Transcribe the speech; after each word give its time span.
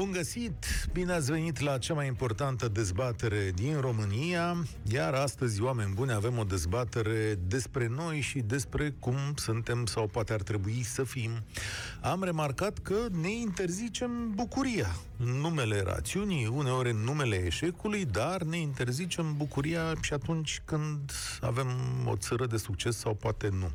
Bun 0.00 0.10
găsit! 0.10 0.66
Bine 0.92 1.12
ați 1.12 1.30
venit 1.30 1.58
la 1.58 1.78
cea 1.78 1.94
mai 1.94 2.06
importantă 2.06 2.68
dezbatere 2.68 3.50
din 3.54 3.80
România, 3.80 4.64
iar 4.92 5.14
astăzi, 5.14 5.62
oameni 5.62 5.92
buni, 5.94 6.12
avem 6.12 6.38
o 6.38 6.44
dezbatere 6.44 7.38
despre 7.46 7.88
noi 7.88 8.20
și 8.20 8.38
despre 8.38 8.94
cum 8.98 9.14
suntem 9.34 9.86
sau 9.86 10.06
poate 10.06 10.32
ar 10.32 10.42
trebui 10.42 10.82
să 10.82 11.04
fim. 11.04 11.30
Am 12.00 12.22
remarcat 12.22 12.78
că 12.78 13.06
ne 13.20 13.30
interzicem 13.30 14.32
bucuria 14.34 14.96
în 15.16 15.28
numele 15.28 15.82
rațiunii, 15.82 16.46
uneori 16.46 16.90
în 16.90 16.98
numele 17.04 17.36
eșecului, 17.44 18.04
dar 18.04 18.42
ne 18.42 18.58
interzicem 18.58 19.34
bucuria 19.36 19.94
și 20.00 20.12
atunci 20.12 20.62
când 20.64 21.12
avem 21.40 21.68
o 22.06 22.16
țără 22.16 22.46
de 22.46 22.56
succes 22.56 22.96
sau 22.96 23.14
poate 23.14 23.48
nu. 23.48 23.70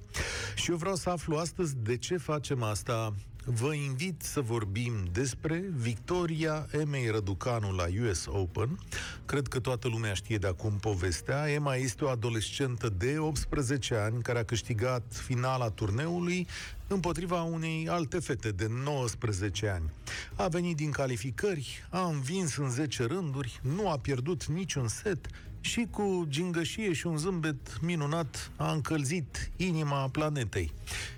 Și 0.56 0.72
eu 0.72 0.78
vreau 0.78 0.96
să 0.96 1.10
aflu 1.10 1.36
astăzi 1.36 1.76
de 1.76 1.98
ce 1.98 2.18
facem 2.18 2.64
asta 2.64 3.14
vă 3.46 3.74
invit 3.74 4.22
să 4.22 4.42
vorbim 4.42 4.94
despre 5.12 5.64
victoria 5.76 6.68
Emei 6.72 7.10
Răducanu 7.10 7.72
la 7.72 7.86
US 8.10 8.26
Open. 8.26 8.80
Cred 9.26 9.48
că 9.48 9.60
toată 9.60 9.88
lumea 9.88 10.14
știe 10.14 10.38
de 10.38 10.48
acum 10.48 10.78
povestea. 10.80 11.52
Emma 11.52 11.76
este 11.76 12.04
o 12.04 12.10
adolescentă 12.10 12.90
de 12.98 13.18
18 13.18 13.96
ani 13.96 14.22
care 14.22 14.40
a 14.40 14.44
câștigat 14.44 15.04
finala 15.10 15.70
turneului 15.70 16.48
împotriva 16.88 17.42
unei 17.42 17.88
alte 17.90 18.20
fete 18.20 18.50
de 18.50 18.68
19 18.84 19.68
ani. 19.68 19.90
A 20.36 20.48
venit 20.48 20.76
din 20.76 20.92
calificări, 20.92 21.86
a 21.90 22.06
învins 22.06 22.56
în 22.56 22.70
10 22.70 23.04
rânduri, 23.04 23.60
nu 23.62 23.90
a 23.90 23.98
pierdut 23.98 24.46
niciun 24.46 24.88
set 24.88 25.28
și 25.62 25.88
cu 25.90 26.26
gingășie 26.28 26.94
și 26.94 27.08
un 27.08 27.18
zâmbet 27.18 27.82
minunat 27.82 28.52
a 28.56 28.72
încălzit 28.72 29.52
inima 29.56 30.10
planetei. 30.10 30.74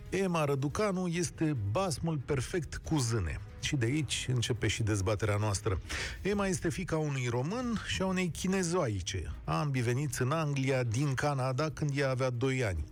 Emma 0.10 0.46
Răducanu 0.46 1.08
este 1.08 1.58
basmul 1.72 2.18
perfect 2.26 2.78
cu 2.84 2.98
zâne. 2.98 3.40
Și 3.62 3.76
de 3.76 3.86
aici 3.86 4.26
începe 4.34 4.68
și 4.68 4.84
dezbaterea 4.84 5.38
noastră. 5.38 5.82
Emma 6.22 6.48
este 6.48 6.70
fica 6.70 6.98
unui 6.98 7.28
român 7.30 7.82
și 7.88 8.02
a 8.02 8.06
unei 8.06 8.28
chinezoaice. 8.28 9.32
Ambii 9.44 9.82
veniți 9.82 10.22
în 10.22 10.32
Anglia 10.32 10.84
din 10.84 11.14
Canada 11.14 11.70
când 11.70 11.92
ea 11.98 12.10
avea 12.10 12.30
2 12.30 12.64
ani. 12.64 12.84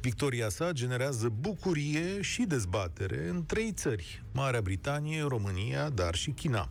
Victoria 0.00 0.48
sa 0.48 0.72
generează 0.72 1.32
bucurie 1.40 2.20
și 2.20 2.42
dezbatere 2.42 3.28
în 3.28 3.46
trei 3.46 3.72
țări, 3.72 4.22
Marea 4.32 4.60
Britanie, 4.60 5.24
România, 5.28 5.88
dar 5.88 6.14
și 6.14 6.30
China. 6.30 6.68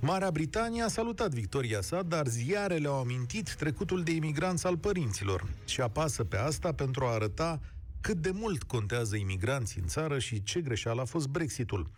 Marea 0.00 0.30
Britanie 0.30 0.82
a 0.82 0.88
salutat 0.88 1.30
victoria 1.30 1.80
sa, 1.80 2.02
dar 2.02 2.26
ziarele 2.26 2.88
au 2.88 3.00
amintit 3.00 3.54
trecutul 3.54 4.02
de 4.02 4.10
imigranți 4.10 4.66
al 4.66 4.76
părinților 4.76 5.46
și 5.64 5.80
apasă 5.80 6.24
pe 6.24 6.36
asta 6.36 6.72
pentru 6.72 7.04
a 7.04 7.12
arăta 7.12 7.60
cât 8.00 8.16
de 8.16 8.30
mult 8.30 8.62
contează 8.62 9.16
imigranții 9.16 9.80
în 9.80 9.86
țară 9.86 10.18
și 10.18 10.42
ce 10.42 10.60
greșeală 10.60 11.00
a 11.00 11.04
fost 11.04 11.28
Brexitul. 11.28 11.90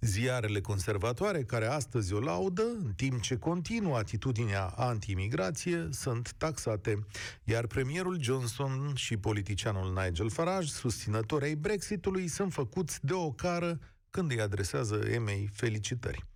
Ziarele 0.00 0.60
conservatoare, 0.60 1.42
care 1.42 1.66
astăzi 1.66 2.12
o 2.12 2.20
laudă, 2.20 2.62
în 2.62 2.92
timp 2.96 3.20
ce 3.20 3.36
continuă 3.36 3.96
atitudinea 3.96 4.64
anti-imigrație, 4.76 5.88
sunt 5.90 6.34
taxate. 6.38 7.06
Iar 7.44 7.66
premierul 7.66 8.22
Johnson 8.22 8.92
și 8.94 9.16
politicianul 9.16 10.02
Nigel 10.02 10.30
Farage, 10.30 10.66
susținători 10.66 11.44
ai 11.44 11.54
Brexitului, 11.54 12.28
sunt 12.28 12.52
făcuți 12.52 12.98
de 13.04 13.12
o 13.12 13.30
cară 13.32 13.78
când 14.10 14.30
îi 14.30 14.40
adresează 14.40 14.94
Emei 15.10 15.48
felicitări. 15.52 16.26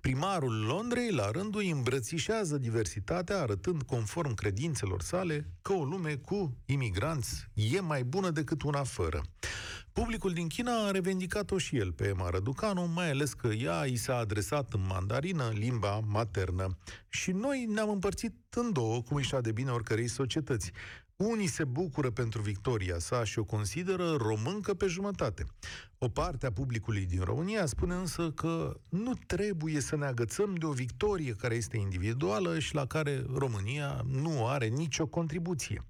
Primarul 0.00 0.64
Londrei, 0.64 1.10
la 1.10 1.30
rândul, 1.30 1.62
îmbrățișează 1.70 2.58
diversitatea, 2.58 3.40
arătând, 3.40 3.82
conform 3.82 4.34
credințelor 4.34 5.02
sale, 5.02 5.50
că 5.62 5.72
o 5.72 5.84
lume 5.84 6.14
cu 6.14 6.56
imigranți 6.64 7.48
e 7.54 7.80
mai 7.80 8.04
bună 8.04 8.30
decât 8.30 8.62
una 8.62 8.82
fără. 8.82 9.22
Publicul 9.92 10.32
din 10.32 10.48
China 10.48 10.86
a 10.86 10.90
revendicat-o 10.90 11.58
și 11.58 11.76
el 11.76 11.92
pe 11.92 12.06
Emma 12.06 12.30
Răducanu, 12.30 12.86
mai 12.94 13.10
ales 13.10 13.32
că 13.32 13.46
ea 13.46 13.84
i 13.84 13.96
s-a 13.96 14.16
adresat 14.16 14.72
în 14.72 14.86
mandarină, 14.86 15.50
limba 15.54 16.00
maternă. 16.06 16.76
Și 17.08 17.30
noi 17.30 17.64
ne-am 17.64 17.90
împărțit 17.90 18.34
în 18.50 18.72
două, 18.72 19.02
cum 19.02 19.16
își 19.16 19.34
de 19.40 19.52
bine 19.52 19.70
oricărei 19.70 20.08
societăți. 20.08 20.72
Unii 21.20 21.46
se 21.46 21.64
bucură 21.64 22.10
pentru 22.10 22.42
victoria 22.42 22.98
sa 22.98 23.24
și 23.24 23.38
o 23.38 23.44
consideră 23.44 24.12
româncă 24.12 24.74
pe 24.74 24.86
jumătate. 24.86 25.44
O 25.98 26.08
parte 26.08 26.46
a 26.46 26.52
publicului 26.52 27.06
din 27.06 27.20
România 27.20 27.66
spune 27.66 27.94
însă 27.94 28.30
că 28.30 28.80
nu 28.88 29.14
trebuie 29.26 29.80
să 29.80 29.96
ne 29.96 30.04
agățăm 30.04 30.54
de 30.54 30.66
o 30.66 30.72
victorie 30.72 31.34
care 31.34 31.54
este 31.54 31.76
individuală 31.76 32.58
și 32.58 32.74
la 32.74 32.86
care 32.86 33.24
România 33.34 34.02
nu 34.06 34.46
are 34.46 34.66
nicio 34.66 35.06
contribuție. 35.06 35.84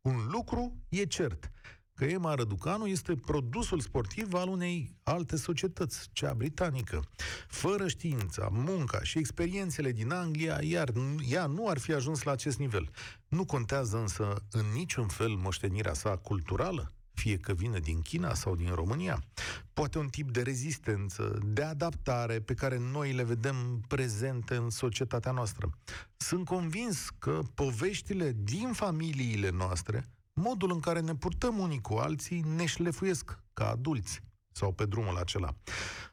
Un 0.00 0.16
lucru 0.30 0.76
e 0.88 1.04
cert 1.04 1.50
că 1.94 2.04
Emma 2.04 2.34
Răducanu 2.34 2.86
este 2.86 3.14
produsul 3.14 3.80
sportiv 3.80 4.34
al 4.34 4.48
unei 4.48 4.96
alte 5.02 5.36
societăți, 5.36 6.08
cea 6.12 6.34
britanică. 6.34 7.02
Fără 7.48 7.88
știința, 7.88 8.48
munca 8.52 9.02
și 9.02 9.18
experiențele 9.18 9.92
din 9.92 10.12
Anglia, 10.12 10.58
iar 10.62 10.92
ea 11.28 11.46
nu 11.46 11.68
ar 11.68 11.78
fi 11.78 11.92
ajuns 11.92 12.22
la 12.22 12.32
acest 12.32 12.58
nivel. 12.58 12.90
Nu 13.28 13.44
contează 13.44 13.96
însă 13.96 14.46
în 14.50 14.64
niciun 14.72 15.08
fel 15.08 15.28
moștenirea 15.28 15.94
sa 15.94 16.16
culturală, 16.16 16.92
fie 17.12 17.36
că 17.36 17.52
vine 17.52 17.78
din 17.78 18.00
China 18.00 18.34
sau 18.34 18.56
din 18.56 18.70
România. 18.74 19.24
Poate 19.72 19.98
un 19.98 20.08
tip 20.08 20.30
de 20.30 20.42
rezistență, 20.42 21.38
de 21.44 21.62
adaptare 21.62 22.40
pe 22.40 22.54
care 22.54 22.78
noi 22.78 23.12
le 23.12 23.24
vedem 23.24 23.84
prezente 23.88 24.56
în 24.56 24.70
societatea 24.70 25.32
noastră. 25.32 25.70
Sunt 26.16 26.44
convins 26.44 27.08
că 27.18 27.40
poveștile 27.54 28.32
din 28.36 28.72
familiile 28.72 29.50
noastre 29.50 30.08
modul 30.34 30.70
în 30.72 30.80
care 30.80 31.00
ne 31.00 31.14
purtăm 31.14 31.58
unii 31.58 31.80
cu 31.80 31.94
alții 31.94 32.40
ne 32.40 32.66
șlefuiesc 32.66 33.38
ca 33.52 33.68
adulți 33.68 34.20
sau 34.52 34.72
pe 34.72 34.86
drumul 34.86 35.16
acela. 35.16 35.54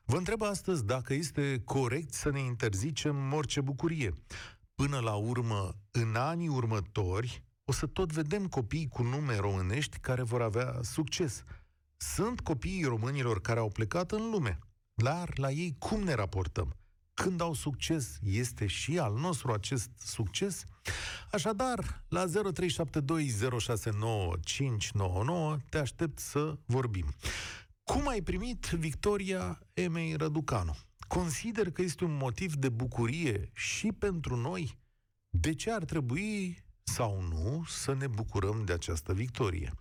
Vă 0.06 0.18
întreb 0.18 0.42
astăzi 0.42 0.86
dacă 0.86 1.14
este 1.14 1.62
corect 1.66 2.14
să 2.14 2.32
ne 2.32 2.40
interzicem 2.40 3.34
orice 3.34 3.62
bucurie. 3.62 4.14
Până 4.76 5.00
la 5.00 5.16
urmă, 5.16 5.76
în 5.92 6.16
anii 6.16 6.48
următori, 6.48 7.44
o 7.66 7.72
să 7.72 7.86
tot 7.86 8.12
vedem 8.12 8.48
copii 8.48 8.88
cu 8.88 9.04
nume 9.04 9.38
românești 9.38 9.98
care 9.98 10.22
vor 10.22 10.42
avea 10.42 10.80
succes. 10.82 11.44
Sunt 11.98 12.40
copiii 12.40 12.84
românilor 12.84 13.42
care 13.42 13.60
au 13.60 13.70
plecat 13.70 14.12
în 14.12 14.30
lume. 14.30 14.60
Dar 14.94 15.38
la 15.38 15.52
ei 15.52 15.76
cum 15.80 16.04
ne 16.04 16.14
raportăm? 16.14 16.76
când 17.22 17.42
au 17.42 17.54
succes, 17.54 18.18
este 18.24 18.68
și 18.68 19.00
al 19.00 19.14
nostru 19.14 19.52
acest 19.52 19.90
succes? 19.98 20.64
Așadar, 21.32 22.04
la 22.08 22.26
0372069599 22.26 22.30
te 25.70 25.78
aștept 25.78 26.20
să 26.20 26.58
vorbim. 26.66 27.06
Cum 27.84 28.08
ai 28.08 28.22
primit 28.22 28.66
victoria 28.66 29.60
Emei 29.74 30.16
Răducanu? 30.16 30.76
Consider 31.08 31.72
că 31.72 31.82
este 31.82 32.04
un 32.04 32.18
motiv 32.18 32.54
de 32.56 32.70
bucurie 32.70 33.50
și 33.54 33.92
pentru 33.92 34.36
noi? 34.36 34.78
De 35.30 35.54
ce 35.54 35.72
ar 35.72 35.84
trebui 35.84 36.64
sau 36.84 37.22
nu 37.22 37.64
să 37.68 37.94
ne 37.94 38.08
bucurăm 38.08 38.64
de 38.66 38.74
această 38.74 39.14
victorie? 39.14 39.74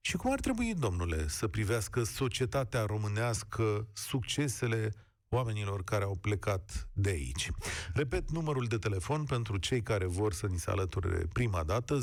Și 0.00 0.16
cum 0.16 0.32
ar 0.32 0.40
trebui, 0.40 0.74
domnule, 0.74 1.28
să 1.28 1.48
privească 1.48 2.02
societatea 2.02 2.84
românească 2.84 3.88
succesele 3.92 4.92
oamenilor 5.40 5.84
care 5.84 6.04
au 6.04 6.16
plecat 6.20 6.88
de 6.92 7.10
aici. 7.10 7.50
Repet 7.94 8.30
numărul 8.30 8.64
de 8.64 8.76
telefon 8.76 9.24
pentru 9.24 9.56
cei 9.56 9.82
care 9.82 10.06
vor 10.06 10.32
să 10.32 10.46
ni 10.46 10.58
se 10.58 10.70
alăture 10.70 11.26
prima 11.32 11.64
dată, 11.64 11.98
0372069599. 11.98 12.02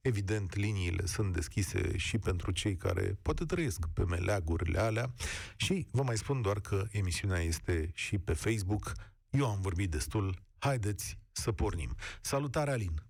Evident, 0.00 0.56
liniile 0.56 1.06
sunt 1.06 1.32
deschise 1.32 1.96
și 1.96 2.18
pentru 2.18 2.50
cei 2.50 2.76
care 2.76 3.18
poate 3.22 3.44
trăiesc 3.44 3.86
pe 3.94 4.04
meleagurile 4.04 4.78
alea 4.78 5.10
și 5.56 5.86
vă 5.90 6.02
mai 6.02 6.16
spun 6.16 6.42
doar 6.42 6.60
că 6.60 6.84
emisiunea 6.90 7.40
este 7.40 7.90
și 7.94 8.18
pe 8.18 8.32
Facebook. 8.32 8.92
Eu 9.30 9.50
am 9.50 9.60
vorbit 9.60 9.90
destul, 9.90 10.34
haideți 10.58 11.18
să 11.30 11.52
pornim. 11.52 11.96
Salutare, 12.20 12.70
Alin! 12.70 13.02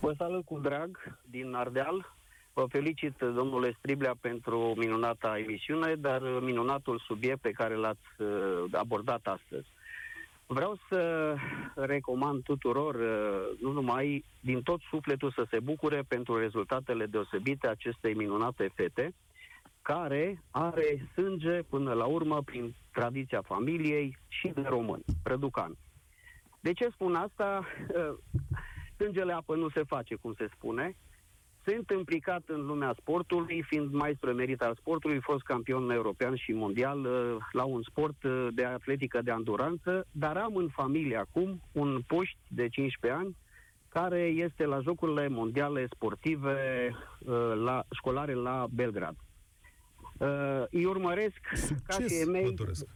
Vă 0.00 0.14
salut 0.16 0.44
cu 0.44 0.58
drag 0.58 1.20
din 1.24 1.54
Ardeal, 1.54 2.16
Vă 2.52 2.66
felicit, 2.68 3.18
domnule 3.18 3.74
Striblea, 3.78 4.14
pentru 4.20 4.74
minunata 4.76 5.38
emisiune, 5.38 5.94
dar 5.94 6.22
minunatul 6.40 6.98
subiect 6.98 7.40
pe 7.40 7.50
care 7.50 7.74
l-ați 7.74 8.06
uh, 8.18 8.64
abordat 8.72 9.26
astăzi. 9.26 9.66
Vreau 10.46 10.78
să 10.88 11.34
recomand 11.74 12.42
tuturor, 12.42 12.94
uh, 12.94 13.58
nu 13.60 13.72
numai 13.72 14.24
din 14.40 14.62
tot 14.62 14.80
sufletul, 14.80 15.30
să 15.30 15.46
se 15.50 15.60
bucure 15.60 16.02
pentru 16.08 16.38
rezultatele 16.38 17.06
deosebite 17.06 17.66
acestei 17.68 18.14
minunate 18.14 18.70
fete, 18.74 19.14
care 19.82 20.42
are 20.50 21.08
sânge 21.12 21.62
până 21.62 21.92
la 21.92 22.04
urmă 22.04 22.42
prin 22.42 22.74
tradiția 22.92 23.42
familiei 23.42 24.16
și 24.28 24.48
de 24.48 24.62
român, 24.66 25.02
Răducan. 25.24 25.76
De 26.60 26.72
ce 26.72 26.88
spun 26.88 27.14
asta? 27.14 27.66
Uh, 27.94 28.18
sângele 28.96 29.32
apă 29.32 29.54
nu 29.54 29.68
se 29.68 29.82
face, 29.82 30.14
cum 30.14 30.34
se 30.38 30.48
spune, 30.54 30.96
sunt 31.64 31.90
implicat 31.90 32.42
în 32.46 32.66
lumea 32.66 32.94
sportului, 32.98 33.62
fiind 33.62 33.92
maestru 33.92 34.30
emerit 34.30 34.60
al 34.62 34.74
sportului, 34.74 35.20
fost 35.20 35.42
campion 35.42 35.90
european 35.90 36.36
și 36.36 36.52
mondial 36.52 37.04
uh, 37.04 37.36
la 37.52 37.64
un 37.64 37.82
sport 37.82 38.22
uh, 38.22 38.48
de 38.52 38.64
atletică 38.64 39.22
de 39.22 39.30
anduranță, 39.30 40.06
dar 40.10 40.36
am 40.36 40.56
în 40.56 40.68
familie 40.68 41.16
acum 41.16 41.60
un 41.72 42.02
puști 42.06 42.38
de 42.48 42.68
15 42.68 43.20
ani 43.20 43.36
care 43.88 44.20
este 44.20 44.64
la 44.64 44.80
Jocurile 44.80 45.28
Mondiale 45.28 45.86
Sportive 45.94 46.88
uh, 47.18 47.34
la, 47.64 47.84
școlare 47.94 48.34
la 48.34 48.66
Belgrad. 48.70 49.16
Uh, 50.18 50.64
îi 50.70 50.84
urmăresc 50.84 51.40
Succes, 51.54 51.82
ca 51.86 51.94
și 51.94 52.28
mei. 52.28 52.44
vă 52.44 52.50
doresc. 52.50 52.86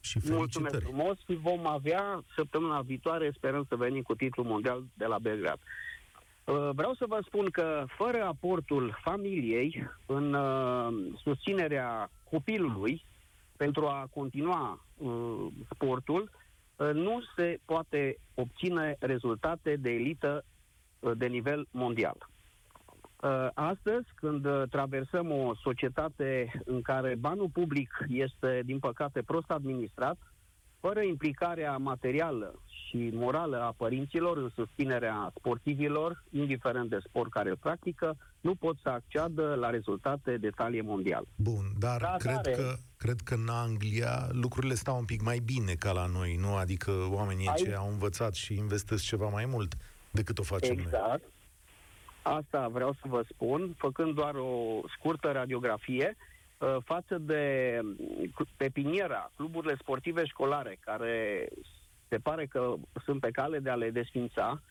Și 0.00 0.18
Mulțumesc 0.24 0.50
felicitări. 0.52 0.84
frumos 0.84 1.18
și 1.18 1.34
vom 1.34 1.66
avea 1.66 2.24
săptămâna 2.36 2.80
viitoare, 2.80 3.32
sperăm 3.36 3.64
să 3.68 3.76
venim 3.76 4.02
cu 4.02 4.14
titlul 4.14 4.46
mondial 4.46 4.84
de 4.94 5.04
la 5.04 5.18
Belgrad. 5.18 5.58
Uh, 6.44 6.70
Vreau 6.74 6.94
să 6.94 7.04
vă 7.08 7.20
spun 7.26 7.50
că 7.50 7.84
fără 7.96 8.24
aportul 8.24 8.98
familiei 9.02 9.88
în 10.06 10.34
uh, 10.34 11.12
susținerea 11.22 12.10
copilului 12.30 13.04
pentru 13.56 13.86
a 13.86 14.08
continua 14.14 14.84
uh, 14.96 15.46
sportul, 15.72 16.30
uh, 16.76 16.90
nu 16.92 17.22
se 17.36 17.58
poate 17.64 18.16
obține 18.34 18.96
rezultate 18.98 19.76
de 19.76 19.90
elită 19.90 20.44
uh, 21.00 21.12
de 21.16 21.26
nivel 21.26 21.66
mondial. 21.70 22.16
Uh, 23.22 23.48
Astăzi, 23.54 24.06
când 24.14 24.44
uh, 24.44 24.62
traversăm 24.70 25.30
o 25.30 25.54
societate 25.54 26.60
în 26.64 26.82
care 26.82 27.14
banul 27.14 27.48
public 27.52 28.04
este, 28.08 28.62
din 28.64 28.78
păcate, 28.78 29.22
prost 29.22 29.50
administrat, 29.50 30.18
fără 30.82 31.00
implicarea 31.02 31.76
materială 31.76 32.54
și 32.66 33.10
morală 33.12 33.60
a 33.60 33.74
părinților 33.76 34.36
în 34.36 34.50
susținerea 34.54 35.32
sportivilor, 35.36 36.24
indiferent 36.30 36.90
de 36.90 36.98
sport 37.08 37.30
care 37.30 37.48
îl 37.50 37.56
practică, 37.56 38.16
nu 38.40 38.54
pot 38.54 38.76
să 38.82 38.88
acceadă 38.88 39.54
la 39.54 39.70
rezultate 39.70 40.36
de 40.36 40.50
talie 40.50 40.82
mondială. 40.82 41.26
Bun, 41.36 41.64
dar 41.78 42.00
Da, 42.00 42.14
cred, 42.18 42.34
tare. 42.34 42.50
că, 42.52 42.74
cred 42.96 43.20
că 43.24 43.34
în 43.34 43.48
Anglia 43.48 44.28
lucrurile 44.32 44.74
stau 44.74 44.98
un 44.98 45.04
pic 45.04 45.22
mai 45.22 45.38
bine 45.38 45.72
ca 45.72 45.92
la 45.92 46.06
noi, 46.06 46.36
nu? 46.40 46.54
Adică 46.54 46.90
oamenii 47.10 47.46
Ai- 47.46 47.54
aceia 47.56 47.78
au 47.78 47.88
învățat 47.88 48.34
și 48.34 48.54
investesc 48.54 49.02
ceva 49.04 49.28
mai 49.28 49.46
mult 49.46 49.74
decât 50.10 50.38
o 50.38 50.42
facem 50.42 50.74
noi. 50.74 50.84
Exact. 50.84 51.22
Asta 52.22 52.68
vreau 52.68 52.92
să 52.92 53.04
vă 53.08 53.24
spun, 53.28 53.74
făcând 53.78 54.14
doar 54.14 54.34
o 54.34 54.80
scurtă 54.96 55.30
radiografie, 55.30 56.16
uh, 56.18 56.31
față 56.84 57.18
de 57.18 57.78
mm, 57.82 58.30
pepiniera, 58.56 59.30
cluburile 59.36 59.76
sportive 59.80 60.24
școlare, 60.24 60.78
care 60.80 61.48
se 62.08 62.18
pare 62.18 62.46
că 62.46 62.74
sunt 63.04 63.20
pe 63.20 63.30
cale 63.30 63.58
de 63.58 63.70
a 63.70 63.74
le 63.74 63.90
desfința 63.90 64.62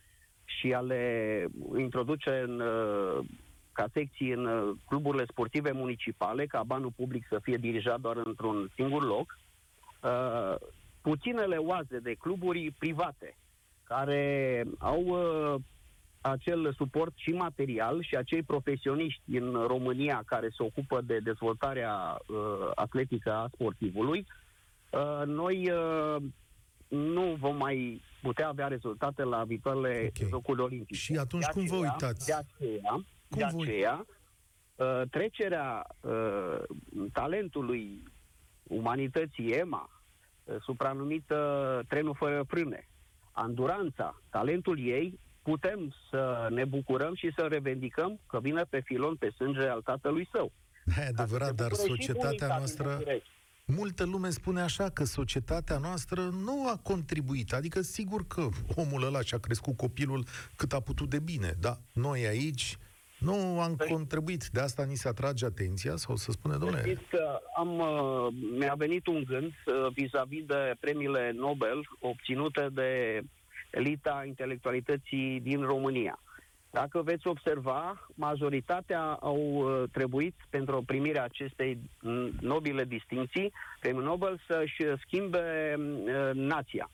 și 0.45 0.73
a 0.73 0.79
le 0.79 1.45
introduce 1.77 2.29
în, 2.29 2.59
uh, 2.59 3.25
ca 3.71 3.87
secții 3.93 4.31
în 4.31 4.45
uh, 4.45 4.75
cluburile 4.87 5.25
sportive 5.25 5.71
municipale, 5.71 6.45
ca 6.45 6.63
banul 6.63 6.91
public 6.95 7.25
să 7.29 7.39
fie 7.41 7.57
dirijat 7.57 7.99
doar 7.99 8.17
într-un 8.17 8.71
singur 8.75 9.03
loc, 9.03 9.39
uh, 10.01 10.55
puținele 11.01 11.57
oaze 11.57 11.99
de 11.99 12.13
cluburi 12.13 12.71
private 12.71 13.35
care 13.83 14.63
au 14.77 15.01
uh, 15.01 15.61
acel 16.21 16.73
suport 16.73 17.13
și 17.15 17.29
material 17.31 18.01
și 18.03 18.15
acei 18.15 18.43
profesioniști 18.43 19.21
din 19.25 19.51
România 19.53 20.23
care 20.25 20.49
se 20.49 20.63
ocupă 20.63 21.01
de 21.01 21.19
dezvoltarea 21.19 21.93
uh, 22.27 22.35
atletică 22.75 23.31
a 23.33 23.49
sportivului, 23.53 24.25
uh, 24.91 25.21
noi 25.25 25.71
uh, 25.71 26.21
nu 26.87 27.35
vom 27.39 27.55
mai 27.57 28.01
putea 28.21 28.47
avea 28.47 28.67
rezultate 28.67 29.23
la 29.23 29.43
viitoarele 29.43 30.11
Ok. 30.21 30.27
Jocuri 30.29 30.61
Olimpice. 30.61 30.99
Și 30.99 31.15
atunci 31.17 31.45
De 31.45 31.51
cum 31.53 31.65
vă 31.65 31.75
aceea- 31.75 31.91
uitați? 31.91 32.25
De 32.25 32.33
aceea, 32.33 32.91
Cum 32.91 33.05
de 33.29 33.47
vă- 33.51 33.61
aceea 33.61 34.05
uh, 34.75 35.01
trecerea 35.11 35.87
uh, 36.01 36.57
talentului 37.13 38.03
umanității 38.63 39.51
EMA, 39.51 39.89
uh, 40.43 40.55
supranumită 40.61 41.81
trenul 41.87 42.15
fără 42.17 42.43
frâne, 42.47 42.87
anduranța, 43.31 44.21
talentul 44.29 44.79
ei, 44.79 45.19
putem 45.43 45.93
să 46.09 46.47
ne 46.49 46.65
bucurăm 46.65 47.15
și 47.15 47.31
să 47.35 47.45
revendicăm 47.49 48.19
că 48.27 48.39
vine 48.39 48.63
pe 48.69 48.79
filon 48.79 49.15
pe 49.15 49.31
sânge 49.35 49.67
al 49.67 49.81
tatălui 49.81 50.27
său. 50.31 50.51
Da, 50.85 51.01
e 51.01 51.07
adevărat, 51.07 51.47
Se 51.47 51.53
dar 51.53 51.69
bucură 51.69 51.87
și 51.87 51.89
societatea 51.89 52.27
bunica 52.27 52.45
din 52.47 52.55
noastră... 52.57 52.95
București. 52.97 53.29
Multă 53.65 54.05
lume 54.05 54.29
spune 54.29 54.61
așa 54.61 54.89
că 54.89 55.03
societatea 55.03 55.77
noastră 55.77 56.21
nu 56.21 56.67
a 56.67 56.79
contribuit. 56.83 57.53
Adică, 57.53 57.81
sigur 57.81 58.27
că 58.27 58.47
omul 58.75 59.03
ăla 59.03 59.21
și-a 59.21 59.37
crescut 59.37 59.77
copilul 59.77 60.25
cât 60.55 60.73
a 60.73 60.79
putut 60.79 61.09
de 61.09 61.19
bine, 61.19 61.53
dar 61.59 61.77
noi 61.93 62.25
aici 62.25 62.77
nu 63.17 63.61
am 63.61 63.77
Păi- 63.83 63.89
contribuit. 63.89 64.47
De 64.51 64.59
asta 64.59 64.83
ni 64.83 64.95
se 64.95 65.07
atrage 65.07 65.45
atenția 65.45 65.95
sau 65.95 66.15
să 66.15 66.31
spune, 66.31 66.57
domnule, 66.57 66.81
Știți 66.81 67.09
că 67.09 67.39
am, 67.57 67.79
uh, 67.79 68.33
mi-a 68.57 68.73
venit 68.77 69.07
un 69.07 69.23
gând 69.23 69.51
uh, 69.65 69.93
vis-a-vis 69.93 70.45
de 70.45 70.75
premiile 70.79 71.31
Nobel 71.35 71.89
obținute 71.99 72.67
de 72.71 73.21
elita 73.71 74.23
intelectualității 74.27 75.39
din 75.39 75.61
România. 75.61 76.19
Dacă 76.71 77.01
veți 77.01 77.27
observa, 77.27 78.07
majoritatea 78.15 79.01
au 79.01 79.37
uh, 79.37 79.83
trebuit 79.91 80.35
pentru 80.49 80.83
primirea 80.85 81.23
acestei 81.23 81.77
mm, 82.01 82.31
nobile 82.39 82.83
distinții, 82.83 83.53
premiul 83.79 84.03
Nobel, 84.03 84.39
să-și 84.47 84.83
schimbe 85.05 85.75
uh, 85.77 86.29
nația. 86.33 86.89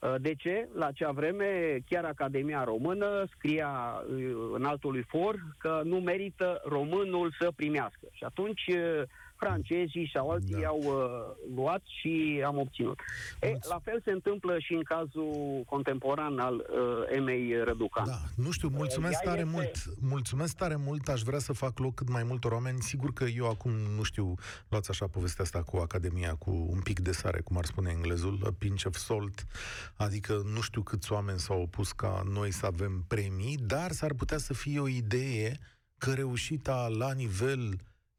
Uh, 0.00 0.14
De 0.18 0.34
ce? 0.34 0.68
La 0.74 0.86
acea 0.86 1.10
vreme, 1.10 1.78
chiar 1.88 2.04
Academia 2.04 2.64
Română 2.64 3.24
scria 3.36 4.02
uh, 4.08 4.50
în 4.52 4.64
altului 4.64 5.02
for 5.08 5.34
că 5.58 5.80
nu 5.84 5.96
merită 5.96 6.60
românul 6.64 7.34
să 7.40 7.52
primească. 7.56 8.06
Și 8.12 8.24
atunci 8.24 8.66
uh, 8.66 9.02
francezii 9.44 10.10
sau 10.14 10.30
alții 10.30 10.60
Da. 10.60 10.66
au 10.68 10.78
uh, 10.84 11.54
luat 11.56 11.82
și 12.00 12.42
am 12.46 12.58
obținut. 12.58 12.98
E, 13.40 13.46
Mulț- 13.48 13.68
la 13.68 13.78
fel 13.84 14.00
se 14.04 14.10
întâmplă 14.10 14.58
și 14.58 14.72
în 14.72 14.82
cazul 14.82 15.62
contemporan 15.66 16.38
al 16.38 16.54
uh, 16.54 17.16
Emei 17.16 17.62
Răducan. 17.64 18.06
Da, 18.06 18.18
nu 18.36 18.50
știu, 18.50 18.68
mulțumesc 18.68 19.12
ea 19.12 19.20
tare 19.30 19.40
este- 19.40 19.50
mult. 19.52 19.72
Mulțumesc 20.00 20.56
tare 20.56 20.76
mult, 20.76 21.08
aș 21.08 21.20
vrea 21.22 21.38
să 21.38 21.52
fac 21.52 21.78
loc 21.78 21.94
cât 21.94 22.08
mai 22.08 22.22
multor 22.22 22.52
oameni. 22.52 22.80
Sigur 22.80 23.12
că 23.12 23.24
eu 23.24 23.48
acum, 23.48 23.72
nu 23.96 24.02
știu, 24.02 24.34
luați 24.68 24.90
așa 24.90 25.06
povestea 25.06 25.44
asta 25.44 25.62
cu 25.62 25.76
Academia, 25.76 26.34
cu 26.34 26.66
un 26.70 26.80
pic 26.80 27.00
de 27.00 27.12
sare, 27.12 27.40
cum 27.40 27.56
ar 27.56 27.64
spune 27.64 27.90
englezul, 27.90 28.38
a 28.46 28.50
pinch 28.58 28.84
of 28.86 28.94
salt, 28.96 29.46
adică 29.96 30.42
nu 30.54 30.60
știu 30.60 30.82
câți 30.82 31.12
oameni 31.12 31.38
s-au 31.38 31.60
opus 31.62 31.92
ca 31.92 32.22
noi 32.32 32.50
să 32.52 32.66
avem 32.66 33.04
premii, 33.08 33.56
dar 33.66 33.90
s-ar 33.90 34.12
putea 34.14 34.38
să 34.38 34.54
fie 34.54 34.80
o 34.80 34.88
idee 34.88 35.58
că 35.98 36.12
reușita 36.12 36.88
la 36.98 37.12
nivel 37.12 37.74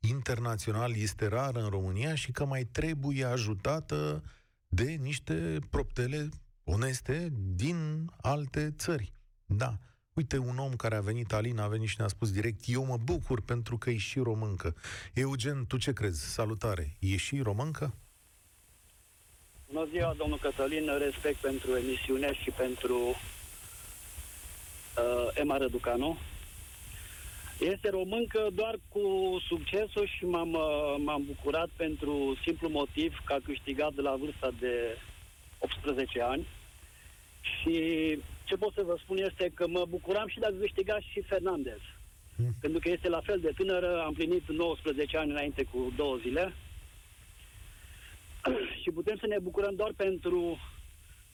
internațional 0.07 0.95
este 0.95 1.27
rară 1.27 1.59
în 1.59 1.69
România 1.69 2.15
și 2.15 2.31
că 2.31 2.45
mai 2.45 2.63
trebuie 2.63 3.25
ajutată 3.25 4.24
de 4.68 4.98
niște 5.01 5.59
proptele 5.69 6.30
oneste 6.63 7.33
din 7.56 8.09
alte 8.21 8.73
țări. 8.78 9.14
Da. 9.45 9.78
Uite, 10.14 10.37
un 10.37 10.57
om 10.57 10.75
care 10.75 10.95
a 10.95 11.02
venit, 11.02 11.33
Alina, 11.33 11.64
a 11.64 11.68
venit 11.68 11.87
și 11.87 11.95
ne-a 11.97 12.07
spus 12.07 12.31
direct, 12.31 12.59
eu 12.66 12.85
mă 12.85 12.97
bucur 13.04 13.42
pentru 13.42 13.78
că 13.78 13.90
e 13.90 13.97
și 13.97 14.19
româncă. 14.19 14.75
Eugen, 15.14 15.66
tu 15.66 15.78
ce 15.78 15.94
crezi? 15.94 16.33
Salutare. 16.33 16.95
E 16.99 17.18
și 17.18 17.40
româncă? 17.40 17.94
Bună 19.71 19.87
ziua, 19.92 20.14
domnul 20.18 20.37
Cătălin, 20.37 20.97
respect 20.97 21.37
pentru 21.37 21.75
emisiune 21.75 22.33
și 22.33 22.49
pentru 22.49 22.97
uh, 22.97 23.16
Emma 25.33 25.57
Răducanu. 25.57 26.18
Este 27.69 27.89
româncă 27.89 28.47
doar 28.53 28.75
cu 28.89 29.01
succesul 29.47 30.07
și 30.07 30.25
m-am, 30.25 30.53
uh, 30.53 30.95
m-am 30.97 31.23
bucurat 31.25 31.69
pentru 31.75 32.37
simplu 32.44 32.69
motiv 32.69 33.21
că 33.25 33.33
a 33.33 33.39
câștigat 33.44 33.94
de 33.94 34.01
la 34.01 34.15
vârsta 34.15 34.49
de 34.59 34.97
18 35.57 36.21
ani. 36.21 36.47
Și 37.41 37.75
ce 38.44 38.56
pot 38.56 38.73
să 38.73 38.83
vă 38.83 38.95
spun 39.03 39.18
este 39.18 39.51
că 39.53 39.68
mă 39.68 39.85
bucuram 39.89 40.27
și 40.27 40.39
dacă 40.39 40.53
câștiga 40.53 40.99
și 40.99 41.21
Fernandez. 41.21 41.80
Hmm. 42.35 42.56
Pentru 42.61 42.80
că 42.80 42.89
este 42.89 43.09
la 43.09 43.21
fel 43.23 43.39
de 43.39 43.51
tânără, 43.56 44.01
am 44.01 44.13
plinit 44.13 44.49
19 44.49 45.18
ani 45.18 45.31
înainte 45.31 45.63
cu 45.63 45.94
două 45.95 46.15
zile 46.18 46.53
și 48.81 48.91
putem 48.91 49.18
să 49.18 49.27
ne 49.27 49.39
bucurăm 49.39 49.75
doar 49.75 49.91
pentru 49.95 50.59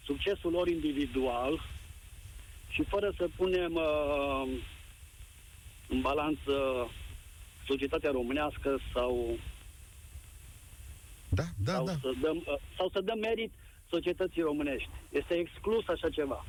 succesul 0.04 0.52
lor 0.52 0.68
individual 0.68 1.62
și 2.70 2.84
fără 2.84 3.14
să 3.18 3.28
punem 3.36 3.74
uh, 3.74 4.50
în 5.90 6.02
balanță 6.02 6.52
societatea 7.68 8.12
românească 8.12 8.80
sau, 8.94 9.38
Da, 11.30 11.44
da, 11.64 11.74
sau, 11.74 11.86
da. 11.86 11.92
Să 11.92 12.12
dăm, 12.22 12.38
uh, 12.38 12.56
sau 12.78 12.90
să 12.90 13.02
dăm 13.02 13.20
merit 13.20 13.52
societății 13.90 14.42
românești. 14.42 14.90
Este 15.10 15.34
exclus 15.34 15.88
așa 15.88 16.10
ceva. 16.10 16.46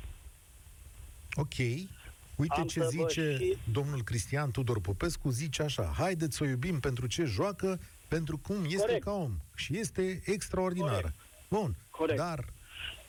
Ok. 1.33 1.57
Uite 2.35 2.59
Am 2.59 2.67
ce 2.67 2.79
să 2.79 2.85
vă 2.95 3.07
zice 3.07 3.37
și- 3.43 3.57
domnul 3.71 4.03
Cristian 4.03 4.51
Tudor 4.51 4.81
Popescu, 4.81 5.29
zice 5.29 5.61
așa, 5.61 5.93
haideți 5.97 6.35
să 6.37 6.43
o 6.43 6.47
iubim 6.47 6.79
pentru 6.79 7.07
ce 7.07 7.23
joacă, 7.23 7.79
pentru 8.07 8.37
cum 8.37 8.63
este 8.65 8.77
Corect. 8.77 9.03
ca 9.03 9.11
om. 9.11 9.31
Și 9.55 9.77
este 9.77 10.21
extraordinară. 10.25 10.91
Corect. 11.01 11.15
Bun, 11.49 11.75
Corect. 11.89 12.19
dar 12.19 12.45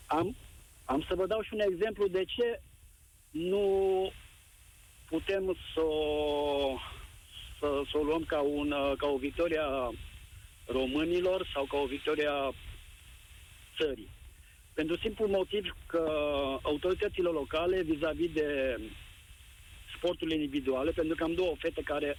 Am, 0.06 0.36
am 0.84 1.04
să 1.08 1.14
vă 1.14 1.26
dau 1.26 1.42
și 1.42 1.50
un 1.54 1.60
exemplu 1.72 2.06
de 2.06 2.24
ce 2.24 2.60
nu 3.30 3.62
putem 5.10 5.56
să 5.74 5.80
o, 5.80 6.78
să, 7.58 7.82
să 7.90 7.98
o 7.98 8.02
luăm 8.02 8.24
ca, 8.24 8.40
un, 8.40 8.74
ca 8.96 9.06
o 9.06 9.16
victoria 9.16 9.90
românilor 10.66 11.50
sau 11.54 11.64
ca 11.64 11.76
o 11.76 11.86
victoria 11.86 12.52
țării. 13.78 14.08
Pentru 14.74 14.96
simplu 14.96 15.26
motiv 15.26 15.76
că 15.86 16.04
autoritățile 16.62 17.28
locale 17.28 17.82
vis-a-vis 17.82 18.32
de 18.32 18.80
sporturile 19.96 20.34
individuale, 20.34 20.90
pentru 20.90 21.14
că 21.14 21.24
am 21.24 21.34
două 21.34 21.54
fete 21.58 21.82
care 21.82 22.16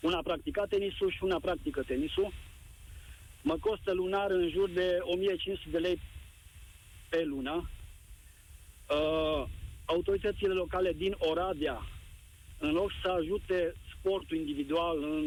una 0.00 0.20
practica 0.22 0.64
tenisul 0.68 1.10
și 1.10 1.24
una 1.24 1.38
practică 1.38 1.82
tenisul, 1.82 2.32
mă 3.42 3.56
costă 3.60 3.92
lunar 3.92 4.30
în 4.30 4.48
jur 4.48 4.68
de 4.70 4.98
1500 5.00 5.68
de 5.70 5.78
lei 5.78 6.00
pe 7.08 7.24
lună. 7.24 7.70
Uh, 8.88 9.44
autoritățile 9.94 10.52
locale 10.52 10.92
din 10.92 11.14
Oradea, 11.18 11.86
în 12.58 12.72
loc 12.72 12.90
să 13.02 13.08
ajute 13.10 13.74
sportul 13.98 14.36
individual, 14.36 15.02
în 15.02 15.24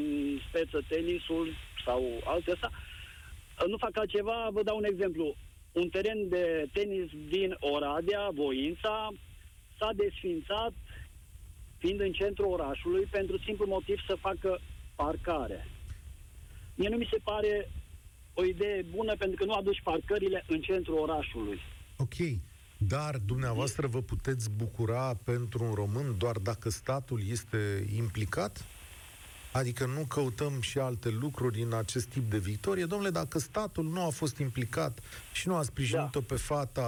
speță 0.49 0.81
tenisul 0.87 1.47
sau 1.85 2.21
altele 2.23 2.57
nu 3.67 3.77
fac 3.77 3.97
altceva, 3.97 4.49
vă 4.51 4.63
dau 4.63 4.77
un 4.77 4.83
exemplu. 4.83 5.35
Un 5.71 5.89
teren 5.89 6.29
de 6.29 6.65
tenis 6.71 7.09
din 7.29 7.55
Oradea, 7.59 8.29
Voința, 8.33 9.09
s-a 9.77 9.89
desfințat 9.95 10.73
fiind 11.77 11.99
în 11.99 12.11
centrul 12.11 12.51
orașului 12.51 13.07
pentru 13.11 13.37
simplu 13.37 13.65
motiv 13.65 13.97
să 14.07 14.15
facă 14.19 14.59
parcare. 14.95 15.67
Mie 16.75 16.89
nu 16.89 16.97
mi 16.97 17.09
se 17.11 17.17
pare 17.23 17.69
o 18.33 18.43
idee 18.43 18.85
bună 18.95 19.15
pentru 19.15 19.37
că 19.37 19.45
nu 19.45 19.53
aduci 19.53 19.81
parcările 19.83 20.43
în 20.47 20.61
centrul 20.61 20.97
orașului. 20.97 21.59
Ok, 21.97 22.15
dar 22.87 23.17
dumneavoastră 23.25 23.87
vă 23.87 24.01
puteți 24.01 24.49
bucura 24.49 25.17
pentru 25.23 25.63
un 25.63 25.73
român 25.73 26.15
doar 26.17 26.37
dacă 26.37 26.69
statul 26.69 27.21
este 27.29 27.87
implicat? 27.95 28.65
Adică 29.51 29.85
nu 29.85 30.05
căutăm 30.07 30.61
și 30.61 30.79
alte 30.79 31.09
lucruri 31.09 31.61
în 31.61 31.73
acest 31.73 32.07
tip 32.07 32.29
de 32.29 32.37
victorie. 32.37 32.85
Domnule, 32.85 33.09
dacă 33.11 33.39
statul 33.39 33.83
nu 33.83 34.05
a 34.05 34.09
fost 34.09 34.37
implicat 34.37 34.99
și 35.33 35.47
nu 35.47 35.55
a 35.55 35.63
sprijinit-o 35.63 36.19
da. 36.19 36.25
pe 36.27 36.35
fata 36.35 36.87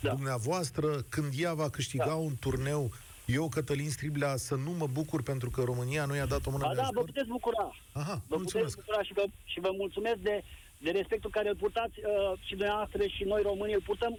da. 0.00 0.10
dumneavoastră, 0.10 1.04
când 1.08 1.32
ea 1.36 1.54
va 1.54 1.68
câștiga 1.68 2.04
da. 2.04 2.14
un 2.14 2.34
turneu, 2.40 2.90
eu, 3.26 3.48
Cătălin 3.48 3.90
Striblea, 3.90 4.36
să 4.36 4.54
nu 4.54 4.70
mă 4.70 4.86
bucur 4.86 5.22
pentru 5.22 5.50
că 5.50 5.62
România 5.62 6.04
nu 6.04 6.14
i-a 6.14 6.26
dat 6.26 6.46
o 6.46 6.50
mână 6.50 6.64
da, 6.64 6.74
de 6.74 6.80
Da, 6.80 6.88
vă 6.92 7.00
puteți 7.00 7.28
bucura. 7.28 7.74
Aha, 7.92 8.22
vă 8.28 8.36
mulțumesc. 8.36 8.68
puteți 8.68 8.86
bucura 8.86 9.02
și 9.02 9.12
vă, 9.12 9.24
și 9.44 9.60
vă 9.60 9.70
mulțumesc 9.76 10.18
de, 10.18 10.42
de 10.78 10.90
respectul 10.90 11.30
care 11.30 11.48
îl 11.48 11.56
purtați 11.56 11.96
uh, 11.98 12.38
și 12.46 12.54
dumneavoastră 12.54 13.06
și 13.06 13.24
noi 13.24 13.42
românii 13.42 13.74
îl 13.74 13.80
purtăm, 13.80 14.18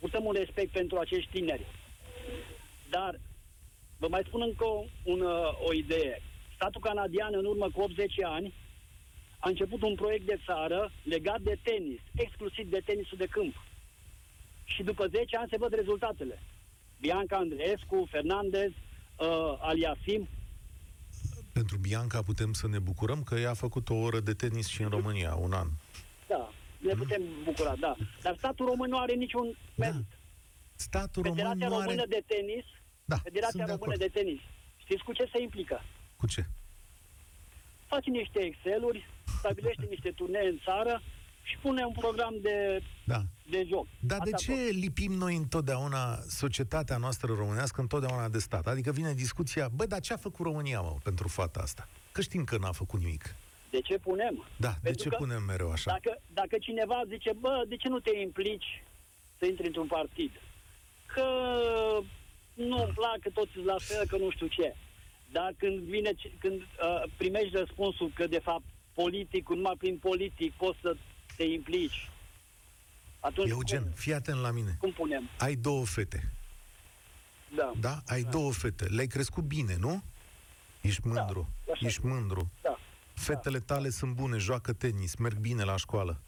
purtăm 0.00 0.24
un 0.24 0.32
respect 0.32 0.72
pentru 0.72 0.98
acești 0.98 1.30
tineri. 1.30 1.66
Dar 2.90 3.20
Vă 3.98 4.08
mai 4.08 4.22
spun 4.26 4.42
încă 4.42 4.64
un, 5.02 5.20
uh, 5.20 5.66
o 5.68 5.72
idee. 5.72 6.22
Statul 6.54 6.80
canadian, 6.80 7.34
în 7.34 7.44
urmă 7.44 7.70
cu 7.70 7.80
80 7.80 8.12
ani, 8.22 8.54
a 9.38 9.48
început 9.48 9.82
un 9.82 9.94
proiect 9.94 10.26
de 10.26 10.40
țară 10.46 10.92
legat 11.02 11.40
de 11.40 11.58
tenis, 11.62 12.00
exclusiv 12.14 12.70
de 12.70 12.82
tenisul 12.84 13.18
de 13.18 13.26
câmp. 13.26 13.54
Și 14.64 14.82
după 14.82 15.06
10 15.06 15.36
ani 15.36 15.48
se 15.50 15.56
văd 15.58 15.74
rezultatele. 15.74 16.42
Bianca 17.00 17.36
Andreescu, 17.36 18.08
Fernandez, 18.10 18.70
uh, 18.70 19.58
Aliasim. 19.58 20.28
Pentru 21.52 21.76
Bianca 21.76 22.22
putem 22.22 22.52
să 22.52 22.68
ne 22.68 22.78
bucurăm 22.78 23.22
că 23.22 23.34
ea 23.34 23.50
a 23.50 23.54
făcut 23.54 23.88
o 23.88 23.94
oră 23.94 24.20
de 24.20 24.32
tenis 24.32 24.66
și 24.66 24.82
în 24.82 24.88
România, 24.88 25.34
un 25.34 25.52
an. 25.52 25.68
Da, 26.26 26.50
ne 26.78 26.92
mm. 26.92 26.98
putem 26.98 27.22
bucura, 27.44 27.74
da. 27.76 27.96
Dar 28.22 28.34
statul 28.36 28.66
român 28.66 28.90
nu 28.90 28.98
are 28.98 29.14
niciun 29.14 29.56
da. 29.74 29.86
merit. 29.86 30.08
Da. 30.10 30.16
Statul 30.74 31.22
Federația 31.22 31.52
român 31.52 31.68
nu 31.68 31.76
are... 31.76 31.84
Română 31.84 32.06
de 32.08 32.22
Tenis 32.26 32.64
da, 33.12 33.16
Federația 33.16 33.64
de 33.64 33.72
Română 33.72 33.96
de 33.96 34.08
Tenis. 34.08 34.40
Știți 34.76 35.02
cu 35.04 35.12
ce 35.12 35.28
se 35.32 35.42
implică? 35.42 35.82
Cu 36.16 36.26
ce? 36.26 36.46
Faci 37.86 38.06
niște 38.06 38.40
Excel-uri, 38.40 39.06
stabilește 39.38 39.86
niște 39.94 40.10
turnee 40.10 40.48
în 40.48 40.58
țară 40.64 41.02
și 41.42 41.56
pune 41.58 41.84
un 41.84 41.92
program 41.92 42.34
de, 42.42 42.82
da. 43.04 43.20
de 43.50 43.64
joc. 43.68 43.86
Dar 44.00 44.18
de 44.18 44.30
ce 44.30 44.52
tot. 44.52 44.72
lipim 44.72 45.12
noi 45.12 45.36
întotdeauna 45.36 46.18
societatea 46.28 46.96
noastră 46.96 47.34
românească 47.34 47.80
întotdeauna 47.80 48.28
de 48.28 48.38
stat? 48.38 48.66
Adică 48.66 48.92
vine 48.92 49.14
discuția, 49.14 49.68
bă, 49.68 49.86
dar 49.86 50.00
ce 50.00 50.12
a 50.12 50.16
făcut 50.16 50.46
România, 50.46 50.80
mă, 50.80 50.96
pentru 51.02 51.28
fata 51.28 51.60
asta? 51.60 51.88
Că 52.12 52.20
știm 52.20 52.44
că 52.44 52.58
n-a 52.58 52.72
făcut 52.72 53.00
nimic. 53.00 53.34
De 53.70 53.80
ce 53.80 53.98
punem? 53.98 54.44
Da, 54.56 54.72
Pentru 54.82 55.08
de 55.08 55.08
ce 55.08 55.16
punem 55.16 55.42
mereu 55.42 55.70
așa? 55.70 55.90
Dacă, 55.90 56.20
dacă 56.32 56.58
cineva 56.60 57.02
zice, 57.08 57.32
bă, 57.40 57.64
de 57.68 57.76
ce 57.76 57.88
nu 57.88 58.00
te 58.00 58.16
implici 58.18 58.84
să 59.38 59.46
intri 59.46 59.66
într-un 59.66 59.86
partid? 59.86 60.30
Că 61.06 61.26
nu-mi 62.54 62.92
plac, 62.94 63.18
că 63.20 63.30
toți 63.30 63.58
la 63.64 63.76
fel, 63.78 64.06
că 64.06 64.16
nu 64.16 64.30
știu 64.30 64.46
ce. 64.46 64.74
Dar 65.32 65.54
când 65.58 65.78
vine, 65.78 66.10
când 66.38 66.60
uh, 66.60 67.02
primești 67.16 67.56
răspunsul 67.56 68.10
că 68.14 68.26
de 68.26 68.38
fapt 68.38 68.64
politic, 68.94 69.48
numai 69.48 69.74
prin 69.78 69.98
politic 69.98 70.52
poți 70.52 70.78
să 70.80 70.96
te 71.36 71.44
implici, 71.44 72.10
atunci 73.20 73.50
Eugen, 73.50 73.82
cum, 73.82 73.90
fii 73.90 74.14
atent 74.14 74.40
la 74.40 74.50
mine. 74.50 74.76
Cum 74.80 74.92
punem? 74.92 75.28
Ai 75.38 75.54
două 75.54 75.84
fete. 75.84 76.32
Da. 77.54 77.72
Da? 77.80 78.02
Ai 78.06 78.22
da. 78.22 78.30
două 78.30 78.52
fete. 78.52 78.84
Le-ai 78.84 79.06
crescut 79.06 79.44
bine, 79.44 79.76
nu? 79.80 80.02
Ești 80.80 81.00
da, 81.00 81.08
mândru. 81.08 81.48
Da, 81.66 81.72
Ești 81.80 82.06
mândru. 82.06 82.50
Da. 82.62 82.77
Fetele 83.18 83.60
tale 83.60 83.88
da. 83.88 83.94
sunt 83.94 84.14
bune, 84.14 84.36
joacă 84.36 84.72
tenis, 84.72 85.14
merg 85.14 85.36
bine 85.36 85.64
la 85.64 85.76
școală. 85.76 86.20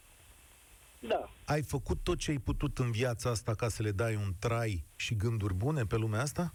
Da. 0.98 1.30
Ai 1.44 1.62
făcut 1.62 1.98
tot 2.02 2.18
ce 2.18 2.30
ai 2.30 2.38
putut 2.38 2.78
în 2.78 2.90
viața 2.90 3.30
asta 3.30 3.54
ca 3.54 3.68
să 3.68 3.82
le 3.82 3.90
dai 3.90 4.14
un 4.14 4.34
trai 4.38 4.84
și 4.96 5.14
gânduri 5.14 5.54
bune 5.54 5.84
pe 5.84 5.96
lumea 5.96 6.20
asta? 6.20 6.54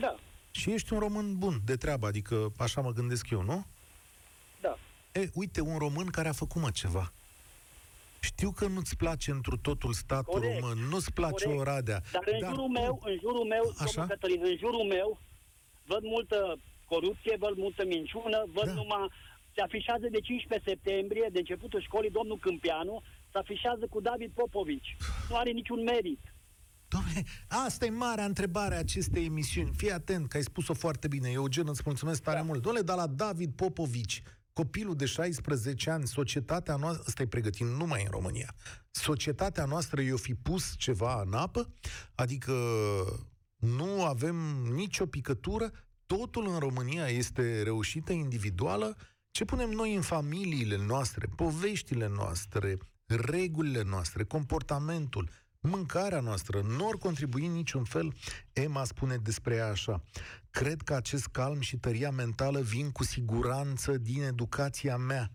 Da. 0.00 0.14
Și 0.50 0.72
ești 0.72 0.92
un 0.92 0.98
român 0.98 1.38
bun 1.38 1.60
de 1.64 1.76
treabă, 1.76 2.06
adică 2.06 2.52
așa 2.58 2.80
mă 2.80 2.92
gândesc 2.92 3.30
eu, 3.30 3.42
nu? 3.42 3.66
Da. 4.60 4.76
E, 5.12 5.30
uite, 5.34 5.60
un 5.60 5.78
român 5.78 6.06
care 6.06 6.28
a 6.28 6.32
făcut 6.32 6.62
mă 6.62 6.70
ceva. 6.70 7.12
Știu 8.20 8.50
că 8.50 8.66
nu-ți 8.66 8.96
place 8.96 9.30
întru 9.30 9.56
totul 9.56 9.92
statul 9.92 10.32
Corect. 10.32 10.60
român, 10.60 10.78
nu-ți 10.78 11.12
place 11.12 11.44
Corect. 11.44 11.60
Oradea. 11.60 12.02
Dar 12.12 12.22
în 12.26 12.40
dar 12.40 12.50
jurul 12.50 12.68
meu, 12.68 13.00
în 13.04 13.16
jurul 13.20 13.44
meu, 13.44 13.74
Așa? 13.78 14.06
Cătălin, 14.06 14.40
în 14.44 14.56
jurul 14.56 14.84
meu, 14.84 15.18
văd 15.86 16.02
multă 16.02 16.58
corupție, 16.94 17.34
văd 17.44 17.54
multă 17.64 17.82
minciună, 17.94 18.38
văd 18.56 18.68
da. 18.70 18.78
numai 18.80 19.06
se 19.54 19.60
afișează 19.60 20.06
de 20.10 20.20
15 20.20 20.70
septembrie, 20.70 21.28
de 21.32 21.38
începutul 21.38 21.80
școlii, 21.80 22.16
domnul 22.18 22.38
Câmpianu, 22.38 23.02
se 23.32 23.38
afișează 23.38 23.84
cu 23.90 24.00
David 24.00 24.30
Popovici. 24.38 24.96
Nu 25.28 25.36
are 25.36 25.50
niciun 25.50 25.82
merit. 25.82 26.22
Doamne, 26.88 27.22
asta 27.66 27.84
e 27.84 27.90
marea 27.90 28.24
întrebare 28.24 28.74
a 28.74 28.78
acestei 28.78 29.24
emisiuni. 29.24 29.70
Fii 29.76 29.92
atent, 29.92 30.28
că 30.28 30.36
ai 30.36 30.42
spus-o 30.42 30.74
foarte 30.74 31.08
bine. 31.08 31.28
Eugen, 31.30 31.68
îți 31.68 31.82
mulțumesc 31.84 32.22
tare 32.22 32.36
da. 32.38 32.42
mult. 32.42 32.62
Doamne, 32.62 32.80
dar 32.80 32.96
la 32.96 33.06
David 33.06 33.52
Popovici, 33.52 34.22
copilul 34.52 34.96
de 34.96 35.06
16 35.06 35.90
ani, 35.90 36.06
societatea 36.06 36.76
noastră, 36.76 37.04
ăsta 37.06 37.22
e 37.22 37.26
pregătit 37.26 37.66
numai 37.66 38.02
în 38.02 38.10
România, 38.10 38.54
societatea 38.90 39.64
noastră 39.64 40.00
i-o 40.00 40.16
fi 40.16 40.34
pus 40.34 40.74
ceva 40.76 41.22
în 41.26 41.32
apă? 41.32 41.74
Adică 42.14 42.52
nu 43.56 44.04
avem 44.04 44.36
nicio 44.74 45.06
picătură? 45.06 45.70
Totul 46.06 46.48
în 46.48 46.58
România 46.58 47.06
este 47.06 47.62
reușită 47.62 48.12
individuală? 48.12 48.96
Ce 49.30 49.44
punem 49.44 49.70
noi 49.70 49.94
în 49.94 50.02
familiile 50.02 50.76
noastre, 50.76 51.28
poveștile 51.36 52.08
noastre, 52.08 52.78
regulile 53.06 53.82
noastre, 53.82 54.24
comportamentul, 54.24 55.30
mâncarea 55.60 56.20
noastră, 56.20 56.60
nu 56.60 56.88
ar 56.88 56.94
contribui 56.94 57.46
în 57.46 57.52
niciun 57.52 57.84
fel? 57.84 58.14
Emma 58.52 58.84
spune 58.84 59.16
despre 59.16 59.54
ea 59.54 59.68
așa. 59.68 60.02
Cred 60.50 60.82
că 60.82 60.94
acest 60.94 61.26
calm 61.26 61.60
și 61.60 61.76
tăria 61.76 62.10
mentală 62.10 62.60
vin 62.60 62.90
cu 62.90 63.04
siguranță 63.04 63.98
din 63.98 64.22
educația 64.22 64.96
mea. 64.96 65.30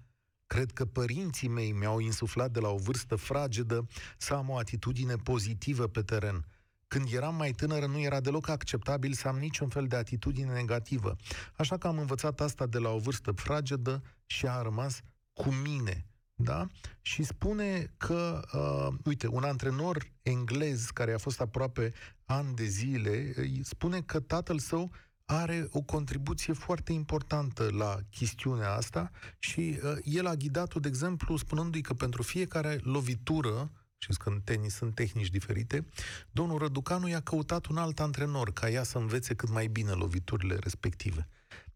Cred 0.45 0.71
că 0.71 0.85
părinții 0.85 1.47
mei 1.47 1.71
mi-au 1.71 1.99
insuflat 1.99 2.51
de 2.51 2.59
la 2.59 2.69
o 2.69 2.77
vârstă 2.77 3.15
fragedă 3.15 3.87
să 4.17 4.33
am 4.33 4.49
o 4.49 4.57
atitudine 4.57 5.15
pozitivă 5.15 5.87
pe 5.87 6.01
teren. 6.01 6.45
Când 6.89 7.07
eram 7.11 7.35
mai 7.35 7.51
tânără, 7.51 7.85
nu 7.85 7.99
era 7.99 8.19
deloc 8.19 8.47
acceptabil 8.47 9.13
să 9.13 9.27
am 9.27 9.37
niciun 9.37 9.69
fel 9.69 9.87
de 9.87 9.95
atitudine 9.95 10.53
negativă. 10.53 11.15
Așa 11.57 11.77
că 11.77 11.87
am 11.87 11.97
învățat 11.97 12.39
asta 12.39 12.65
de 12.65 12.77
la 12.77 12.89
o 12.89 12.97
vârstă 12.97 13.31
fragedă 13.31 14.01
și 14.25 14.47
a 14.47 14.61
rămas 14.61 15.01
cu 15.33 15.49
mine. 15.63 16.05
Da? 16.35 16.67
Și 17.01 17.23
spune 17.23 17.93
că, 17.97 18.41
uh, 18.53 18.97
uite, 19.03 19.27
un 19.27 19.43
antrenor 19.43 20.11
englez 20.21 20.85
care 20.85 21.13
a 21.13 21.17
fost 21.17 21.41
aproape 21.41 21.93
ani 22.25 22.55
de 22.55 22.65
zile, 22.65 23.33
spune 23.61 24.01
că 24.01 24.19
tatăl 24.19 24.59
său 24.59 24.91
are 25.25 25.67
o 25.71 25.81
contribuție 25.81 26.53
foarte 26.53 26.93
importantă 26.93 27.69
la 27.71 27.97
chestiunea 28.09 28.73
asta 28.73 29.11
și 29.39 29.79
uh, 29.83 29.97
el 30.03 30.27
a 30.27 30.35
ghidat-o, 30.35 30.79
de 30.79 30.87
exemplu, 30.87 31.37
spunându-i 31.37 31.81
că 31.81 31.93
pentru 31.93 32.21
fiecare 32.21 32.79
lovitură 32.83 33.71
Știți 34.01 34.19
că 34.19 34.29
în 34.29 34.39
tenis 34.45 34.75
sunt 34.75 34.95
tehnici 34.95 35.29
diferite. 35.29 35.85
Domnul 36.31 36.57
Răducanu 36.57 37.07
i-a 37.07 37.21
căutat 37.21 37.65
un 37.65 37.77
alt 37.77 37.99
antrenor 37.99 38.51
ca 38.53 38.69
ea 38.69 38.83
să 38.83 38.97
învețe 38.97 39.35
cât 39.35 39.49
mai 39.49 39.67
bine 39.67 39.91
loviturile 39.91 40.55
respective. 40.55 41.27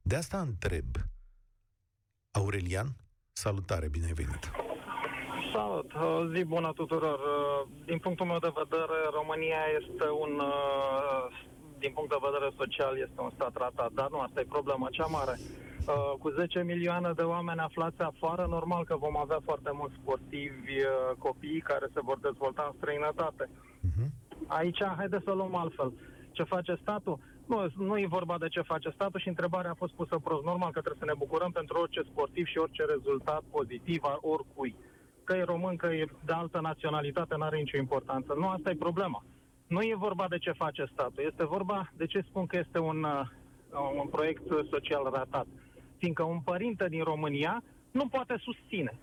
De 0.02 0.16
asta 0.16 0.40
întreb. 0.40 0.86
Aurelian, 2.32 2.88
salutare, 3.32 3.88
bine 3.88 4.06
ai 4.06 4.14
venit! 4.14 4.52
Salut! 5.54 5.92
Zi 6.34 6.44
bună 6.44 6.72
tuturor! 6.74 7.20
Din 7.86 8.00
punctul 8.00 8.26
meu 8.26 8.40
de 8.40 8.54
vedere, 8.62 8.98
România 9.20 9.62
este 9.80 10.06
un, 10.24 10.42
din 11.78 11.92
punct 11.94 12.10
de 12.10 12.26
vedere 12.28 12.54
social, 12.58 12.94
este 12.98 13.22
un 13.22 13.32
stat 13.36 13.54
ratat, 13.58 13.92
dar 13.92 14.10
nu 14.10 14.20
asta 14.20 14.40
e 14.40 14.56
problema 14.58 14.88
cea 14.92 15.06
mare. 15.06 15.40
Uh, 15.88 16.14
cu 16.20 16.30
10 16.30 16.64
milioane 16.64 17.12
de 17.16 17.22
oameni 17.22 17.60
aflați 17.60 18.02
afară, 18.02 18.46
normal 18.50 18.84
că 18.84 18.96
vom 18.98 19.18
avea 19.18 19.40
foarte 19.44 19.70
mulți 19.74 19.96
sportivi 20.02 20.76
uh, 20.80 21.16
copii 21.18 21.60
care 21.60 21.88
se 21.94 22.00
vor 22.04 22.20
dezvolta 22.22 22.64
în 22.68 22.78
străinătate. 22.78 23.50
Uh-huh. 23.50 24.08
Aici, 24.48 24.84
haideți 24.84 25.24
să 25.24 25.32
o 25.32 25.36
luăm 25.36 25.56
altfel. 25.56 25.94
Ce 26.32 26.44
face 26.44 26.78
statul? 26.82 27.20
Nu, 27.46 27.68
nu 27.76 27.98
e 27.98 28.18
vorba 28.18 28.38
de 28.38 28.48
ce 28.48 28.62
face 28.62 28.90
statul 28.90 29.20
și 29.20 29.28
întrebarea 29.28 29.72
a 29.72 29.82
fost 29.84 29.94
pusă 29.94 30.16
prost. 30.24 30.44
Normal 30.44 30.72
că 30.72 30.80
trebuie 30.82 31.04
să 31.06 31.12
ne 31.12 31.22
bucurăm 31.24 31.52
pentru 31.52 31.80
orice 31.80 32.02
sportiv 32.12 32.46
și 32.46 32.58
orice 32.58 32.84
rezultat 32.86 33.42
pozitiv 33.52 34.04
a 34.04 34.18
oricui. 34.22 34.76
Că 35.24 35.36
e 35.36 35.44
român, 35.44 35.76
că 35.76 35.88
e 35.88 36.06
de 36.26 36.34
altă 36.34 36.60
naționalitate, 36.62 37.36
nu 37.38 37.44
are 37.44 37.58
nicio 37.58 37.78
importanță. 37.78 38.34
Nu, 38.38 38.48
asta 38.48 38.70
e 38.70 38.86
problema. 38.88 39.24
Nu 39.68 39.82
e 39.82 39.96
vorba 39.98 40.26
de 40.30 40.38
ce 40.38 40.52
face 40.52 40.90
statul, 40.92 41.24
este 41.30 41.46
vorba 41.46 41.92
de 41.98 42.06
ce 42.06 42.20
spun 42.28 42.46
că 42.46 42.58
este 42.58 42.80
un, 42.80 43.04
uh, 43.04 43.22
un 44.02 44.08
proiect 44.08 44.44
social 44.70 45.10
ratat. 45.14 45.48
Fiindcă 46.04 46.24
un 46.24 46.40
părinte 46.40 46.86
din 46.90 47.04
România 47.04 47.64
nu 47.92 48.08
poate 48.08 48.36
susține. 48.48 48.94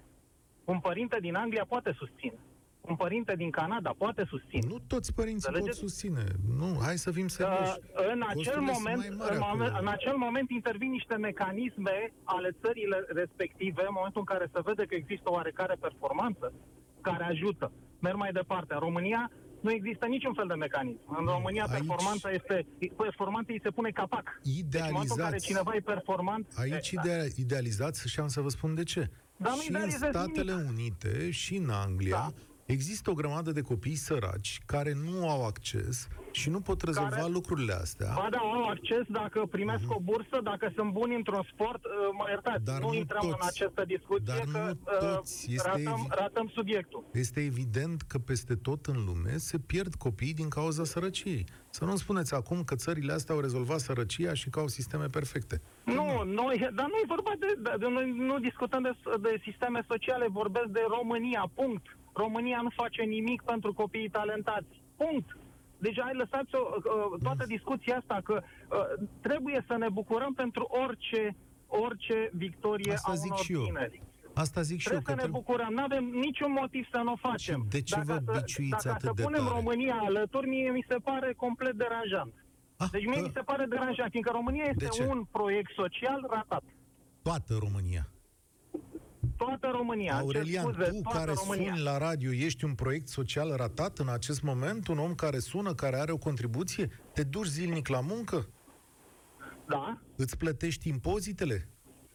Un 0.65 0.79
părinte 0.79 1.17
din 1.21 1.35
Anglia 1.35 1.65
poate 1.69 1.93
susține. 1.99 2.39
Un 2.81 2.97
părinte 2.97 3.35
din 3.37 3.51
Canada 3.51 3.95
poate 3.99 4.25
susține. 4.29 4.67
Nu 4.69 4.79
toți 4.87 5.15
părinții 5.15 5.47
pot 5.49 5.55
Înțelegeți? 5.55 5.79
susține. 5.79 6.25
Nu, 6.61 6.79
hai 6.85 6.97
să 7.07 7.11
fim 7.11 7.25
Uh, 7.25 7.31
serioși. 7.31 7.73
în, 8.13 8.21
acel 8.23 8.35
Costurile 8.35 8.73
sunt 8.73 8.79
moment, 8.79 8.99
mai 8.99 9.17
mari 9.19 9.37
în, 9.37 9.43
acolo. 9.43 9.57
momen- 9.65 9.75
în 9.81 9.89
acel 9.97 10.17
moment 10.17 10.51
intervin 10.51 10.91
niște 10.91 11.17
mecanisme 11.17 11.97
ale 12.25 12.51
țările 12.63 12.99
respective, 13.21 13.81
în 13.89 13.95
momentul 13.99 14.21
în 14.25 14.31
care 14.35 14.47
se 14.53 14.61
vede 14.65 14.85
că 14.85 14.95
există 14.95 15.31
oarecare 15.31 15.75
performanță 15.87 16.53
care 17.01 17.25
ajută. 17.25 17.73
Merg 18.01 18.17
mai 18.17 18.33
departe. 18.33 18.75
În 18.75 18.81
România 18.81 19.31
nu 19.61 19.71
există 19.73 20.07
niciun 20.07 20.35
fel 20.35 20.47
de 20.47 20.55
mecanism. 20.55 21.01
În 21.19 21.25
România 21.27 21.65
aici- 21.65 21.71
performanța 21.77 22.31
este, 22.31 22.67
performanța 22.97 23.53
îi 23.53 23.61
se 23.63 23.71
pune 23.71 23.91
capac. 23.91 24.41
Deci 24.43 24.81
în 24.81 24.89
momentul 24.93 25.17
în 25.19 25.25
care 25.25 25.37
Idealizați. 25.37 25.47
cineva 25.47 25.73
e 25.75 25.81
performant... 25.81 26.47
Aici 26.57 26.91
e, 26.91 26.95
da. 26.95 27.01
idea, 27.03 27.25
idealizați 27.37 28.09
și 28.09 28.21
am 28.21 28.29
să 28.29 28.41
vă 28.41 28.49
spun 28.49 28.75
de 28.75 28.83
ce. 28.83 29.11
Dar 29.37 29.53
nu 29.53 29.61
și 29.61 29.69
în 29.71 29.75
idealizez 29.75 30.09
Statele 30.09 30.53
nimic. 30.53 30.69
Unite 30.71 31.31
și 31.31 31.57
în 31.57 31.69
Anglia 31.71 32.11
Da. 32.17 32.33
există 32.65 33.11
o 33.11 33.15
grămadă 33.15 33.51
de 33.53 33.61
copii 33.61 33.95
săraci 33.95 34.61
care 34.67 34.93
nu 34.93 35.29
au 35.29 35.47
acces 35.47 36.09
și 36.33 36.51
nu 36.51 36.61
pot 36.61 36.83
rezolva 36.83 37.09
Care- 37.09 37.31
lucrurile 37.31 37.73
astea. 37.73 38.13
Ba 38.15 38.27
da, 38.31 38.39
au 38.39 38.65
acces 38.69 39.03
dacă 39.09 39.47
primesc 39.51 39.83
o 39.89 40.01
bursă, 40.01 40.41
dacă 40.43 40.73
sunt 40.75 40.93
buni 40.93 41.15
într-un 41.15 41.43
sport, 41.53 41.85
uh, 41.85 41.91
mă 42.19 42.25
iertați, 42.29 42.57
Mhm. 42.63 42.65
Dar 42.65 42.81
nu 42.81 42.89
nu 42.89 42.95
intrăm 42.95 43.21
toți. 43.21 43.33
în 43.41 43.47
această 43.53 43.85
discuție 43.87 44.25
Dar 44.35 44.45
că 44.53 44.59
nu 44.59 44.71
uh, 45.09 45.15
toți. 45.17 45.47
Este 45.55 45.69
ratăm, 45.69 45.83
evi- 45.83 46.07
ratăm 46.09 46.49
subiectul. 46.55 47.05
Este 47.13 47.41
evident 47.41 48.03
că 48.03 48.19
peste 48.19 48.55
tot 48.55 48.87
în 48.87 49.05
lume 49.05 49.37
se 49.37 49.59
pierd 49.59 49.95
copiii 49.95 50.35
din 50.35 50.49
cauza 50.49 50.85
sărăciei. 50.85 51.45
Să 51.71 51.85
nu 51.85 51.97
spuneți 51.97 52.35
acum 52.35 52.63
că 52.65 52.75
țările 52.75 53.13
astea 53.13 53.35
au 53.35 53.41
rezolvat 53.41 53.79
sărăcia 53.81 54.35
și 54.35 54.51
că 54.51 54.59
au 54.61 54.67
sisteme 54.69 55.07
perfecte. 55.07 55.61
Nu, 55.85 56.23
noi, 56.25 56.59
dar 56.75 56.87
nu 56.87 56.97
e 57.03 57.05
vorba 57.07 57.33
de, 57.39 57.47
de, 57.59 57.71
de 57.79 57.87
noi 57.89 58.13
nu 58.17 58.39
discutăm 58.39 58.83
de, 58.83 58.93
de 59.21 59.41
sisteme 59.43 59.85
sociale, 59.89 60.27
vorbesc 60.31 60.67
de 60.67 60.81
România, 60.99 61.51
punct. 61.55 61.87
România 62.13 62.61
nu 62.63 62.69
face 62.77 63.03
nimic 63.03 63.43
pentru 63.43 63.73
copiii 63.75 64.09
talentați, 64.11 64.83
punct. 64.97 65.37
Deci 65.81 65.99
ai 65.99 66.15
lăsat-o, 66.15 66.59
uh, 66.77 67.21
toată 67.23 67.45
discuția 67.47 67.97
asta 67.97 68.21
că 68.25 68.43
uh, 68.43 69.09
trebuie 69.21 69.65
să 69.67 69.77
ne 69.77 69.89
bucurăm 69.89 70.33
pentru 70.35 70.67
orice, 70.85 71.37
orice 71.67 72.31
victorie 72.33 72.93
Asta 72.93 73.11
a 73.11 73.15
zic 73.15 73.33
unor 73.33 73.45
și 73.45 73.53
eu. 73.53 73.63
tineri. 73.63 74.03
Asta 74.35 74.61
zic 74.63 74.79
și 74.81 74.89
eu. 74.93 74.95
Trebuie 74.99 75.15
Că 75.17 75.21
să 75.23 75.27
ne 75.27 75.33
bucurăm, 75.39 75.73
nu 75.73 75.83
avem 75.83 76.05
niciun 76.05 76.53
motiv 76.53 76.89
să 76.91 77.01
nu 77.05 77.13
o 77.13 77.17
facem. 77.17 77.61
Și 77.63 77.69
de 77.69 77.83
ce 77.83 77.95
dacă 77.95 78.07
vă 78.25 78.33
să, 78.33 78.41
biciuiți 78.41 78.85
dacă 78.85 78.89
atât 78.89 79.09
să 79.09 79.13
de 79.17 79.23
punem 79.23 79.45
tare? 79.45 79.55
România 79.55 79.97
alături, 80.09 80.49
mie 80.49 80.71
mi 80.71 80.85
se 80.89 80.97
pare 80.97 81.33
complet 81.37 81.75
deranjant. 81.75 82.35
Ah, 82.77 82.89
Deci 82.91 83.05
mie 83.05 83.15
că 83.21 83.23
mi 83.27 83.31
se 83.35 83.41
pare 83.41 83.65
deranjant, 83.65 84.11
fiindcă 84.11 84.33
România 84.35 84.65
De 84.65 84.85
ce? 84.85 84.85
este 84.85 85.07
un 85.07 85.25
proiect 85.31 85.71
social 85.75 86.27
ratat. 86.31 86.63
toată 87.23 87.55
România. 87.61 88.05
Toată 89.45 89.69
România. 89.77 90.19
îmi 90.19 90.31
cer 90.31 90.37
Aurelian, 90.41 90.63
scuze, 90.73 90.91
tu 90.91 91.01
toată 91.03 91.19
care 91.19 91.33
România. 91.45 91.71
suni 91.75 91.83
la 91.85 91.99
radio, 91.99 92.33
ești 92.33 92.65
un 92.65 92.75
proiect 92.75 93.09
social 93.09 93.57
ratat 93.57 93.99
în 93.99 94.09
acest 94.09 94.43
moment? 94.43 94.89
Un 94.89 94.99
om 94.99 95.15
care 95.15 95.39
sună, 95.39 95.75
care 95.75 95.97
are 95.97 96.13
o 96.13 96.17
contribuție? 96.17 96.89
Te 97.13 97.23
duci 97.23 97.47
zilnic 97.47 97.89
la 97.89 98.01
muncă? 98.01 98.49
Da, 99.69 99.99
Îți 100.17 100.37
plătești 100.37 100.89
impozitele? 100.89 101.69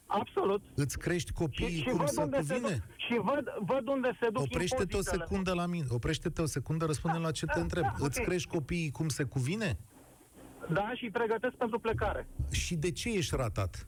absolut. 0.08 0.62
Îți 0.76 0.97
crești 0.97 1.28
Și, 1.28 1.34
copiii 1.34 1.82
și, 1.82 1.89
cum 1.89 1.97
văd 1.97 2.08
se 2.08 2.21
unde 2.21 2.41
se 2.41 2.54
duc, 2.54 2.62
cuvine? 2.62 2.84
și 2.95 3.13
văd, 3.23 3.45
văd 3.65 3.88
unde 3.88 4.17
se 4.19 4.30
duc 4.30 4.41
Oprește-te 4.41 4.82
o 4.82 4.84
impozitele. 4.84 5.23
secundă 5.28 5.54
la 5.54 5.65
mine. 5.65 5.86
Oprește-te 5.89 6.41
o 6.41 6.45
secundă, 6.45 6.86
răspunde 6.86 7.17
la 7.17 7.32
ce 7.32 7.45
te 7.45 7.52
da, 7.56 7.62
întreb. 7.62 7.84
da, 7.84 7.93
Îți 8.06 8.19
ok. 8.19 8.26
crești 8.26 8.49
copiii 8.49 8.91
cum 8.91 9.08
se 9.08 9.23
cuvine? 9.23 9.78
Da, 10.73 10.91
și 10.95 11.04
îi 11.04 11.12
pregătesc 11.12 11.54
pentru 11.54 11.80
plecare. 11.80 12.28
Și 12.52 12.76
de 12.76 12.91
ce 12.91 13.10
ești 13.10 13.36
ratat? 13.36 13.88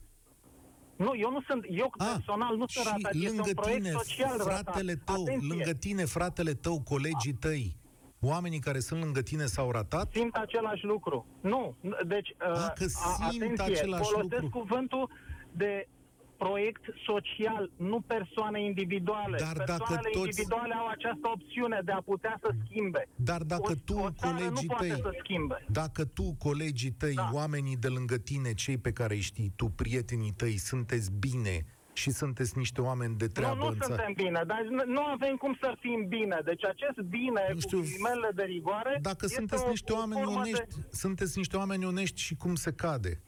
Nu, 0.97 1.11
eu 1.15 1.31
nu 1.31 1.41
sunt, 1.47 1.65
eu 1.69 1.91
Ah, 1.97 2.07
personal 2.13 2.55
nu 2.57 2.65
sunt 2.67 2.85
și 2.85 2.91
ratat, 2.91 3.13
este 3.13 3.27
lângă 3.27 3.43
un 3.47 3.53
proiect 3.53 3.81
tine, 3.83 3.91
social 3.91 4.39
fratele 4.39 4.91
ratat. 4.91 5.15
tău, 5.15 5.21
Atenție, 5.23 5.47
lângă 5.47 5.71
tine, 5.73 6.05
fratele 6.05 6.53
tău, 6.53 6.81
colegii 6.81 7.33
tăi, 7.33 7.75
oamenii 8.21 8.59
care 8.59 8.79
sunt 8.79 9.03
lângă 9.03 9.21
tine 9.21 9.45
s-au 9.45 9.71
ratat? 9.71 10.11
simt 10.13 10.35
același 10.35 10.83
lucru. 10.85 11.25
Nu, 11.41 11.75
n- 11.87 12.07
deci, 12.07 12.33
Ah, 12.37 12.71
că 12.75 12.83
a- 12.83 13.29
simt 13.29 13.43
atenție, 13.43 13.63
același 13.75 14.09
folosesc 14.09 14.41
lucru. 14.41 14.59
cuvântul 14.59 15.09
de 15.51 15.87
proiect 16.37 16.83
social, 17.05 17.71
nu 17.77 17.99
persoane 18.01 18.63
individuale. 18.63 19.37
Dar 19.39 19.57
dacă 19.57 19.65
Persoanele 19.77 20.09
toți- 20.11 20.25
individuale 20.25 20.73
au 20.73 20.87
această 20.87 21.27
opțiune 21.35 21.79
de 21.85 21.91
a 21.91 22.01
putea 22.01 22.39
să 22.43 22.49
schimbe. 22.65 23.07
Dar 23.15 23.41
dacă 23.43 23.71
o, 23.71 23.75
tu, 23.85 23.93
o 23.93 24.09
țară 24.11 24.33
colegii 24.35 24.51
nu 24.67 24.73
poate 24.73 24.87
tăi, 24.87 24.99
să 25.01 25.11
schimbe. 25.23 25.65
Dacă 25.67 26.05
tu, 26.05 26.35
colegii 26.39 26.91
tăi, 26.91 27.13
Da. 27.13 27.29
oamenii 27.33 27.77
de 27.77 27.87
lângă 27.87 28.17
tine, 28.17 28.53
cei 28.53 28.77
pe 28.77 28.91
care 28.91 29.13
îi 29.13 29.19
știi 29.21 29.51
tu, 29.55 29.65
prietenii 29.65 30.31
tăi, 30.31 30.57
sunteți 30.57 31.11
bine 31.19 31.65
și 31.93 32.09
sunteți 32.11 32.57
niște 32.57 32.81
oameni 32.81 33.15
de 33.15 33.25
Nu, 33.25 33.31
treabă 33.31 33.55
nu 33.63 33.65
în 33.67 33.77
țară, 33.79 33.93
suntem 33.95 34.13
bine, 34.25 34.41
dar 34.47 34.61
nu- 34.69 34.91
nu 34.93 35.01
avem 35.01 35.35
cum 35.35 35.57
să 35.61 35.75
fim 35.79 36.05
bine. 36.07 36.37
Deci 36.45 36.63
acest 36.65 36.97
bine, 37.09 37.41
Nu 37.47 37.53
cu 37.53 37.59
știu, 37.59 37.79
ghilimele 37.79 38.29
de 38.35 38.43
rigoare, 38.43 38.97
dacă 39.01 39.17
este 39.25 39.35
sunteți 39.35 39.63
o, 39.65 39.69
niște 39.69 39.91
o 39.91 39.95
oameni 39.97 40.21
formă 40.21 40.39
onești, 40.39 40.65
De... 40.65 40.87
sunteți 40.91 41.37
niște 41.37 41.57
oameni 41.57 41.85
onești 41.85 42.21
și 42.21 42.35
cum 42.35 42.55
se 42.55 42.71
cade. 42.71 43.21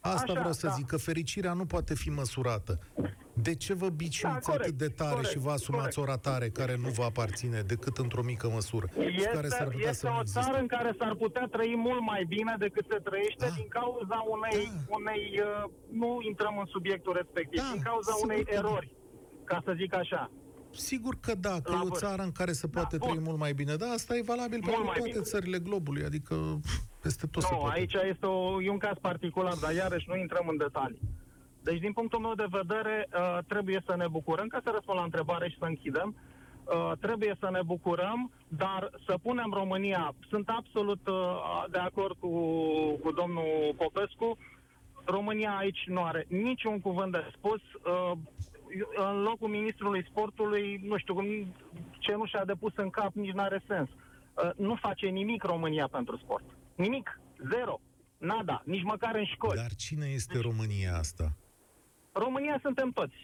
Asta 0.00 0.22
Așa, 0.32 0.32
vreau 0.40 0.52
să 0.52 0.66
da. 0.66 0.72
zic, 0.72 0.86
că 0.86 0.96
fericirea 0.96 1.52
nu 1.52 1.64
poate 1.66 1.94
fi 1.94 2.10
măsurată. 2.10 2.78
De 3.32 3.54
ce 3.54 3.74
vă 3.74 3.88
biciuiți 3.88 4.46
Da, 4.46 4.52
corect, 4.52 4.62
atât 4.64 4.78
de 4.78 4.88
tare 4.88 5.10
corect, 5.14 5.30
și 5.30 5.38
vă 5.38 5.50
asumați 5.50 5.94
corect. 5.96 5.96
o 5.96 6.04
ratare 6.12 6.48
care 6.48 6.76
nu 6.76 6.88
vă 6.88 7.02
aparține 7.04 7.60
decât 7.60 7.96
într-o 7.96 8.22
mică 8.22 8.48
măsură 8.48 8.86
și 8.92 9.24
care 9.36 9.46
Este, 9.46 9.48
s-ar 9.48 9.68
putea 9.68 9.88
este 9.90 9.92
să 9.92 10.08
nu 10.08 10.16
o 10.16 10.20
existe? 10.20 10.40
țară 10.40 10.58
în 10.58 10.66
care 10.66 10.94
s-ar 10.98 11.14
putea 11.14 11.46
trăi 11.50 11.74
mult 11.76 12.00
mai 12.00 12.24
bine 12.28 12.54
decât 12.58 12.84
se 12.90 12.98
trăiește 13.08 13.44
Ah. 13.44 13.52
din 13.56 13.68
cauza 13.68 14.18
unei, 14.36 14.64
Da. 14.66 14.94
unei 14.98 15.24
uh, 15.64 15.70
nu 16.00 16.18
intrăm 16.28 16.58
în 16.58 16.66
subiectul 16.66 17.12
respectiv, 17.20 17.60
Da, 17.62 17.70
din 17.72 17.82
cauza 17.82 18.12
sigur 18.12 18.30
unei 18.30 18.44
că 18.44 18.50
da. 18.52 18.58
erori, 18.58 18.88
ca 19.44 19.62
să 19.64 19.72
zic 19.76 19.94
așa. 19.94 20.30
Sigur 20.72 21.14
că 21.20 21.34
da, 21.34 21.60
că 21.62 21.70
La 21.72 21.76
e 21.78 21.80
o 21.80 21.86
vârf. 21.86 21.98
țară 21.98 22.22
în 22.22 22.32
care 22.32 22.52
se 22.52 22.68
poate 22.68 22.96
bun. 22.96 23.08
trăi 23.08 23.22
mult 23.24 23.38
mai 23.38 23.52
bine. 23.52 23.74
Da, 23.76 23.86
asta 23.86 24.16
e 24.16 24.22
valabil 24.22 24.58
Mult 24.58 24.64
pentru 24.64 24.84
mai 24.84 24.94
toate 24.96 25.10
bine. 25.10 25.22
țările 25.24 25.58
globului, 25.58 26.04
adică 26.04 26.34
pf, 26.62 26.76
peste 27.02 27.26
tot 27.26 27.42
se 27.42 27.48
Nu, 27.52 27.58
poate. 27.58 27.78
aici 27.78 27.94
este 27.94 28.26
o, 28.26 28.62
e 28.62 28.70
un 28.70 28.78
caz 28.78 28.96
particular, 29.00 29.54
dar 29.54 29.72
iarăși 29.74 30.08
nu 30.08 30.16
intrăm 30.16 30.46
în 30.48 30.56
detalii. 30.56 31.00
Deci, 31.62 31.78
din 31.80 31.92
punctul 31.92 32.18
meu 32.18 32.34
de 32.34 32.46
vedere, 32.50 33.08
uh, 33.14 33.38
trebuie 33.48 33.82
să 33.86 33.94
ne 33.96 34.08
bucurăm, 34.08 34.46
ca 34.46 34.60
să 34.64 34.70
răspund 34.74 34.98
la 34.98 35.04
întrebare 35.04 35.48
și 35.48 35.58
să 35.58 35.64
închidem, 35.64 36.14
uh, 36.64 36.92
trebuie 37.00 37.36
să 37.40 37.48
ne 37.50 37.60
bucurăm, 37.64 38.30
dar 38.48 38.90
să 39.06 39.18
punem 39.22 39.50
România, 39.54 40.14
sunt 40.28 40.48
absolut 40.48 41.06
uh, 41.06 41.64
de 41.70 41.78
acord 41.78 42.16
cu, 42.18 42.28
cu 43.02 43.12
domnul 43.12 43.74
Popescu, 43.76 44.38
România 45.04 45.56
aici 45.56 45.82
nu 45.86 46.02
are 46.04 46.26
niciun 46.28 46.80
cuvânt 46.80 47.12
de 47.12 47.24
spus. 47.36 47.60
Uh, 48.78 49.08
în 49.10 49.22
locul 49.22 49.48
ministrului 49.48 50.06
sportului, 50.10 50.80
nu 50.84 50.98
știu, 50.98 51.14
cum- 51.14 51.54
ce 51.98 52.12
nu 52.14 52.26
și-a 52.26 52.44
depus 52.44 52.72
în 52.76 52.90
cap 52.90 53.12
nici 53.14 53.32
nu 53.32 53.42
are 53.42 53.62
sens. 53.68 53.88
Uh, 53.88 54.50
nu 54.56 54.74
face 54.74 55.06
nimic 55.06 55.42
România 55.42 55.88
pentru 55.88 56.16
sport. 56.16 56.44
Nimic. 56.74 57.20
Zero. 57.52 57.80
Nada. 58.18 58.62
Nici 58.64 58.82
măcar 58.82 59.14
în 59.14 59.24
școli. 59.24 59.56
Dar 59.56 59.74
cine 59.76 60.06
este 60.06 60.38
România 60.40 60.96
asta? 60.96 61.32
România 62.12 62.58
suntem 62.62 62.90
toți. 62.90 63.14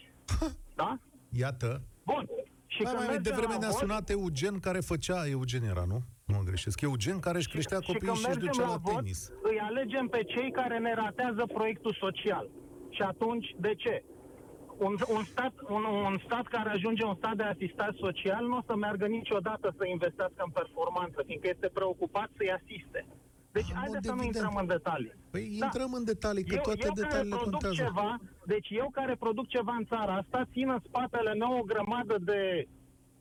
Da? 0.75 0.99
Iată. 1.33 1.83
Bun. 2.05 2.29
Și 2.67 2.83
Mai, 2.83 2.93
când 2.93 3.07
mai 3.07 3.15
mergem 3.15 3.23
devreme 3.23 3.53
la 3.53 3.59
ne-a 3.59 3.69
vot- 3.69 3.79
sunat 3.79 4.11
Eugen 4.11 4.59
care 4.59 4.81
făcea, 4.81 5.29
Eugen 5.29 5.63
era, 5.65 5.85
nu? 5.87 6.01
Nu 6.25 6.35
mă 6.37 6.43
greșesc. 6.45 6.81
Eugen 6.81 7.19
care 7.21 7.37
își 7.39 7.49
creștea 7.49 7.81
și 7.81 7.87
copiii 7.87 8.07
când 8.07 8.17
și 8.17 8.27
își 8.27 8.31
mergem 8.31 8.53
ducea 8.53 8.67
la 8.67 8.71
la 8.73 8.77
vot, 8.83 8.95
tenis. 8.95 9.31
îi 9.43 9.59
alegem 9.59 10.07
pe 10.07 10.23
cei 10.25 10.51
care 10.51 10.79
ne 10.79 10.95
ratează 10.95 11.47
proiectul 11.53 11.97
social. 12.01 12.49
Și 12.91 13.03
atunci, 13.03 13.55
de 13.59 13.75
ce? 13.75 14.05
Un, 14.79 14.97
un, 15.17 15.25
stat, 15.25 15.53
un, 15.69 15.85
un 15.85 16.19
stat 16.25 16.47
care 16.47 16.71
ajunge 16.71 17.05
un 17.05 17.15
stat 17.15 17.37
de 17.37 17.43
asistat 17.43 17.95
social 17.95 18.45
nu 18.47 18.57
o 18.57 18.62
să 18.67 18.77
meargă 18.77 19.07
niciodată 19.07 19.75
să 19.79 19.85
investească 19.87 20.43
în 20.45 20.51
performanță, 20.51 21.23
fiindcă 21.27 21.49
este 21.51 21.69
preocupat 21.69 22.29
să-i 22.37 22.53
asiste. 22.59 23.07
Deci, 23.53 23.71
Ah, 23.71 23.75
în 23.75 23.77
haideți 23.83 23.95
mod 23.95 24.05
să 24.05 24.12
nu 24.15 24.23
evident. 24.23 24.35
intrăm 24.45 24.55
în 24.62 24.67
detalii. 24.77 25.12
Păi 25.31 25.45
Da. 25.59 25.65
intrăm 25.67 25.93
în 25.93 26.05
detalii, 26.05 26.45
că 26.45 26.55
eu, 26.55 26.62
toate 26.62 26.87
eu 26.87 26.93
care 26.93 27.01
detaliile 27.03 27.37
produc 27.37 27.61
contează. 27.61 27.83
ceva, 27.85 28.11
deci 28.53 28.69
eu 28.83 28.89
care 28.99 29.15
produc 29.25 29.47
ceva 29.57 29.75
în 29.81 29.85
țara 29.93 30.12
asta, 30.23 30.49
țin 30.53 30.69
în 30.77 30.81
spatele 30.89 31.33
meu 31.35 31.53
o 31.61 31.62
grămadă 31.73 32.17
de 32.31 32.41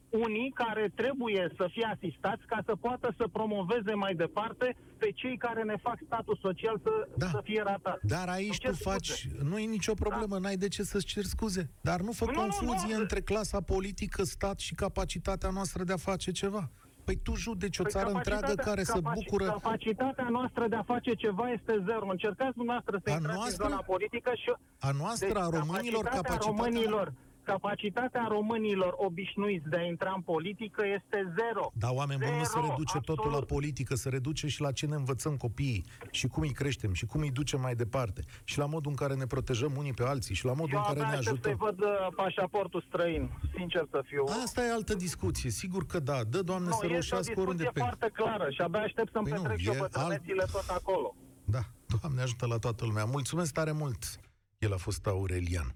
unii 0.10 0.52
care 0.54 0.92
trebuie 0.96 1.54
să 1.58 1.68
fie 1.72 1.90
asistați 1.96 2.46
ca 2.46 2.60
să 2.66 2.76
poată 2.76 3.14
să 3.18 3.28
promoveze 3.32 3.94
mai 3.94 4.16
departe 4.16 4.76
pe 4.98 5.12
cei 5.12 5.38
care 5.38 5.64
ne 5.64 5.76
fac 5.82 5.98
statul 6.06 6.38
social 6.42 6.80
să, 6.84 7.08
Da. 7.18 7.28
să 7.28 7.40
fie 7.44 7.62
ratați. 7.62 8.06
Dar 8.06 8.28
aici 8.30 8.48
Îmi 8.48 8.58
tu 8.58 8.66
cer 8.66 8.74
scuze. 8.74 8.90
faci, 8.90 9.28
nu 9.50 9.58
e 9.60 9.66
nicio 9.66 9.94
problemă, 9.94 10.38
n-ai 10.38 10.56
de 10.56 10.68
ce 10.68 10.84
să-ți 10.84 11.06
ceri 11.06 11.26
scuze. 11.28 11.70
Dar 11.82 12.00
nu 12.00 12.12
fă 12.12 12.26
Nu, 12.26 12.32
nu, 12.32 12.38
confuzie 12.40 12.96
nu. 12.96 13.02
între 13.02 13.22
clasa 13.22 13.62
politică, 13.62 14.24
stat 14.24 14.60
și 14.60 14.74
capacitatea 14.76 15.50
noastră 15.50 15.84
de 15.84 15.94
a 15.94 15.98
face 15.98 16.32
ceva. 16.32 16.70
Păi 17.04 17.20
tu 17.24 17.36
judeci 17.36 17.78
o 17.80 17.82
Păi 17.84 17.92
țară 17.92 18.10
întreagă 18.10 18.40
capacitatea- 18.42 18.72
care 18.72 18.84
se 18.84 19.00
capaci- 19.00 19.14
bucură... 19.14 19.46
Capacitatea 19.46 20.28
noastră 20.30 20.68
de 20.68 20.76
a 20.76 20.84
face 20.84 21.14
ceva 21.14 21.50
este 21.52 21.84
zero. 21.86 22.06
Încercați 22.10 22.56
dumneavoastră 22.56 23.00
să 23.04 23.10
A 23.10 23.14
intrați 23.16 23.38
noastră? 23.38 23.64
în 23.64 23.70
zona 23.70 23.82
politică 23.82 24.32
și... 24.36 24.52
A 24.80 24.92
noastră, 24.92 25.40
a 25.40 25.50
românilor, 25.60 26.04
capacitatea 26.04 26.22
capacitatea... 26.22 26.52
românilor, 26.52 27.14
capacitatea 27.46 28.26
românilor 28.30 28.94
obișnuiți 28.98 29.70
de 29.70 29.78
a 29.78 29.82
intra 29.82 30.12
în 30.16 30.22
politică 30.22 30.82
este 30.98 31.34
zero. 31.40 31.72
Dar 31.74 31.92
oameni 31.94 32.20
buni 32.26 32.38
nu 32.38 32.44
se 32.44 32.50
Zero, 32.54 32.68
reduce 32.70 32.98
totul 32.98 33.16
la 33.18 33.26
absolut. 33.26 33.48
politică, 33.48 33.96
se 33.96 34.10
reduce 34.10 34.48
și 34.48 34.62
la 34.62 34.72
ce 34.72 34.86
ne 34.86 34.96
învățăm 34.96 35.38
copiii 35.38 35.86
și 36.12 36.28
cum 36.28 36.42
îi 36.44 36.52
creștem 36.52 36.94
și 36.94 37.06
cum 37.06 37.22
îi 37.22 37.32
ducem 37.32 37.60
mai 37.62 37.76
departe 37.76 38.22
și 38.44 38.58
la 38.58 38.66
modul 38.66 38.92
în 38.92 38.98
care 38.98 39.14
ne 39.16 39.26
protejăm 39.26 39.74
unii 39.78 39.94
pe 39.94 40.04
alții 40.04 40.36
și 40.36 40.46
la 40.46 40.54
modul 40.54 40.74
Eu 40.74 40.80
în 40.80 40.86
care 40.86 41.00
abia 41.00 41.12
ne 41.12 41.18
aștept 41.18 41.44
să-i 41.44 41.52
ajutăm. 41.52 41.76
văd 41.78 41.80
uh, 41.90 42.08
pașaportul 42.16 42.84
străin, 42.88 43.30
sincer 43.56 43.88
să 43.92 44.02
fiu. 44.06 44.24
Asta 44.44 44.66
e 44.66 44.72
altă 44.72 44.94
discuție, 44.96 45.50
sigur 45.50 45.86
că 45.86 46.00
da. 46.00 46.24
Dă, 46.24 46.42
Doamne, 46.42 46.70
să 46.70 46.76
nu, 46.76 46.76
este 46.76 46.86
o 46.86 46.90
reușească 46.90 47.40
oriunde 47.40 47.64
discuție 47.64 47.82
pe... 47.84 47.96
foarte 47.98 48.10
clară 48.14 48.50
și 48.50 48.62
abia 48.62 48.80
aștept 48.80 49.12
să-mi 49.12 49.28
Păi 49.28 49.38
nu, 49.38 49.42
petrec 49.42 49.60
și 49.60 49.68
eu 49.68 49.74
e 49.74 49.78
bătrânețile 49.80 50.46
tot 50.52 50.68
acolo. 50.70 51.16
Da, 51.46 51.60
Doamne 52.00 52.22
ajută 52.22 52.46
la 52.48 52.58
toată 52.58 52.86
lumea. 52.86 53.06
Mulțumesc 53.06 53.54
tare 53.54 53.72
mult. 53.72 54.20
El 54.58 54.74
a 54.74 54.78
fost 54.78 55.08
Aurelian. 55.08 55.76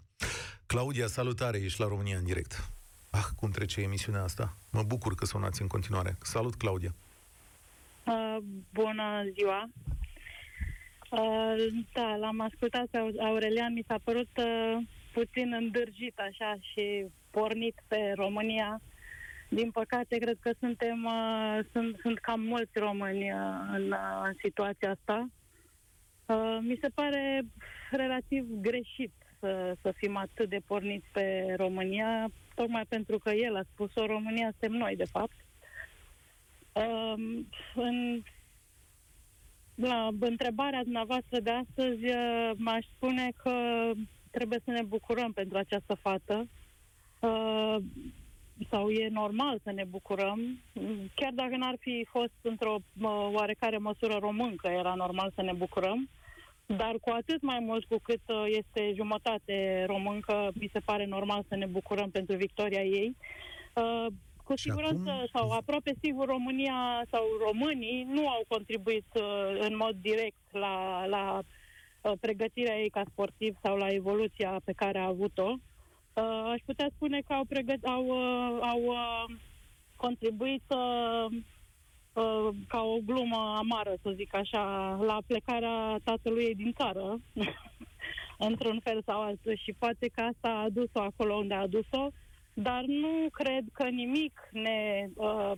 Claudia, 0.74 1.08
salutare, 1.08 1.58
ești 1.58 1.82
la 1.82 1.88
România 1.88 2.18
în 2.18 2.24
direct. 2.24 2.70
Ah, 3.10 3.26
cum 3.36 3.50
trece 3.52 3.82
emisiunea 3.82 4.24
asta? 4.24 4.58
Mă 4.72 4.84
bucur 4.84 5.16
că 5.16 5.26
sunați 5.26 5.62
în 5.62 5.68
continuare. 5.68 6.18
Salut, 6.22 6.56
Claudia. 6.56 6.94
Uh, 8.06 8.38
bună 8.74 9.24
ziua! 9.34 9.70
Uh, 11.12 11.56
da, 11.94 12.16
l-am 12.16 12.40
ascultat 12.42 12.86
pe 12.86 12.98
Au- 12.98 13.14
Aurelian, 13.20 13.74
mi 13.74 13.84
s-a 13.88 14.00
părut 14.04 14.30
uh, 14.38 14.78
puțin 15.14 15.54
îndârjit 15.54 16.20
așa 16.20 16.56
și 16.72 17.06
pornit 17.32 17.76
pe 17.88 18.14
România. 18.16 18.82
Din 19.50 19.72
păcate, 19.72 20.18
cred 20.18 20.38
că 20.40 20.52
suntem, 20.60 21.04
uh, 21.04 21.60
sunt, 21.72 21.98
sunt 22.02 22.20
cam 22.20 22.40
mulți 22.42 22.80
români 22.80 23.32
uh, 23.32 23.40
în, 23.74 23.92
uh, 23.92 24.22
în 24.24 24.34
situația 24.44 24.92
asta. 24.92 25.30
Uh, 26.26 26.58
mi 26.62 26.78
se 26.82 26.88
pare 26.94 27.42
relativ 27.92 28.46
greșit 28.62 29.12
să, 29.40 29.76
să 29.82 29.92
fim 29.92 30.16
atât 30.18 30.50
de 30.50 30.62
porniți 30.66 31.06
pe 31.12 31.54
România, 31.58 32.32
tocmai 32.56 32.86
pentru 32.86 33.18
că 33.18 33.30
el 33.30 33.56
a 33.56 33.62
spus-o, 33.74 34.06
România 34.06 34.50
suntem 34.50 34.78
noi, 34.78 34.96
de 34.96 35.06
fapt. 35.06 35.36
Um, 36.74 37.48
în, 37.76 38.22
la 39.76 40.10
întrebarea 40.20 40.84
dumneavoastră 40.84 41.40
de 41.40 41.52
astăzi, 41.52 42.06
uh, 42.06 42.52
m-aș 42.58 42.86
spune 42.96 43.32
că 43.44 43.52
trebuie 44.32 44.60
să 44.64 44.72
ne 44.72 44.84
bucurăm 44.84 45.32
pentru 45.32 45.58
această 45.58 45.94
fată. 45.94 46.48
Uh, 47.20 47.78
sau 48.70 48.90
e 48.90 49.08
normal 49.08 49.60
să 49.64 49.72
ne 49.72 49.84
bucurăm, 49.84 50.60
chiar 51.16 51.32
dacă 51.34 51.56
n-ar 51.58 51.76
fi 51.80 52.08
fost 52.10 52.34
într-o 52.42 52.76
uh, 53.02 53.30
oarecare 53.32 53.78
măsură 53.78 54.18
româncă, 54.20 54.68
era 54.68 54.94
normal 54.94 55.32
să 55.36 55.42
ne 55.42 55.54
bucurăm, 55.54 56.10
dar 56.78 56.96
cu 57.02 57.10
atât 57.10 57.42
mai 57.42 57.60
mult 57.60 57.86
cu 57.86 57.98
cât 58.04 58.22
uh, 58.28 58.44
este 58.48 58.94
jumătate 58.96 59.84
româncă, 59.88 60.52
mi 60.54 60.70
se 60.74 60.80
pare 60.80 61.06
normal 61.06 61.44
să 61.48 61.56
ne 61.56 61.66
bucurăm 61.66 62.10
pentru 62.10 62.36
victoria 62.36 62.84
ei. 62.84 63.16
Uh, 63.74 64.06
cu 64.44 64.56
Și 64.56 64.62
siguranță, 64.64 65.10
acum- 65.10 65.30
sau 65.34 65.52
aproape 65.52 65.94
sigur, 66.02 66.26
România 66.28 67.04
sau 67.12 67.24
românii 67.46 68.04
nu 68.04 68.28
au 68.28 68.44
contribuit 68.48 69.06
uh, 69.14 69.58
în 69.60 69.76
mod 69.76 69.96
direct 70.02 70.42
la, 70.52 71.06
la 71.06 71.42
uh, 72.02 72.12
pregătirea 72.20 72.80
ei 72.80 72.90
ca 72.90 73.04
sportiv 73.12 73.56
sau 73.64 73.78
la 73.78 73.88
evoluția 73.88 74.62
pe 74.64 74.74
care 74.74 74.98
a 75.00 75.06
avut-o. 75.06 75.54
Uh, 76.14 76.50
aș 76.52 76.62
putea 76.66 76.88
spune 76.96 77.22
că 77.28 77.34
au, 77.34 77.46
pregăt- 77.46 77.84
au, 77.84 78.06
uh, 78.06 78.58
au 78.62 78.82
uh, 78.84 79.24
contribuit 79.96 80.64
uh, 82.20 82.46
uh, 82.46 82.56
ca 82.68 82.82
o 82.82 82.98
glumă 83.06 83.56
amară, 83.58 83.94
să 84.02 84.12
zic 84.16 84.36
așa, 84.36 84.96
la 85.02 85.18
plecarea 85.28 86.00
tatălui 86.04 86.44
ei 86.44 86.56
din 86.56 86.74
țară, 86.74 87.20
într-un 88.50 88.80
fel 88.84 89.02
sau 89.06 89.22
altul. 89.22 89.56
Și 89.56 89.74
poate 89.80 90.08
că 90.08 90.22
asta 90.22 90.50
a 90.50 90.64
adus-o 90.64 91.02
acolo 91.02 91.34
unde 91.34 91.54
a 91.54 91.62
adus-o, 91.62 92.08
dar 92.54 92.84
nu 92.86 93.28
cred 93.32 93.64
că 93.74 93.84
nimic 93.84 94.50
ne 94.52 95.10
uh, 95.16 95.52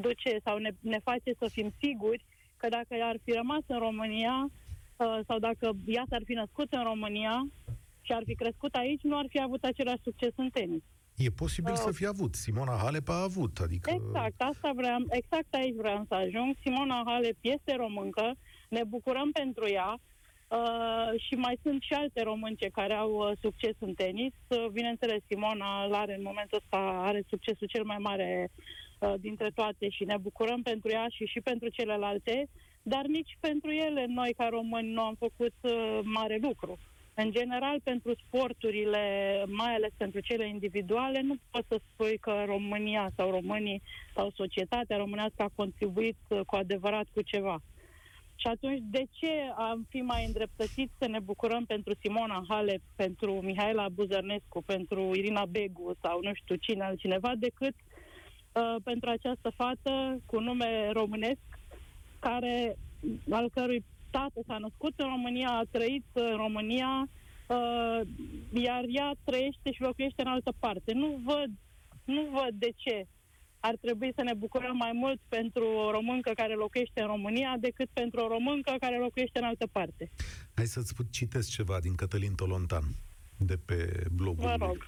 duce 0.00 0.36
sau 0.44 0.58
ne, 0.58 0.70
ne 0.80 0.98
face 1.04 1.34
să 1.38 1.48
fim 1.50 1.72
siguri 1.80 2.24
că 2.56 2.68
dacă 2.68 2.94
ar 3.02 3.16
fi 3.24 3.32
rămas 3.32 3.62
în 3.66 3.78
România 3.78 4.50
uh, 4.96 5.18
sau 5.26 5.38
dacă 5.38 5.70
ea 5.86 6.04
s-ar 6.08 6.22
fi 6.24 6.32
născut 6.32 6.72
în 6.72 6.82
România 6.82 7.46
și 8.00 8.12
ar 8.12 8.22
fi 8.26 8.34
crescut 8.34 8.74
aici, 8.74 9.02
nu 9.02 9.16
ar 9.16 9.26
fi 9.28 9.40
avut 9.40 9.64
același 9.64 10.02
succes 10.02 10.32
în 10.36 10.50
tenis. 10.50 10.82
E 11.24 11.30
posibil 11.30 11.72
Uh, 11.72 11.78
să 11.78 11.90
fie 11.92 12.06
avut. 12.06 12.34
Simona 12.34 12.76
Halep 12.82 13.08
a 13.08 13.22
avut, 13.22 13.58
adică... 13.58 13.90
Exact, 13.90 14.34
asta 14.36 14.70
vreau, 14.74 14.98
exact 15.10 15.54
aici 15.54 15.74
vreau 15.74 16.04
să 16.08 16.14
ajung. 16.14 16.56
Simona 16.62 17.02
Halep 17.06 17.36
este 17.40 17.74
româncă, 17.76 18.34
ne 18.68 18.84
bucurăm 18.84 19.30
pentru 19.32 19.68
ea 19.68 19.90
uh, 20.48 21.20
și 21.20 21.34
mai 21.34 21.58
sunt 21.62 21.82
și 21.82 21.92
alte 21.92 22.22
românce 22.22 22.68
care 22.68 22.94
au 22.94 23.12
uh, 23.12 23.32
succes 23.40 23.74
în 23.78 23.94
tenis. 23.94 24.32
Uh, 24.48 24.66
bineînțeles, 24.72 25.20
Simona 25.28 25.84
îl 25.84 25.94
are 25.94 26.14
în 26.14 26.22
momentul 26.22 26.58
ăsta, 26.62 26.76
are 27.08 27.22
succesul 27.28 27.66
cel 27.66 27.84
mai 27.84 27.98
mare 27.98 28.50
uh, 28.98 29.14
dintre 29.20 29.50
toate 29.54 29.88
și 29.88 30.04
ne 30.04 30.16
bucurăm 30.16 30.62
pentru 30.62 30.90
ea 30.90 31.06
și 31.08 31.24
și 31.24 31.40
pentru 31.40 31.68
celelalte, 31.68 32.48
dar 32.82 33.04
nici 33.06 33.36
pentru 33.40 33.70
ele 33.70 34.04
noi 34.08 34.34
ca 34.36 34.48
români 34.48 34.92
nu 34.92 35.02
am 35.02 35.14
făcut 35.18 35.54
uh, 35.60 36.00
mare 36.02 36.38
lucru. 36.42 36.78
În 37.14 37.30
general, 37.30 37.80
pentru 37.82 38.14
sporturile, 38.26 39.02
mai 39.46 39.74
ales 39.74 39.90
pentru 39.96 40.20
cele 40.20 40.48
individuale, 40.48 41.20
nu 41.20 41.34
poți 41.50 41.68
să 41.68 41.80
spui 41.92 42.18
că 42.18 42.42
România 42.46 43.10
sau 43.16 43.30
românii 43.30 43.82
sau 44.14 44.30
societatea 44.34 44.96
românească 44.96 45.42
a 45.42 45.50
contribuit 45.54 46.16
uh, 46.28 46.40
cu 46.46 46.56
adevărat 46.56 47.06
cu 47.14 47.22
ceva. 47.22 47.60
Și 48.42 48.46
atunci, 48.46 48.82
de 48.90 49.04
ce 49.10 49.30
am 49.56 49.86
fi 49.88 50.00
mai 50.00 50.24
îndreptățiți 50.24 50.92
să 50.98 51.06
ne 51.08 51.18
bucurăm 51.18 51.64
pentru 51.64 51.94
Simona 52.00 52.44
Halep, 52.48 52.80
pentru 52.96 53.32
Mihaela 53.32 53.88
Buzărnescu, 53.88 54.62
pentru 54.62 55.10
Irina 55.14 55.44
Begu 55.44 55.96
sau 56.02 56.20
nu 56.22 56.30
știu 56.34 56.54
cine 56.54 56.84
altcineva, 56.84 57.32
decât 57.38 57.74
uh, 58.52 58.76
pentru 58.84 59.10
această 59.10 59.50
fată 59.56 60.20
cu 60.26 60.40
nume 60.40 60.90
românesc, 60.92 61.40
care, 62.18 62.76
al 63.30 63.50
cărui 63.50 63.84
tată 64.16 64.40
s-a 64.46 64.58
născut 64.58 64.94
în 64.96 65.06
România, 65.14 65.48
a 65.50 65.68
trăit 65.70 66.06
în 66.12 66.36
România, 66.44 66.92
uh, 67.48 68.00
iar 68.68 68.82
ea 68.88 69.10
trăiește 69.24 69.68
și 69.72 69.80
locuiește 69.88 70.22
în 70.22 70.30
altă 70.36 70.52
parte. 70.58 70.92
Nu 70.92 71.20
văd, 71.24 71.50
nu 72.04 72.22
văd 72.32 72.52
de 72.64 72.70
ce 72.76 73.06
ar 73.60 73.76
trebui 73.80 74.12
să 74.16 74.22
ne 74.22 74.34
bucurăm 74.34 74.76
mai 74.76 74.90
mult 74.94 75.20
pentru 75.28 75.64
o 75.64 75.90
româncă 75.90 76.30
care 76.34 76.54
locuiește 76.54 77.00
în 77.00 77.06
România 77.06 77.56
decât 77.60 77.88
pentru 77.92 78.20
o 78.20 78.28
româncă 78.28 78.74
care 78.80 78.98
locuiește 78.98 79.38
în 79.38 79.44
altă 79.44 79.66
parte. 79.72 80.10
Hai 80.54 80.66
să-ți 80.66 80.94
pu- 80.94 81.06
citesc 81.10 81.50
ceva 81.50 81.78
din 81.80 81.94
Cătălin 81.94 82.34
Tolontan, 82.34 82.84
de 83.38 83.56
pe 83.64 84.04
blogul 84.12 84.44
Vă 84.44 84.54
lui. 84.58 84.66
rog. 84.66 84.86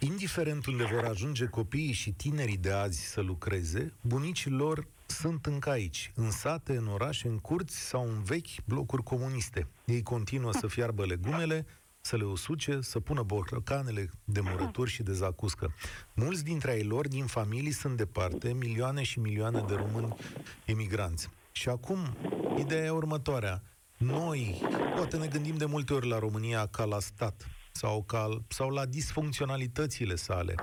Indiferent 0.00 0.66
unde 0.66 0.84
vor 0.84 1.04
ajunge 1.04 1.44
copiii 1.46 1.92
și 1.92 2.10
tinerii 2.12 2.56
de 2.56 2.70
azi 2.70 3.00
să 3.06 3.20
lucreze, 3.20 3.92
bunicii 4.00 4.50
lor 4.50 4.86
sunt 5.20 5.46
încă 5.46 5.70
aici, 5.70 6.12
în 6.14 6.30
sate, 6.30 6.76
în 6.76 6.86
orașe, 6.86 7.28
în 7.28 7.38
curți 7.38 7.78
sau 7.78 8.08
în 8.08 8.22
vechi 8.22 8.64
blocuri 8.64 9.02
comuniste. 9.02 9.66
Ei 9.84 10.02
continuă 10.02 10.52
să 10.52 10.66
fiarbă 10.66 11.04
legumele, 11.04 11.66
să 12.00 12.16
le 12.16 12.24
usuce, 12.24 12.80
să 12.80 13.00
pună 13.00 13.22
borcanele 13.22 14.10
de 14.24 14.40
murături 14.40 14.90
și 14.90 15.02
de 15.02 15.12
zacuscă. 15.12 15.74
Mulți 16.14 16.44
dintre 16.44 16.70
ai 16.70 16.82
lor 16.82 17.08
din 17.08 17.26
familii 17.26 17.70
sunt 17.70 17.96
departe, 17.96 18.52
milioane 18.52 19.02
și 19.02 19.18
milioane 19.18 19.64
de 19.68 19.74
români 19.74 20.16
emigranți. 20.64 21.28
Și 21.52 21.68
acum, 21.68 22.16
ideea 22.58 22.84
e 22.84 22.90
următoarea. 22.90 23.62
Noi, 23.96 24.62
poate 24.94 25.16
ne 25.16 25.26
gândim 25.26 25.56
de 25.56 25.64
multe 25.64 25.92
ori 25.92 26.08
la 26.08 26.18
România 26.18 26.66
ca 26.66 26.84
la 26.84 27.00
stat, 27.00 27.46
sau, 27.80 28.02
ca, 28.02 28.28
sau 28.48 28.70
la 28.70 28.86
disfuncționalitățile 28.86 30.14
sale. 30.14 30.54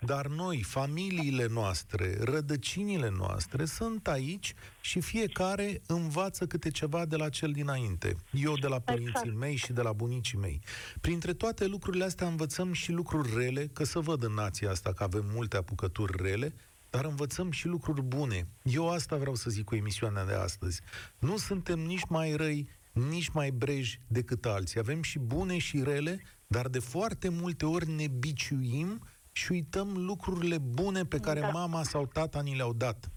Dar 0.00 0.26
noi, 0.26 0.62
familiile 0.62 1.46
noastre, 1.46 2.16
rădăcinile 2.20 3.10
noastre 3.16 3.64
sunt 3.64 4.08
aici 4.08 4.54
și 4.80 5.00
fiecare 5.00 5.80
învață 5.86 6.46
câte 6.46 6.70
ceva 6.70 7.04
de 7.04 7.16
la 7.16 7.28
cel 7.28 7.52
dinainte. 7.52 8.16
Eu 8.30 8.54
de 8.54 8.66
la 8.66 8.78
părinții 8.78 9.12
Exact. 9.16 9.38
mei 9.38 9.56
și 9.56 9.72
de 9.72 9.82
la 9.82 9.92
bunicii 9.92 10.38
mei. 10.38 10.60
Printre 11.00 11.32
toate 11.32 11.66
lucrurile 11.66 12.04
astea 12.04 12.26
învățăm 12.26 12.72
și 12.72 12.92
lucruri 12.92 13.34
rele, 13.36 13.66
că 13.72 13.84
să 13.84 13.98
văd 13.98 14.22
în 14.22 14.32
nația 14.32 14.70
asta 14.70 14.92
că 14.92 15.02
avem 15.02 15.24
multe 15.34 15.56
apucături 15.56 16.22
rele, 16.22 16.54
dar 16.90 17.04
învățăm 17.04 17.50
și 17.50 17.66
lucruri 17.66 18.02
bune. 18.02 18.48
Eu 18.62 18.90
asta 18.90 19.16
vreau 19.16 19.34
să 19.34 19.50
zic 19.50 19.64
cu 19.64 19.74
emisiunea 19.74 20.24
de 20.24 20.34
astăzi. 20.34 20.80
Nu 21.18 21.36
suntem 21.36 21.78
nici 21.78 22.06
mai 22.08 22.32
răi, 22.32 22.68
nici 22.92 23.28
mai 23.28 23.50
breji 23.50 24.00
decât 24.06 24.46
alții. 24.46 24.80
Avem 24.80 25.02
și 25.02 25.18
bune 25.18 25.58
și 25.58 25.82
rele, 25.82 26.20
dar 26.46 26.68
de 26.68 26.78
foarte 26.78 27.28
multe 27.28 27.66
ori 27.66 27.90
ne 27.90 28.06
biciuim 28.08 28.98
și 29.32 29.52
uităm 29.52 29.88
lucrurile 29.96 30.58
bune 30.58 31.04
pe 31.04 31.18
care 31.20 31.40
Da. 31.40 31.48
mama 31.48 31.82
sau 31.82 32.06
tata 32.06 32.42
ni 32.42 32.56
le-au 32.56 32.72
dat. 32.72 33.10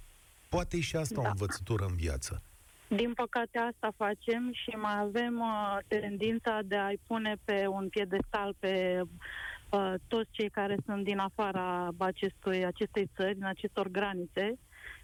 Poate 0.50 0.78
e 0.78 0.80
și 0.80 0.96
asta 0.96 1.20
o 1.20 1.24
Da. 1.24 1.30
învățătură 1.30 1.86
în 1.86 1.96
viață. 1.96 2.42
Din 2.88 3.14
păcate 3.14 3.58
asta 3.58 3.92
facem 3.98 4.52
și 4.54 4.70
mai 4.70 5.00
avem 5.00 5.40
uh, 5.40 5.78
tendința 5.88 6.60
de 6.66 6.76
a-i 6.76 7.00
pune 7.08 7.36
pe 7.46 7.68
un 7.68 7.90
piedestal 7.90 8.56
pe 8.60 9.02
uh, 9.70 9.94
toți 10.08 10.30
cei 10.32 10.50
care 10.50 10.78
sunt 10.86 11.04
din 11.04 11.18
afara 11.18 11.90
acestui, 11.98 12.66
acestei 12.66 13.10
țări, 13.16 13.34
din 13.34 13.46
acestor 13.46 13.88
granițe, 13.88 14.58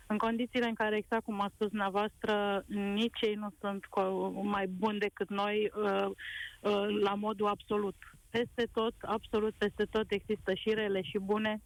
în 0.08 0.18
condițiile 0.18 0.68
în 0.68 0.74
care, 0.74 0.96
exact 0.98 1.24
cum 1.24 1.42
a 1.42 1.52
spus 1.54 1.68
dumneavoastră, 1.68 2.64
nici 2.68 3.22
ei 3.22 3.34
nu 3.34 3.48
sunt 3.60 3.86
co- 3.86 4.44
mai 4.44 4.68
buni 4.68 5.00
decât 5.00 5.30
noi 5.30 5.72
uh, 5.76 6.06
uh, 6.62 7.02
la 7.02 7.14
modul 7.14 7.48
absolut. 7.48 7.96
Peste 8.30 8.68
tot, 8.72 8.94
absolut 9.02 9.54
peste 9.58 9.86
tot 9.90 10.12
există 10.12 10.54
și 10.54 10.74
rele 10.74 11.02
și 11.02 11.18
bune 11.20 11.62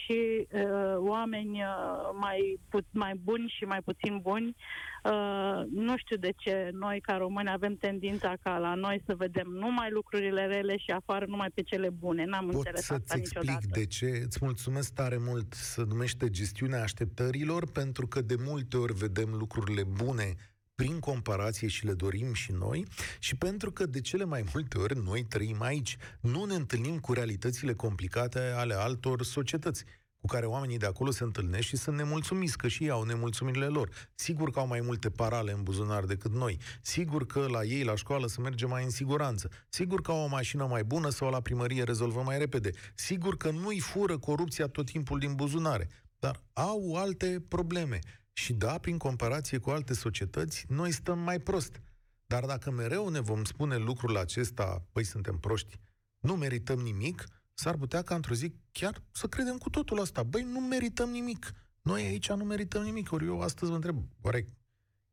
și 0.00 0.46
uh, 0.52 0.94
oameni 0.96 1.60
uh, 1.60 2.10
mai, 2.20 2.60
pu- 2.68 2.86
mai 2.90 3.14
buni 3.24 3.54
și 3.58 3.64
mai 3.64 3.80
puțin 3.84 4.18
buni. 4.22 4.56
Uh, 5.04 5.62
nu 5.70 5.96
știu 5.96 6.16
de 6.16 6.32
ce 6.36 6.70
noi, 6.72 7.00
ca 7.00 7.16
români, 7.16 7.48
avem 7.50 7.74
tendința 7.76 8.34
ca 8.42 8.58
la 8.58 8.74
noi 8.74 9.02
să 9.06 9.14
vedem 9.14 9.46
numai 9.48 9.90
lucrurile 9.90 10.46
rele 10.46 10.76
și 10.76 10.90
afară 10.90 11.24
numai 11.28 11.48
pe 11.54 11.62
cele 11.62 11.90
bune. 11.90 12.24
N-am 12.24 12.46
Pot 12.46 12.54
înțeles 12.54 12.80
asta 12.80 12.94
să-ți 12.94 13.18
explic 13.18 13.42
niciodată. 13.42 13.66
de 13.78 13.86
ce. 13.86 14.06
Îți 14.24 14.38
mulțumesc 14.40 14.92
tare 14.94 15.16
mult 15.18 15.52
să 15.54 15.82
numește 15.88 16.30
gestiunea 16.30 16.82
așteptărilor, 16.82 17.70
pentru 17.70 18.06
că 18.06 18.20
de 18.20 18.34
multe 18.38 18.76
ori 18.76 18.92
vedem 18.94 19.28
lucrurile 19.38 19.82
bune 19.84 20.34
prin 20.74 20.98
comparație 20.98 21.68
și 21.68 21.84
le 21.84 21.92
dorim 21.92 22.32
și 22.32 22.52
noi 22.52 22.86
și 23.18 23.36
pentru 23.36 23.72
că 23.72 23.86
de 23.86 24.00
cele 24.00 24.24
mai 24.24 24.44
multe 24.52 24.78
ori 24.78 24.98
noi 25.04 25.24
trăim 25.24 25.62
aici. 25.62 25.96
Nu 26.20 26.44
ne 26.44 26.54
întâlnim 26.54 26.98
cu 26.98 27.12
realitățile 27.12 27.74
complicate 27.74 28.38
ale 28.38 28.74
altor 28.74 29.22
societăți 29.22 29.84
cu 30.22 30.28
care 30.28 30.46
oamenii 30.46 30.78
de 30.78 30.86
acolo 30.86 31.10
se 31.10 31.24
întâlnesc 31.24 31.66
și 31.66 31.76
sunt 31.76 31.96
nemulțumiți, 31.96 32.56
că 32.56 32.68
și 32.68 32.82
ei 32.82 32.90
au 32.90 33.02
nemulțumirile 33.02 33.66
lor. 33.66 33.90
Sigur 34.14 34.50
că 34.50 34.58
au 34.58 34.66
mai 34.66 34.80
multe 34.80 35.10
parale 35.10 35.52
în 35.52 35.62
buzunar 35.62 36.04
decât 36.04 36.32
noi. 36.32 36.58
Sigur 36.82 37.26
că 37.26 37.46
la 37.50 37.62
ei, 37.62 37.84
la 37.84 37.94
școală, 37.94 38.26
se 38.26 38.40
merge 38.40 38.66
mai 38.66 38.84
în 38.84 38.90
siguranță. 38.90 39.48
Sigur 39.68 40.00
că 40.00 40.10
au 40.10 40.24
o 40.24 40.26
mașină 40.26 40.66
mai 40.66 40.84
bună 40.84 41.08
sau 41.08 41.30
la 41.30 41.40
primărie 41.40 41.82
rezolvă 41.82 42.22
mai 42.22 42.38
repede. 42.38 42.70
Sigur 42.94 43.36
că 43.36 43.50
nu-i 43.50 43.80
fură 43.80 44.18
corupția 44.18 44.66
tot 44.66 44.86
timpul 44.86 45.18
din 45.18 45.34
buzunare. 45.34 45.88
Dar 46.18 46.42
au 46.52 46.94
alte 46.96 47.44
probleme. 47.48 47.98
Și 48.32 48.52
da, 48.52 48.78
prin 48.78 48.98
comparație 48.98 49.58
cu 49.58 49.70
alte 49.70 49.94
societăți, 49.94 50.64
noi 50.68 50.92
stăm 50.92 51.18
mai 51.18 51.38
prost. 51.38 51.80
Dar 52.26 52.44
dacă 52.44 52.70
mereu 52.70 53.08
ne 53.08 53.20
vom 53.20 53.44
spune 53.44 53.76
lucrul 53.76 54.16
acesta, 54.16 54.84
păi 54.92 55.04
suntem 55.04 55.38
proști, 55.38 55.80
nu 56.18 56.36
merităm 56.36 56.78
nimic, 56.78 57.24
s-ar 57.54 57.76
putea 57.76 58.02
ca 58.02 58.14
într-o 58.14 58.34
zi 58.34 58.54
chiar 58.72 59.02
să 59.10 59.26
credem 59.26 59.58
cu 59.58 59.70
totul 59.70 60.00
asta. 60.00 60.22
Băi, 60.22 60.42
nu 60.42 60.60
merităm 60.60 61.10
nimic. 61.10 61.52
Noi 61.82 62.02
aici 62.02 62.28
nu 62.28 62.44
merităm 62.44 62.82
nimic. 62.82 63.12
Ori 63.12 63.26
eu 63.26 63.40
astăzi 63.40 63.70
vă 63.70 63.76
întreb, 63.76 63.96
oare 64.20 64.48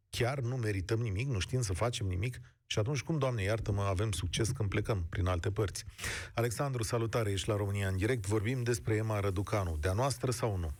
chiar 0.09 0.39
nu 0.39 0.55
merităm 0.55 0.99
nimic, 0.99 1.27
nu 1.27 1.39
știm 1.39 1.61
să 1.61 1.73
facem 1.73 2.07
nimic? 2.07 2.39
Și 2.65 2.79
atunci 2.79 3.01
cum, 3.01 3.17
Doamne, 3.17 3.41
iartă-mă, 3.41 3.81
avem 3.81 4.11
succes 4.11 4.49
când 4.49 4.69
plecăm 4.69 5.05
prin 5.09 5.25
alte 5.25 5.51
părți? 5.51 5.85
Alexandru, 6.33 6.83
salutare, 6.83 7.31
ești 7.31 7.49
la 7.49 7.55
România 7.55 7.87
în 7.87 7.97
direct. 7.97 8.25
Vorbim 8.25 8.63
despre 8.63 8.95
Ema 8.95 9.19
Răducanu. 9.19 9.77
De-a 9.77 9.93
noastră 9.93 10.31
sau 10.31 10.57
nu? 10.57 10.71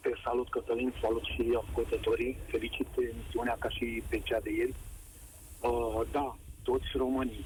Te 0.00 0.10
salut, 0.24 0.48
Cătălin, 0.50 0.92
salut 1.00 1.24
și 1.24 1.58
ascultătorii. 1.64 2.36
Felicit 2.46 2.86
emisiunea 3.12 3.56
ca 3.58 3.68
și 3.68 4.02
pe 4.08 4.18
cea 4.18 4.40
de 4.40 4.50
ieri. 4.50 4.74
Uh, 5.62 6.00
da, 6.10 6.36
toți 6.62 6.86
românii, 6.94 7.44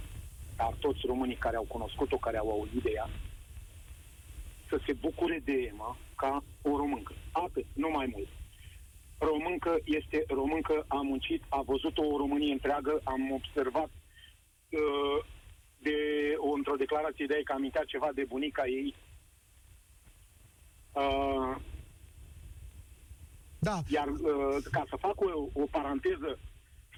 dar 0.57 0.75
toți 0.81 1.01
românii 1.07 1.35
care 1.37 1.57
au 1.57 1.65
cunoscut-o, 1.69 2.17
care 2.17 2.37
au 2.37 2.51
auzit 2.51 2.83
de 2.83 2.91
ea, 2.95 3.09
să 4.69 4.81
se 4.87 4.93
bucure 4.93 5.43
de 5.45 5.53
Ema 5.53 5.97
ca 6.17 6.45
o 6.63 6.77
româncă. 6.77 7.15
Atât, 7.33 7.65
nu 7.73 7.91
mai 7.91 8.07
mult. 8.13 8.29
Româncă 9.19 9.79
este 9.85 10.25
româncă, 10.29 10.85
a 10.89 11.01
muncit, 11.01 11.43
a 11.49 11.63
văzut 11.63 11.99
o 11.99 12.17
Românie 12.17 12.53
întreagă, 12.53 13.01
am 13.05 13.33
observat 13.33 13.91
uh, 14.71 15.25
de, 15.79 15.97
o, 16.37 16.53
într-o 16.53 16.77
declarație 16.77 17.27
de 17.27 17.35
ei 17.37 17.45
că 17.45 17.53
amintea 17.53 17.85
ceva 17.85 18.11
de 18.15 18.25
bunica 18.25 18.67
ei. 18.67 18.95
Uh, 20.93 21.57
Da, 23.71 23.79
iar 23.99 24.09
uh, 24.09 24.57
ca 24.71 24.83
să 24.91 24.97
fac 25.07 25.17
o, 25.21 25.31
o 25.63 25.65
paranteză, 25.77 26.31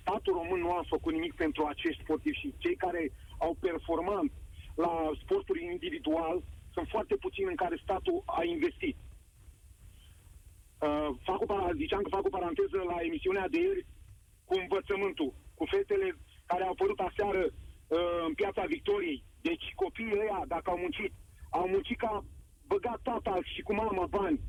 statul 0.01 0.33
român 0.41 0.61
nu 0.61 0.73
a 0.73 0.83
făcut 0.95 1.13
nimic 1.13 1.35
pentru 1.35 1.63
acești 1.65 2.03
sportivi 2.03 2.41
și 2.43 2.55
cei 2.59 2.77
care 2.85 3.13
au 3.39 3.57
performat 3.61 4.29
la 4.75 4.93
sporturi 5.23 5.65
individual 5.65 6.37
sunt 6.75 6.89
foarte 6.89 7.15
puțini 7.25 7.49
în 7.55 7.61
care 7.63 7.77
statul 7.83 8.23
a 8.25 8.43
investit. 8.45 8.97
Uh, 10.87 11.09
fac 11.29 11.41
o, 11.41 11.47
para- 11.53 11.79
ziceam 11.83 12.03
că 12.03 12.09
fac 12.17 12.25
o 12.27 12.37
paranteză 12.39 12.79
la 12.93 12.97
emisiunea 13.09 13.49
de 13.49 13.61
ieri 13.61 13.87
cu 14.45 14.55
învățământul, 14.63 15.31
cu 15.59 15.65
fetele 15.73 16.09
care 16.47 16.63
au 16.65 16.71
apărut 16.71 16.99
aseară 16.99 17.43
uh, 17.45 18.21
în 18.27 18.35
piața 18.35 18.65
Victoriei. 18.75 19.23
Deci 19.41 19.67
copiii 19.75 20.19
ăia, 20.23 20.41
dacă 20.47 20.71
au 20.71 20.79
muncit, 20.85 21.13
au 21.51 21.67
muncit 21.69 21.99
ca 21.99 22.25
băgat 22.67 23.01
tata 23.03 23.39
și 23.43 23.61
cu 23.63 23.75
mama 23.75 24.07
bani 24.07 24.41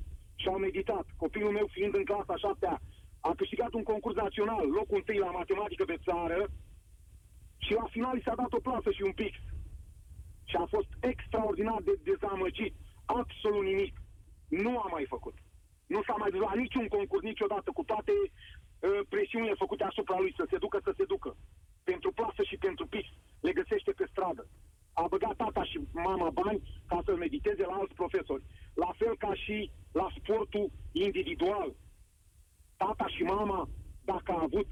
și 0.48 0.54
au 0.54 0.60
meditat. 0.60 1.06
Copilul 1.24 1.52
meu 1.52 1.68
fiind 1.76 1.94
în 1.96 2.06
clasa 2.06 2.34
a 2.34 2.44
șaptea, 2.46 2.82
a 3.30 3.32
câștigat 3.40 3.74
un 3.74 3.84
concurs 3.84 4.16
național, 4.16 4.66
locul 4.80 4.98
întâi 4.98 5.18
la 5.26 5.32
matematică 5.32 5.84
pe 5.86 5.98
țară 6.08 6.40
și 7.66 7.74
la 7.74 7.86
final 7.96 8.18
i 8.18 8.26
s-a 8.26 8.36
dat 8.36 8.52
o 8.54 8.66
plasă 8.68 8.90
și 8.92 9.02
un 9.10 9.12
pix. 9.12 9.34
Și 10.50 10.56
a 10.56 10.66
fost 10.76 10.92
extraordinar 11.00 11.82
de 11.82 11.94
dezamăgit. 12.04 12.74
Absolut 13.06 13.64
nimic. 13.64 13.94
Nu 14.48 14.80
a 14.80 14.88
mai 14.92 15.06
făcut. 15.14 15.36
Nu 15.94 16.00
s-a 16.08 16.16
mai 16.18 16.30
dus 16.34 16.42
la 16.50 16.54
niciun 16.56 16.88
concurs 16.88 17.24
niciodată 17.24 17.70
cu 17.78 17.84
toate 17.84 18.14
uh, 18.22 19.00
presiunile 19.10 19.62
făcute 19.64 19.84
asupra 19.84 20.18
lui 20.20 20.34
să 20.38 20.46
se 20.50 20.58
ducă, 20.58 20.80
să 20.84 20.94
se 20.98 21.06
ducă. 21.14 21.36
Pentru 21.84 22.12
plasă 22.12 22.42
și 22.50 22.58
pentru 22.58 22.86
pix. 22.88 23.08
Le 23.40 23.52
găsește 23.60 23.92
pe 23.92 24.06
stradă. 24.12 24.44
A 24.94 25.06
băgat 25.10 25.36
tata 25.36 25.64
și 25.64 25.78
mama 25.92 26.30
bani 26.30 26.62
ca 26.88 27.02
să 27.06 27.16
mediteze 27.16 27.64
la 27.66 27.74
alți 27.74 28.00
profesori. 28.02 28.44
La 28.74 28.92
fel 28.98 29.18
ca 29.18 29.34
și 29.34 29.72
la 30.00 30.08
sportul 30.18 30.72
individual. 30.92 31.70
Tata 32.78 33.08
și 33.08 33.24
mama, 33.24 33.70
dacă 34.06 34.32
a 34.32 34.42
avut, 34.42 34.68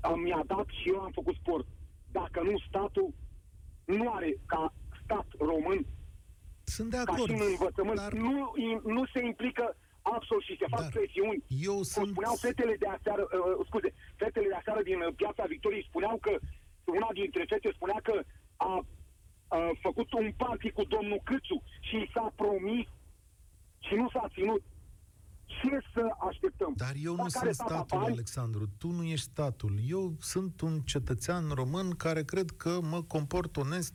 am- 0.00 0.20
mi-a 0.20 0.42
dat 0.46 0.66
și 0.80 0.88
eu 0.88 1.00
am 1.00 1.10
făcut 1.14 1.34
sport. 1.34 1.66
Dacă 2.12 2.40
nu, 2.42 2.58
statul 2.68 3.08
nu 3.84 4.12
are 4.12 4.30
ca 4.46 4.72
stat 5.04 5.26
român 5.38 5.86
sunt 6.64 6.90
de 6.90 6.96
ca 6.96 7.02
acord. 7.12 7.28
și 7.30 7.30
în 7.40 7.46
învățământ, 7.50 7.96
dar 7.96 8.12
nu, 8.12 8.52
nu 8.84 9.02
se 9.12 9.20
implică 9.24 9.76
absolut 10.02 10.42
și 10.42 10.56
se 10.60 10.66
fac 10.74 10.80
Dar 10.80 10.90
presiuni. 10.96 11.42
eu 11.68 11.74
Cum 11.74 11.82
sunt... 11.82 12.08
spuneau 12.08 12.34
fetele 12.34 12.74
de 12.82 12.86
aseară, 12.96 13.22
uh, 13.32 13.66
scuze, 13.68 13.90
fetele 14.16 14.48
de 14.48 14.54
aseară 14.54 14.82
din 14.82 14.98
uh, 15.00 15.14
Piața 15.20 15.44
Victoriei 15.54 15.86
spuneau 15.88 16.16
că, 16.24 16.32
una 16.84 17.08
dintre 17.12 17.44
fete 17.48 17.70
spunea 17.74 18.00
că 18.02 18.14
a, 18.56 18.72
a 19.48 19.58
făcut 19.86 20.12
un 20.12 20.32
party 20.36 20.70
cu 20.70 20.84
domnul 20.84 21.20
Câțu 21.24 21.62
și 21.80 21.96
i 21.96 22.10
s-a 22.14 22.32
promis 22.36 22.86
și 23.88 23.94
nu 23.94 24.08
s-a 24.12 24.28
ținut. 24.32 24.62
Ce 25.46 25.78
să 25.94 26.02
așteptăm? 26.28 26.72
Dar 26.76 26.92
eu 27.02 27.10
nu 27.10 27.16
Dacă 27.16 27.28
sunt 27.28 27.42
are 27.42 27.52
tata 27.56 27.74
statul, 27.74 27.98
bani, 27.98 28.12
Alexandru. 28.12 28.64
Tu 28.78 28.88
nu 28.90 29.02
ești 29.04 29.26
statul. 29.30 29.74
Eu 29.88 30.14
sunt 30.20 30.60
un 30.60 30.80
cetățean 30.80 31.48
român 31.54 31.90
care 31.90 32.24
cred 32.24 32.50
că 32.56 32.80
mă 32.82 33.02
comport 33.02 33.56
onest 33.56 33.94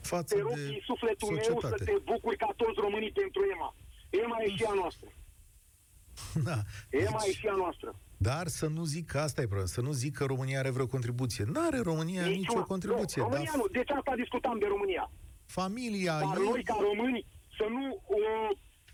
față 0.00 0.34
Te 0.34 0.40
rog, 0.40 0.52
de 0.54 0.66
din 0.66 0.80
sufletul 0.84 1.28
meu, 1.32 1.42
să 1.42 1.50
societate. 1.52 1.84
te 1.84 1.92
bucuri 2.04 2.36
ca 2.36 2.52
toți 2.56 2.80
românii 2.80 3.12
pentru 3.12 3.42
Ema. 3.54 3.74
Ema 4.10 4.36
e 4.42 4.48
și 4.56 4.64
a 4.64 4.72
noastră. 4.74 5.08
Da. 6.48 6.58
Ema 6.90 7.20
e 7.22 7.26
Deci, 7.26 7.36
și 7.36 7.46
a 7.46 7.54
noastră. 7.56 7.94
dar 8.16 8.46
să 8.46 8.66
nu 8.66 8.84
zic 8.84 9.06
că 9.06 9.18
asta 9.18 9.40
e 9.40 9.44
problema, 9.44 9.68
să 9.68 9.80
nu 9.80 9.92
zic 9.92 10.14
că 10.16 10.24
România 10.24 10.58
are 10.58 10.70
vreo 10.70 10.86
contribuție. 10.86 11.44
Nu 11.44 11.60
are 11.66 11.78
România 11.80 12.22
nicio 12.26 12.36
Niciuna. 12.38 12.62
contribuție, 12.62 13.22
nu, 13.22 13.28
dar 13.28 13.36
România 13.38 13.56
nu. 13.62 13.66
Deci 13.78 13.90
asta 13.90 14.12
discutam 14.16 14.58
de 14.58 14.66
România. 14.68 15.10
familia 15.46 16.18
Dar 16.18 16.36
ei... 16.38 16.48
noi, 16.48 16.62
ca 16.62 16.76
români, 16.80 17.26
să 17.56 17.64
nu 17.68 17.84
o... 18.06 18.16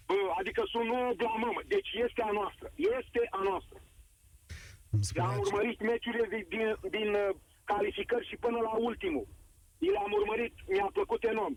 bă, 0.06 0.14
Adică 0.40 0.62
să 0.72 0.78
nu 0.90 0.96
o 1.10 1.14
blamăm. 1.20 1.56
Deci 1.74 1.90
este 2.06 2.20
a 2.28 2.32
noastră. 2.40 2.66
Este 2.98 3.20
a 3.38 3.40
noastră. 3.50 3.78
Îmi 4.94 5.04
spunea 5.08 5.28
Am 5.28 5.34
ce- 5.34 5.40
urmărit 5.46 5.78
meciurile 5.90 6.26
din, 6.34 6.44
din, 6.54 6.66
din 6.96 7.08
uh, 7.22 7.28
calificări 7.70 8.28
și 8.30 8.36
până 8.44 8.58
la 8.68 8.72
ultimul. 8.88 9.26
I 9.86 9.88
le-am 9.94 10.12
urmărit, 10.20 10.54
mi-a 10.72 10.90
plăcut 10.96 11.22
enorm. 11.32 11.56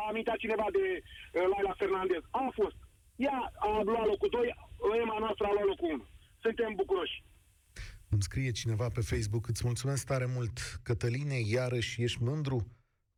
A 0.00 0.06
amintat 0.08 0.36
cineva 0.44 0.66
de 0.78 0.84
uh, 1.02 1.44
Laila 1.52 1.74
Fernandez. 1.82 2.22
A 2.30 2.48
fost. 2.60 2.76
Ea 3.26 3.38
a 3.66 3.70
luat 3.82 4.06
locul 4.06 4.28
2, 4.28 4.54
Ema 5.02 5.18
noastră 5.18 5.44
a 5.46 5.52
luat 5.52 5.66
locul 5.72 5.90
1. 5.92 6.04
Suntem 6.44 6.74
bucuroși. 6.74 7.22
Îmi 8.12 8.22
scrie 8.22 8.50
cineva 8.50 8.88
pe 8.94 9.00
Facebook, 9.00 9.48
îți 9.48 9.62
mulțumesc 9.64 10.06
tare 10.06 10.26
mult, 10.36 10.58
Cătăline, 10.82 11.38
iarăși 11.56 12.02
ești 12.02 12.22
mândru 12.22 12.66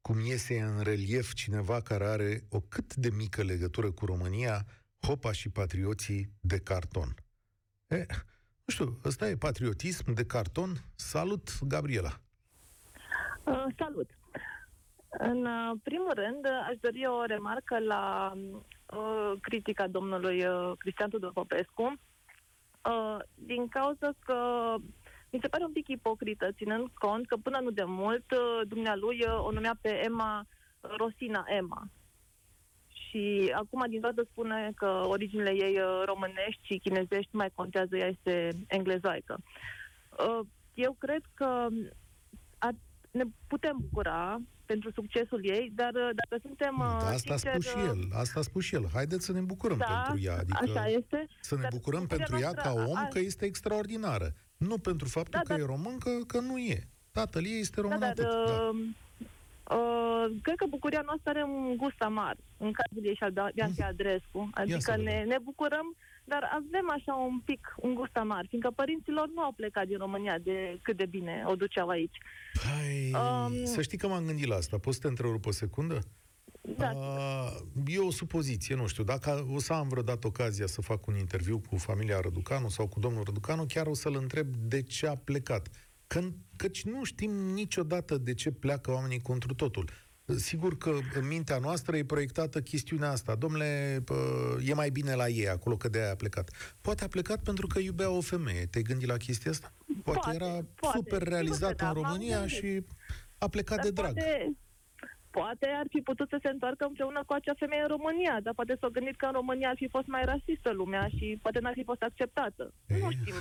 cum 0.02 0.20
iese 0.20 0.60
în 0.60 0.82
relief 0.82 1.32
cineva 1.32 1.80
care 1.80 2.04
are 2.04 2.40
o 2.50 2.60
cât 2.60 2.94
de 2.94 3.10
mică 3.16 3.42
legătură 3.42 3.90
cu 3.90 4.06
România, 4.06 4.64
hopa 5.06 5.32
și 5.32 5.50
patrioții 5.50 6.28
de 6.40 6.58
carton. 6.58 7.14
E, 7.86 8.06
nu 8.64 8.72
știu, 8.72 8.98
ăsta 9.04 9.28
e 9.28 9.36
patriotism 9.36 10.12
de 10.12 10.24
carton. 10.24 10.76
Salut, 10.94 11.58
Gabriela! 11.68 12.20
Uh, 13.44 13.64
salut! 13.78 14.10
În 15.08 15.46
uh, 15.46 15.78
primul 15.82 16.12
rând, 16.14 16.44
uh, 16.44 16.66
aș 16.68 16.76
dori 16.80 17.06
o 17.06 17.24
remarcă 17.24 17.78
la 17.78 18.32
uh, 18.36 19.32
critica 19.40 19.86
domnului 19.86 20.46
uh, 20.46 20.72
Cristian 20.78 21.10
Tudor 21.10 21.32
Popescu, 21.32 21.82
uh, 21.82 23.18
din 23.34 23.68
cauza 23.68 24.10
că 24.24 24.74
mi 25.32 25.38
se 25.42 25.48
pare 25.48 25.64
un 25.64 25.72
pic 25.72 25.88
ipocrită, 25.88 26.52
ținând 26.52 26.88
cont 26.94 27.26
că 27.26 27.36
până 27.36 27.58
nu 27.62 27.70
de 27.70 27.84
mult 27.84 28.30
uh, 28.30 28.60
dumnealui 28.68 29.18
uh, 29.26 29.44
o 29.46 29.50
numea 29.50 29.78
pe 29.80 30.02
Emma 30.04 30.46
Rosina 30.80 31.44
Emma. 31.46 31.82
Și 32.88 33.52
acum 33.54 33.84
din 33.88 34.00
toată 34.00 34.26
spune 34.30 34.72
că 34.76 34.86
originile 35.06 35.50
ei 35.50 35.76
uh, 35.80 36.02
românești 36.04 36.66
și 36.66 36.78
chinezești 36.78 37.28
nu 37.32 37.38
mai 37.38 37.50
contează, 37.54 37.96
ea 37.96 38.06
este 38.06 38.50
englezoică. 38.66 39.38
Uh, 40.18 40.46
Eu 40.74 40.96
cred 40.98 41.22
că 41.34 41.66
ar, 42.58 42.74
ne 43.10 43.24
putem 43.46 43.76
bucura 43.80 44.38
pentru 44.64 44.90
succesul 44.94 45.40
ei, 45.44 45.72
dar 45.74 45.92
uh, 45.94 46.08
dacă 46.14 46.42
suntem 46.42 46.74
uh, 46.78 46.96
Da, 47.00 47.08
asta 47.08 47.32
a 47.32 47.36
sincer, 47.36 47.52
spus 47.52 47.66
și 47.66 47.76
uh, 47.76 47.84
el, 47.86 48.00
asta 48.12 48.40
a 48.40 48.42
spus 48.42 48.64
și 48.64 48.74
el. 48.74 48.88
Haideți 48.92 49.24
să 49.24 49.32
ne 49.32 49.40
bucurăm 49.40 49.76
da, 49.76 49.84
pentru 49.84 50.24
ea, 50.24 50.36
adică 50.38 50.58
așa 50.62 50.86
este. 50.88 51.26
să 51.40 51.54
ne 51.54 51.60
dar 51.60 51.70
bucurăm 51.70 52.00
bucuria 52.00 52.24
pentru 52.26 52.44
ea 52.44 52.52
ca 52.62 52.72
noastră 52.72 52.90
om 52.92 52.96
a- 52.96 53.08
că 53.08 53.18
este 53.18 53.44
extraordinară. 53.44 54.34
Nu 54.66 54.78
pentru 54.78 55.08
faptul 55.08 55.32
Da, 55.32 55.38
că 55.40 55.46
dar- 55.52 55.58
e 55.60 55.64
româncă, 55.74 56.10
că 56.26 56.40
nu 56.40 56.58
e. 56.58 56.86
Tatăl 57.12 57.44
ei 57.44 57.60
este 57.60 57.80
Da, 57.80 57.82
român 57.82 57.98
dar 57.98 58.08
atât. 58.10 58.24
Da. 58.24 58.70
uh, 58.72 58.78
uh, 59.78 60.36
cred 60.42 60.56
că 60.56 60.66
bucuria 60.68 61.02
noastră 61.04 61.30
are 61.30 61.42
un 61.42 61.76
gust 61.76 62.00
amar 62.02 62.36
în 62.56 62.72
cazul 62.72 63.06
ei 63.06 63.14
și 63.14 63.22
al 63.22 63.30
Bianca 63.54 63.86
Adrescu. 63.86 64.50
să 64.54 64.60
Adică 64.60 64.78
vedem. 64.96 65.04
ne, 65.04 65.22
ne 65.24 65.36
bucurăm, 65.42 65.96
dar 66.24 66.50
avem 66.52 66.90
așa 66.90 67.14
un 67.14 67.38
pic 67.44 67.74
un 67.76 67.94
gust 67.94 68.16
amar, 68.16 68.46
fiindcă 68.48 68.70
părinților 68.70 69.28
nu 69.34 69.40
au 69.42 69.52
plecat 69.52 69.86
din 69.86 69.98
România 69.98 70.38
de 70.38 70.78
cât 70.82 70.96
de 70.96 71.06
bine 71.06 71.42
o 71.46 71.54
duceau 71.54 71.88
aici. 71.88 72.16
Hai, 72.64 73.10
Um, 73.14 73.64
să 73.64 73.82
știi 73.82 73.98
că 73.98 74.08
m-am 74.08 74.24
gândit 74.24 74.46
la 74.46 74.54
asta. 74.56 74.78
Poți 74.78 74.96
să 74.96 75.02
te 75.02 75.08
întrerup 75.08 75.46
o 75.46 75.50
secundă? 75.50 75.98
Da, 76.76 76.88
A, 76.94 77.52
e 77.86 77.98
o 77.98 78.10
supoziție, 78.10 78.74
nu 78.74 78.86
știu. 78.86 79.04
Dacă 79.04 79.46
o 79.50 79.58
să 79.60 79.72
am 79.72 79.88
vreodată 79.88 80.26
ocazia 80.26 80.66
să 80.66 80.80
fac 80.80 81.06
un 81.06 81.16
interviu 81.16 81.58
cu 81.68 81.76
familia 81.76 82.20
Răducanu 82.20 82.68
sau 82.68 82.86
cu 82.88 83.00
domnul 83.00 83.22
Răducanu, 83.24 83.64
chiar 83.66 83.86
o 83.86 83.94
să-l 83.94 84.14
întreb 84.16 84.54
de 84.56 84.82
ce 84.82 85.06
a 85.06 85.16
plecat. 85.16 85.68
Că, 86.06 86.20
căci 86.56 86.84
nu 86.84 87.04
știm 87.04 87.30
niciodată 87.30 88.18
de 88.18 88.34
ce 88.34 88.50
pleacă 88.50 88.90
oamenii 88.90 89.20
contru 89.20 89.54
totul. 89.54 89.88
Sigur 90.36 90.76
că 90.78 90.98
în 91.14 91.26
mintea 91.26 91.58
noastră 91.58 91.96
e 91.96 92.04
proiectată 92.04 92.60
chestiunea 92.60 93.10
asta. 93.10 93.34
Domnule, 93.34 94.02
pă, 94.04 94.14
e 94.64 94.74
mai 94.74 94.90
bine 94.90 95.14
la 95.14 95.28
ei 95.28 95.48
acolo 95.48 95.76
că 95.76 95.88
de-aia 95.88 96.10
a 96.10 96.14
plecat. 96.14 96.50
Poate 96.80 97.04
a 97.04 97.08
plecat 97.08 97.42
pentru 97.42 97.66
că 97.66 97.78
iubea 97.78 98.10
o 98.10 98.20
femeie. 98.20 98.66
Te-ai 98.66 98.82
gândit 98.84 99.08
la 99.08 99.16
chestia 99.16 99.50
asta? 99.50 99.72
Poate, 100.02 100.20
Poate, 100.22 100.34
era 100.34 100.64
poate. 100.74 100.96
super 100.98 101.18
Sigur 101.18 101.28
realizat 101.32 101.74
că 101.76 101.84
în 101.84 101.92
da, 101.92 102.00
m-am 102.00 102.02
România 102.02 102.38
gândit. 102.38 102.56
și 102.56 102.84
a 103.38 103.48
plecat 103.48 103.76
dar 103.76 103.84
de 103.84 103.90
drag. 103.90 104.12
Poate, 104.12 104.56
poate 105.38 105.66
ar 105.80 105.86
fi 105.94 106.00
putut 106.00 106.28
să 106.28 106.38
se 106.42 106.48
întoarcă 106.48 106.84
împreună 106.84 107.20
cu 107.26 107.32
acea 107.32 107.54
femeie 107.62 107.82
în 107.82 107.88
România, 107.96 108.34
dar 108.44 108.54
poate 108.54 108.76
s-a 108.80 108.88
gândit 108.96 109.16
că 109.16 109.26
în 109.26 109.32
România 109.40 109.68
ar 109.68 109.78
fi 109.82 109.88
fost 109.88 110.06
mai 110.06 110.24
rasistă 110.24 110.70
lumea 110.80 111.04
și 111.16 111.38
poate 111.42 111.58
n-ar 111.58 111.76
fi 111.78 111.84
fost 111.90 112.02
acceptată. 112.02 112.64
Ei, 112.86 113.00
nu 113.00 113.10
știm 113.10 113.34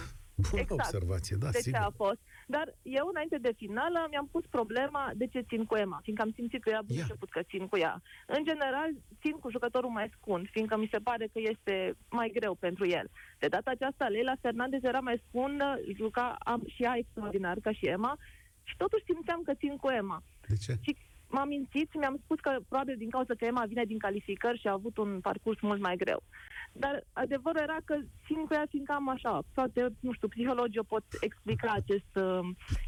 Bună 0.50 0.62
exact. 0.62 0.80
observație, 0.80 1.36
da, 1.40 1.50
de 1.50 1.58
ce 1.58 1.62
sigur. 1.64 1.80
a 1.80 1.92
fost. 1.96 2.20
Dar 2.48 2.76
eu, 2.82 3.06
înainte 3.14 3.38
de 3.38 3.54
finală, 3.62 4.00
mi-am 4.10 4.28
pus 4.32 4.46
problema 4.58 5.12
de 5.16 5.28
ce 5.28 5.40
țin 5.50 5.66
cu 5.66 5.76
Emma, 5.76 6.00
fiindcă 6.04 6.24
am 6.24 6.32
simțit 6.36 6.62
că 6.64 6.70
ea 6.70 6.78
a 6.78 6.84
Ia. 6.88 7.02
început 7.02 7.30
că 7.30 7.42
țin 7.52 7.68
cu 7.68 7.78
ea. 7.78 8.02
În 8.28 8.44
general, 8.44 8.90
țin 9.22 9.32
cu 9.32 9.52
jucătorul 9.52 9.90
mai 9.90 10.08
scund, 10.18 10.48
fiindcă 10.52 10.78
mi 10.78 10.90
se 10.92 10.98
pare 10.98 11.26
că 11.34 11.40
este 11.54 11.94
mai 12.10 12.30
greu 12.38 12.54
pentru 12.56 12.86
el. 12.88 13.08
De 13.40 13.48
data 13.48 13.72
aceasta, 13.72 14.08
Leila 14.08 14.36
Fernandez 14.42 14.84
era 14.84 15.00
mai 15.00 15.22
scundă, 15.28 15.80
juca 15.96 16.36
am, 16.40 16.62
și 16.74 16.84
ea 16.84 16.94
extraordinar 16.98 17.58
ca 17.62 17.72
și 17.72 17.86
Emma, 17.86 18.18
și 18.64 18.76
totuși 18.78 19.04
simțeam 19.04 19.42
că 19.42 19.54
țin 19.54 19.76
cu 19.78 19.90
Emma. 19.90 20.24
De 20.48 20.56
ce? 20.56 20.74
Și 20.82 20.98
m-am 21.32 21.48
mințit 21.48 21.88
și 21.92 21.98
mi-am 21.98 22.18
spus 22.24 22.40
că 22.40 22.52
probabil 22.68 22.96
din 22.98 23.10
cauza 23.10 23.34
că 23.38 23.46
Emma 23.46 23.66
vine 23.66 23.86
din 23.86 23.98
calificări 23.98 24.60
și 24.60 24.68
a 24.68 24.72
avut 24.72 24.98
un 24.98 25.20
parcurs 25.22 25.62
mult 25.62 25.82
mai 25.82 25.96
greu. 25.98 26.24
Dar 26.74 27.04
adevărul 27.14 27.62
era 27.62 27.78
că 27.86 27.96
simt 28.26 28.48
că 28.48 28.54
ea 28.54 28.66
fiindcă 28.70 28.94
am 28.94 29.10
așa, 29.10 29.40
poate, 29.54 29.88
nu 30.00 30.14
știu, 30.14 30.28
psihologii 30.28 30.80
o 30.80 30.84
pot 30.84 31.04
explica 31.20 31.72
acest 31.72 32.12
uh, 32.16 32.40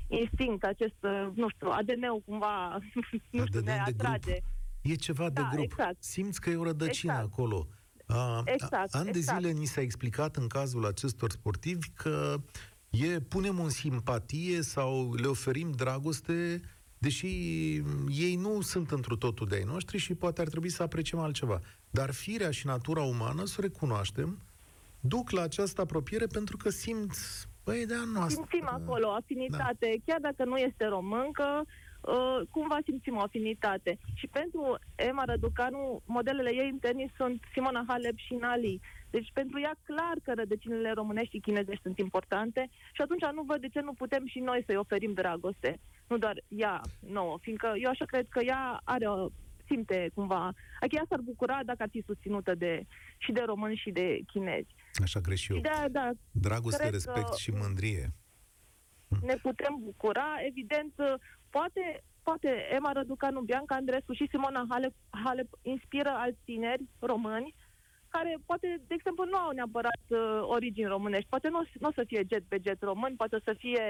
instinct, 0.08 0.64
acest, 0.64 1.00
uh, 1.02 1.28
nu 1.36 1.48
știu, 1.50 1.70
ADN-ul 1.70 2.22
cumva, 2.26 2.78
nu 2.96 3.02
știu, 3.46 3.60
ADN 3.60 3.64
ne 3.66 3.82
de 3.86 3.92
grup. 3.92 4.00
atrage. 4.00 4.36
E 4.82 4.96
ceva 4.96 5.30
de 5.30 5.42
Da, 5.42 5.50
grup. 5.52 5.64
exact. 5.64 6.04
Simți 6.04 6.42
că 6.42 6.50
e 6.50 6.56
o 6.56 6.64
rădăcină 6.64 7.12
Exact. 7.12 7.32
acolo. 7.32 7.68
A, 8.08 8.42
Exact, 8.46 8.94
a, 8.96 8.98
an 8.98 9.04
de 9.04 9.10
exact. 9.18 9.40
zile 9.40 9.52
ni 9.52 9.66
s-a 9.66 9.82
explicat 9.82 10.36
în 10.36 10.48
cazul 10.48 10.86
acestor 10.86 11.32
sportivi 11.32 11.88
că 11.94 12.36
e, 12.90 13.20
punem 13.20 13.60
în 13.60 13.70
simpatie 13.70 14.62
sau 14.62 15.14
le 15.14 15.28
oferim 15.28 15.72
dragoste, 15.72 16.62
deși 17.04 17.28
ei 18.10 18.36
nu 18.36 18.62
sunt 18.62 18.92
întru 18.92 19.16
totul 19.16 19.48
de 19.48 19.56
ai 19.56 19.64
noștri 19.64 19.98
și 19.98 20.14
poate 20.14 20.42
ar 20.42 20.48
trebui 20.48 20.70
să 20.70 20.84
apreciem 20.84 21.20
altceva. 21.20 21.60
Dar 21.90 22.12
firea 22.12 22.52
și 22.52 22.66
natura 22.66 23.02
umană, 23.02 23.46
să 23.46 23.56
o 23.60 23.62
recunoaștem, 23.62 24.40
duc 25.00 25.30
la 25.30 25.42
această 25.42 25.82
apropiere 25.82 26.26
pentru 26.26 26.58
că 26.58 26.70
simt, 26.70 27.12
băi, 27.64 27.86
de 27.86 27.94
a 27.94 28.04
noastră. 28.14 28.46
Simțim 28.50 28.68
acolo 28.68 29.08
o 29.08 29.12
afinitate, 29.12 29.88
Da. 29.96 30.12
chiar 30.12 30.20
dacă 30.22 30.50
nu 30.50 30.58
este 30.58 30.86
româncă, 30.86 31.66
uh, 32.08 32.40
cumva 32.50 32.78
simțim 32.84 33.16
o 33.16 33.20
afinitate. 33.20 33.98
Și 34.14 34.28
pentru 34.28 34.80
Emma 34.96 35.24
Răducanu, 35.26 36.02
modelele 36.06 36.50
ei 36.54 36.70
în 36.70 36.78
tenis 36.80 37.12
sunt 37.16 37.44
Simona 37.54 37.84
Halep 37.88 38.18
și 38.18 38.34
Nali. 38.34 38.80
Deci 39.10 39.30
pentru 39.34 39.60
ea 39.60 39.76
clar 39.84 40.16
că 40.24 40.32
rădăcinile 40.36 40.92
românești 40.92 41.36
și 41.36 41.42
chinezești 41.42 41.82
sunt 41.82 41.98
importante 41.98 42.70
și 42.94 43.02
atunci 43.02 43.26
nu 43.34 43.42
văd 43.42 43.62
de 43.62 43.68
ce 43.68 43.80
nu 43.82 43.94
putem 43.94 44.26
și 44.26 44.40
noi 44.40 44.64
să-i 44.66 44.76
oferim 44.78 45.14
dragoste. 45.14 45.80
Nu 46.08 46.18
doar 46.18 46.44
ea 46.48 46.82
nouă, 47.00 47.38
fiindcă 47.42 47.74
eu 47.78 47.90
așa 47.90 48.06
cred 48.06 48.26
că 48.30 48.40
ea 48.44 48.82
are 48.84 49.08
o 49.08 49.28
simte 49.68 50.10
cumva, 50.14 50.44
adică 50.80 50.96
ea 50.96 51.06
s-ar 51.10 51.20
bucura 51.20 51.60
dacă 51.66 51.84
ar 51.84 51.90
fi 51.92 52.04
susținută 52.06 52.56
de, 52.56 52.86
și 53.18 53.32
de 53.32 53.42
români 53.46 53.76
și 53.76 53.90
de 53.92 54.20
chinezi. 54.28 54.76
Așa 55.04 55.20
greș 55.20 55.42
și 55.42 55.52
eu. 55.52 55.58
Și 55.58 55.64
de 55.64 55.70
da, 55.92 56.10
Dragoste, 56.32 56.80
cred 56.82 56.92
respect 56.92 57.30
că- 57.30 57.36
și 57.38 57.52
mândrie. 57.52 58.14
Ne 59.22 59.36
putem 59.42 59.78
bucura. 59.80 60.26
Evident, 60.48 60.94
poate, 61.50 62.04
poate 62.24 62.50
Emma 62.76 62.92
Răducanu, 62.92 63.42
Bianca 63.42 63.76
Andrescu 63.76 64.14
și 64.14 64.28
Simona 64.30 64.66
Halep, 64.70 64.94
Halep 65.24 65.48
inspiră 65.62 66.10
alți 66.10 66.40
tineri 66.46 66.84
români 67.00 67.54
care 68.16 68.32
poate, 68.46 68.68
de 68.88 68.94
exemplu, 68.98 69.24
nu 69.26 69.38
au 69.38 69.52
neapărat 69.52 70.04
uh, 70.08 70.20
origini 70.56 70.94
românești. 70.96 71.30
Poate 71.30 71.48
nu, 71.50 71.62
nu 71.80 71.88
o 71.88 71.98
să 71.98 72.04
fie 72.08 72.22
jet 72.32 72.44
pe 72.48 72.58
jet 72.66 72.80
român, 72.82 73.14
poate 73.16 73.36
o 73.36 73.46
să 73.48 73.54
fie 73.58 73.84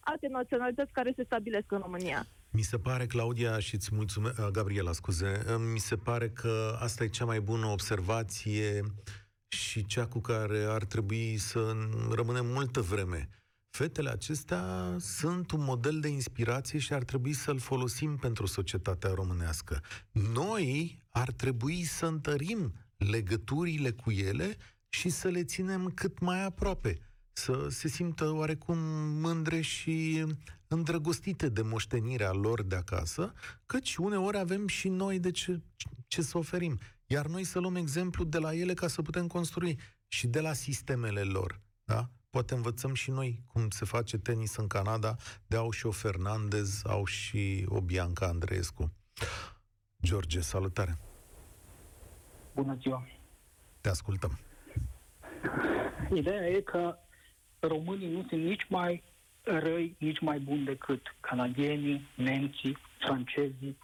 alte 0.00 0.26
naționalități 0.28 0.92
care 0.92 1.12
se 1.16 1.24
stabilesc 1.24 1.72
în 1.72 1.78
România. 1.78 2.26
Mi 2.50 2.62
se 2.62 2.78
pare, 2.78 3.06
Claudia, 3.06 3.58
și 3.58 3.74
îți 3.74 3.94
mulțumesc, 3.94 4.50
Gabriela, 4.50 4.92
scuze, 4.92 5.30
mi 5.72 5.78
se 5.78 5.96
pare 5.96 6.28
că 6.28 6.76
asta 6.80 7.04
e 7.04 7.18
cea 7.18 7.24
mai 7.24 7.40
bună 7.40 7.66
observație 7.66 8.80
și 9.48 9.86
cea 9.86 10.06
cu 10.06 10.20
care 10.20 10.58
ar 10.68 10.84
trebui 10.84 11.36
să 11.36 11.72
rămânem 12.14 12.46
multă 12.46 12.80
vreme. 12.80 13.28
Fetele 13.76 14.10
acestea 14.10 14.96
sunt 14.98 15.50
un 15.50 15.64
model 15.64 16.00
de 16.00 16.08
inspirație 16.08 16.78
și 16.78 16.92
ar 16.92 17.04
trebui 17.04 17.32
să-l 17.32 17.58
folosim 17.58 18.16
pentru 18.16 18.46
societatea 18.46 19.10
românească. 19.14 19.82
Noi 20.10 21.02
ar 21.10 21.30
trebui 21.32 21.84
să 21.84 22.06
întărim 22.06 22.72
legăturile 22.96 23.90
cu 23.90 24.10
ele 24.10 24.56
și 24.88 25.08
să 25.08 25.28
le 25.28 25.44
ținem 25.44 25.90
cât 25.94 26.18
mai 26.18 26.44
aproape 26.44 26.98
să 27.32 27.66
se 27.70 27.88
simtă 27.88 28.30
oarecum 28.30 28.78
mândre 29.20 29.60
și 29.60 30.24
îndrăgostite 30.68 31.48
de 31.48 31.62
moștenirea 31.62 32.32
lor 32.32 32.62
de 32.62 32.76
acasă, 32.76 33.32
căci 33.66 33.96
uneori 33.96 34.38
avem 34.38 34.66
și 34.66 34.88
noi 34.88 35.18
de 35.18 35.30
ce, 35.30 35.62
ce 36.06 36.22
să 36.22 36.38
oferim. 36.38 36.78
Iar 37.06 37.26
noi 37.26 37.44
să 37.44 37.58
luăm 37.58 37.76
exemplu 37.76 38.24
de 38.24 38.38
la 38.38 38.54
ele 38.54 38.74
ca 38.74 38.88
să 38.88 39.02
putem 39.02 39.26
construi 39.26 39.78
și 40.06 40.26
de 40.26 40.40
la 40.40 40.52
sistemele 40.52 41.22
lor. 41.22 41.60
Da? 41.84 42.10
Poate 42.36 42.54
învățăm 42.54 42.94
și 42.94 43.10
noi 43.10 43.42
cum 43.52 43.70
se 43.70 43.84
face 43.84 44.18
tenis 44.18 44.56
în 44.56 44.66
Canada, 44.66 45.16
de 45.46 45.56
au 45.56 45.70
și 45.70 45.86
o 45.86 45.90
Fernandez, 45.90 46.82
au 46.86 47.04
și 47.04 47.66
o 47.68 47.80
Bianca 47.80 48.26
Andreescu. 48.26 48.92
George, 50.02 50.40
salutare! 50.40 50.98
Bună 52.54 52.76
ziua! 52.80 53.06
Te 53.80 53.88
ascultăm! 53.88 54.38
Ideea 56.14 56.46
e 56.48 56.60
că 56.60 56.98
românii 57.60 58.10
nu 58.10 58.26
sunt 58.28 58.42
nici 58.42 58.66
mai 58.68 59.02
răi, 59.42 59.96
nici 59.98 60.20
mai 60.20 60.38
buni 60.38 60.64
decât 60.64 61.16
canadienii, 61.20 62.08
nemții, 62.16 62.78
francezii. 62.98 63.78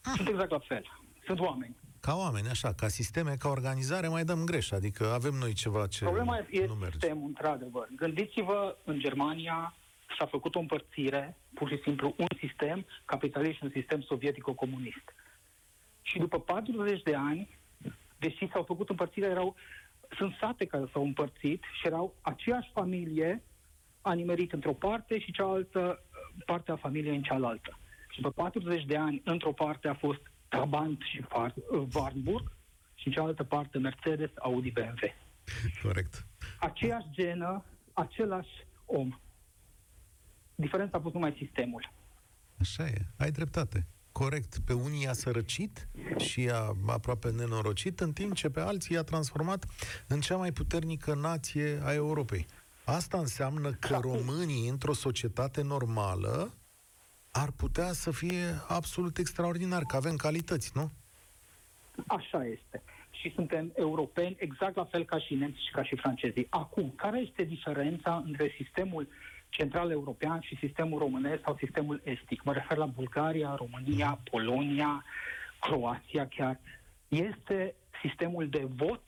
Sunt 0.00 0.28
exact 0.28 0.50
la 0.50 0.58
fel. 0.58 0.84
Sunt 1.24 1.40
oameni. 1.40 1.76
Ca 2.06 2.14
oameni, 2.16 2.48
așa, 2.48 2.72
ca 2.72 2.88
sisteme, 2.88 3.36
ca 3.38 3.48
organizare, 3.48 4.08
mai 4.08 4.24
dăm 4.24 4.44
greș. 4.44 4.70
Adică 4.70 5.12
avem 5.12 5.34
noi 5.34 5.52
ceva 5.52 5.86
ce 5.86 6.04
Problema 6.04 6.46
e 6.50 6.66
nu 6.66 6.74
merge. 6.74 6.98
sistemul, 6.98 7.26
într-adevăr. 7.26 7.88
Gândiți-vă, 7.96 8.76
în 8.84 8.98
Germania 8.98 9.74
s-a 10.18 10.26
făcut 10.26 10.54
o 10.54 10.58
împărțire, 10.58 11.36
pur 11.54 11.68
și 11.68 11.80
simplu 11.82 12.14
un 12.18 12.26
sistem 12.38 12.86
capitalist 13.04 13.56
și 13.56 13.64
un 13.64 13.70
sistem 13.74 14.00
sovietico-comunist. 14.00 15.14
Și 16.02 16.18
după 16.18 16.40
40 16.40 17.02
de 17.02 17.14
ani, 17.14 17.58
deși 18.18 18.48
s-au 18.52 18.62
făcut 18.62 18.88
împărțirea, 18.88 19.30
erau, 19.30 19.54
sunt 20.16 20.36
sate 20.40 20.64
care 20.64 20.84
s-au 20.92 21.04
împărțit 21.04 21.62
și 21.80 21.86
erau 21.86 22.14
aceeași 22.20 22.70
familie 22.72 23.42
a 24.00 24.12
nimerit 24.12 24.52
într-o 24.52 24.72
parte 24.72 25.18
și 25.18 25.32
cealaltă 25.32 26.02
parte 26.46 26.70
a 26.70 26.76
familiei 26.76 27.16
în 27.16 27.22
cealaltă. 27.22 27.78
Și 28.08 28.20
după 28.20 28.42
40 28.42 28.84
de 28.84 28.96
ani, 28.96 29.22
într-o 29.24 29.52
parte 29.52 29.88
a 29.88 29.94
fost 29.94 30.31
Trabant 30.52 31.00
și 31.00 31.24
Warburg 31.94 32.52
și 32.94 33.06
în 33.06 33.12
cealaltă 33.12 33.44
parte 33.44 33.78
Mercedes, 33.78 34.30
Audi, 34.38 34.70
BMW. 34.70 35.14
Corect. 35.82 36.26
Aceeași 36.60 37.06
genă, 37.10 37.64
același 37.92 38.66
om. 38.86 39.18
Diferența 40.54 40.98
a 40.98 41.00
fost 41.00 41.14
numai 41.14 41.34
sistemul. 41.38 41.92
Așa 42.60 42.86
e, 42.86 43.06
ai 43.16 43.30
dreptate. 43.30 43.86
Corect, 44.12 44.58
pe 44.64 44.72
unii 44.72 45.08
a 45.08 45.12
sărăcit 45.12 45.88
și 46.16 46.48
a 46.52 46.76
aproape 46.86 47.30
nenorocit, 47.30 48.00
în 48.00 48.12
timp 48.12 48.34
ce 48.34 48.48
pe 48.48 48.60
alții 48.60 48.94
i-a 48.94 49.02
transformat 49.02 49.66
în 50.06 50.20
cea 50.20 50.36
mai 50.36 50.52
puternică 50.52 51.14
nație 51.14 51.80
a 51.82 51.92
Europei. 51.92 52.46
Asta 52.84 53.18
înseamnă 53.18 53.70
că 53.70 53.98
românii, 54.00 54.68
într-o 54.68 54.92
societate 54.92 55.62
normală, 55.62 56.54
ar 57.32 57.50
putea 57.56 57.92
să 57.92 58.10
fie 58.10 58.44
absolut 58.68 59.18
extraordinar, 59.18 59.82
că 59.82 59.96
avem 59.96 60.16
calități, 60.16 60.72
nu? 60.74 60.90
Așa 62.06 62.44
este. 62.44 62.82
Și 63.10 63.32
suntem 63.34 63.72
europeni 63.74 64.36
exact 64.38 64.76
la 64.76 64.84
fel 64.84 65.04
ca 65.04 65.18
și 65.18 65.34
nemții 65.34 65.64
și 65.66 65.72
ca 65.72 65.84
și 65.84 65.96
francezii. 65.96 66.46
Acum, 66.50 66.92
care 66.96 67.18
este 67.18 67.42
diferența 67.42 68.22
între 68.26 68.54
sistemul 68.56 69.08
central 69.48 69.90
european 69.90 70.40
și 70.40 70.56
sistemul 70.56 70.98
românesc 70.98 71.42
sau 71.42 71.56
sistemul 71.56 72.00
estic? 72.04 72.42
Mă 72.42 72.52
refer 72.52 72.76
la 72.76 72.86
Bulgaria, 72.86 73.54
România, 73.54 74.20
Polonia, 74.30 75.04
Croația 75.60 76.28
chiar. 76.28 76.58
Este 77.08 77.74
sistemul 78.02 78.48
de 78.48 78.68
vot 78.76 79.02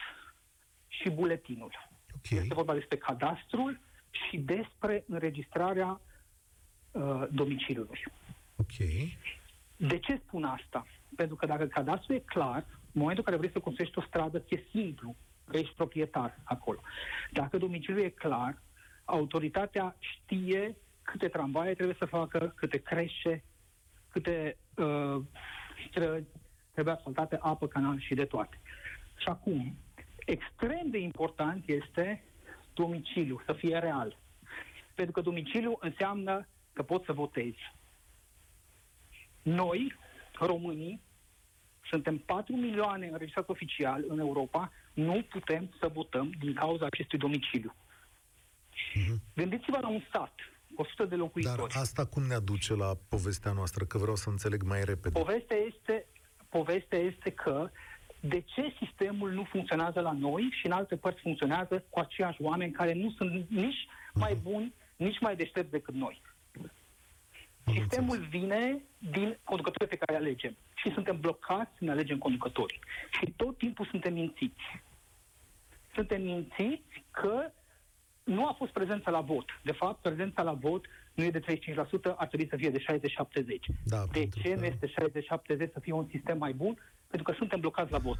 și 0.89 1.11
buletinul. 1.11 1.89
Okay. 2.16 2.39
Este 2.39 2.55
vorba 2.55 2.75
despre 2.75 2.97
cadastrul 2.97 3.81
și 4.11 4.37
despre 4.37 5.05
înregistrarea 5.09 6.01
uh, 6.95 7.24
domiciliului. 7.30 8.05
Ok. 8.57 8.76
De 9.76 9.99
ce 9.99 10.20
spun 10.26 10.45
asta? 10.45 10.86
Pentru 11.16 11.36
că 11.36 11.47
dacă 11.47 11.66
cadastrul 11.66 12.16
e 12.16 12.18
clar, 12.18 12.64
în 12.68 13.01
momentul 13.01 13.24
în 13.26 13.30
care 13.32 13.36
vrei 13.36 13.53
să 13.53 13.59
construiești 13.61 13.99
o 13.99 14.03
stradă, 14.03 14.38
ți-e 14.38 14.64
simplu, 14.70 15.16
că 15.45 15.57
ești 15.57 15.74
proprietar 15.74 16.38
acolo. 16.45 16.80
Dacă 17.30 17.59
domiciliul 17.59 18.05
e 18.05 18.09
clar, 18.09 18.62
autoritatea 19.05 19.97
știe 19.99 20.76
câte 21.03 21.28
tramvaie 21.28 21.74
trebuie 21.74 21.97
să 21.99 22.05
facă, 22.05 22.53
câte 22.57 22.78
creșe, 22.78 23.45
câte 24.11 24.57
uh, 24.74 25.20
străzi 25.88 26.26
trebuie 26.72 26.95
asfaltate, 26.95 27.38
apă, 27.40 27.66
canal 27.66 28.01
și 28.01 28.14
de 28.14 28.24
toate. 28.24 28.61
Și 29.16 29.28
acum, 29.28 29.76
extrem 30.24 30.90
de 30.90 30.99
important 30.99 31.68
este 31.68 32.24
domiciliu, 32.74 33.42
să 33.47 33.53
fie 33.53 33.78
real. 33.78 34.18
Pentru 34.95 35.12
că 35.12 35.20
domiciliu 35.20 35.76
înseamnă 35.80 36.47
că 36.75 36.83
poți 36.83 37.05
să 37.05 37.12
votezi. 37.12 37.72
Noi, 39.43 39.97
românii, 40.33 41.01
suntem 41.91 42.18
4 42.18 42.57
milioane 42.57 43.07
înregistrați 43.07 43.51
oficial 43.51 44.05
în 44.09 44.18
Europa, 44.18 44.72
nu 44.93 45.27
putem 45.31 45.75
să 45.81 45.91
votăm 45.95 46.31
din 46.39 46.55
cauza 46.55 46.87
acestui 46.87 47.18
domiciliu. 47.18 47.75
Mm-hmm. 47.75 49.35
Gândiți-vă 49.35 49.79
la 49.81 49.89
un 49.89 50.03
stat, 50.09 50.35
100 50.75 51.05
de 51.05 51.14
locuitori. 51.14 51.57
Dar 51.57 51.83
asta 51.83 52.07
cum 52.07 52.22
ne 52.22 52.35
aduce 52.35 52.75
la 52.75 52.95
povestea 53.09 53.53
noastră? 53.53 53.85
Că 53.85 53.99
vreau 53.99 54.16
să 54.16 54.29
înțeleg 54.31 54.62
mai 54.62 54.85
repede. 54.85 55.18
Povestea 55.18 55.57
este, 55.57 56.07
povestea 56.49 56.99
este 56.99 57.31
că 57.31 57.70
de 58.20 58.41
ce 58.41 58.75
sistemul 58.83 59.31
nu 59.31 59.45
funcționează 59.45 60.01
la 60.01 60.12
noi 60.12 60.49
și 60.61 60.66
în 60.66 60.72
alte 60.72 60.97
părți 60.97 61.20
funcționează 61.20 61.85
cu 61.91 61.99
aceiași 61.99 62.43
oameni 62.43 62.72
care 62.72 62.93
nu 62.93 63.11
sunt 63.11 63.51
nici 63.51 63.87
mai 64.14 64.33
mhm. 64.33 64.43
buni, 64.43 64.75
nici 64.97 65.20
mai 65.20 65.37
deștepți 65.37 65.70
decât 65.70 65.95
noi. 65.95 66.22
Sistemul 67.72 68.26
vine 68.30 68.82
din 68.98 69.38
conducătorii 69.44 69.88
pe 69.88 69.96
care 69.96 70.18
îi 70.18 70.24
alegem 70.24 70.56
și 70.74 70.92
suntem 70.92 71.20
blocați 71.20 71.70
să 71.78 71.84
ne 71.84 71.90
alegem 71.90 72.18
conducătorii. 72.18 72.80
Și 73.20 73.32
tot 73.36 73.58
timpul 73.58 73.86
suntem 73.90 74.12
mințiți. 74.12 74.82
Suntem 75.94 76.22
mințiți 76.22 77.04
că 77.10 77.50
nu 78.24 78.46
a 78.46 78.52
fost 78.52 78.72
prezența 78.72 79.10
la 79.10 79.20
vot. 79.20 79.44
De 79.62 79.72
fapt, 79.72 80.02
prezența 80.02 80.42
la 80.42 80.52
vot 80.52 80.86
nu 81.14 81.24
e 81.24 81.30
de 81.30 81.40
35%, 81.40 81.44
ar 82.16 82.26
trebui 82.26 82.48
să 82.48 82.56
fie 82.56 82.70
de 82.70 82.78
60-70. 82.78 83.74
Da, 83.84 84.04
de 84.12 84.28
ce 84.28 84.50
că... 84.50 84.60
nu 84.60 84.64
este 84.64 84.86
60-70 84.86 85.72
să 85.72 85.80
fie 85.80 85.92
un 85.92 86.06
sistem 86.10 86.38
mai 86.38 86.52
bun? 86.52 86.78
Pentru 87.06 87.32
că 87.32 87.38
suntem 87.38 87.60
blocați 87.60 87.92
la 87.92 87.98
vot. 87.98 88.18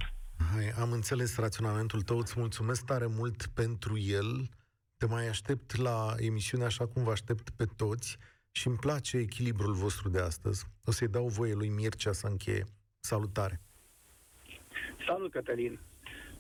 Hai, 0.53 0.70
am 0.80 0.92
înțeles 0.92 1.36
raționamentul 1.36 2.03
tău, 2.03 2.18
îți 2.18 2.34
mulțumesc 2.38 2.84
tare 2.84 3.07
mult 3.07 3.47
pentru 3.47 3.99
el. 3.99 4.49
Te 4.97 5.07
mai 5.07 5.28
aștept 5.28 5.76
la 5.76 6.14
emisiune 6.18 6.64
așa 6.64 6.86
cum 6.86 7.05
vă 7.05 7.11
aștept 7.11 7.51
pe 7.51 7.64
toți 7.76 8.18
și 8.57 8.67
îmi 8.67 8.77
place 8.77 9.17
echilibrul 9.17 9.73
vostru 9.73 10.09
de 10.09 10.19
astăzi. 10.21 10.67
O 10.85 10.91
să-i 10.91 11.09
dau 11.09 11.27
voie 11.27 11.55
lui 11.55 11.69
Mircea 11.69 12.13
să 12.13 12.27
încheie. 12.27 12.65
Salutare! 13.01 13.61
Salut, 15.07 15.31
Cătălin! 15.31 15.81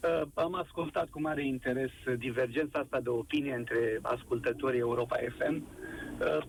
Uh, 0.02 0.28
am 0.34 0.54
ascultat 0.54 1.08
cu 1.08 1.20
mare 1.20 1.46
interes 1.46 1.90
divergența 2.18 2.78
asta 2.78 3.00
de 3.00 3.08
opinie 3.08 3.54
între 3.54 3.98
ascultătorii 4.02 4.78
Europa 4.78 5.16
FM. 5.38 5.54
Uh, 5.56 6.46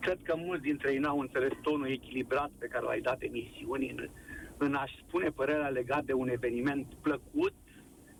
cred 0.00 0.18
că 0.22 0.34
mulți 0.36 0.62
dintre 0.62 0.92
ei 0.92 0.98
n-au 0.98 1.18
înțeles 1.18 1.52
tonul 1.62 1.90
echilibrat 1.90 2.50
pe 2.58 2.66
care 2.66 2.84
l-ai 2.84 3.00
dat 3.00 3.22
emisiunii 3.22 3.90
în, 3.90 4.08
în 4.56 4.74
a-și 4.74 5.04
spune 5.06 5.30
părerea 5.30 5.68
legat 5.68 6.04
de 6.04 6.12
un 6.12 6.28
eveniment 6.28 6.94
plăcut, 7.00 7.54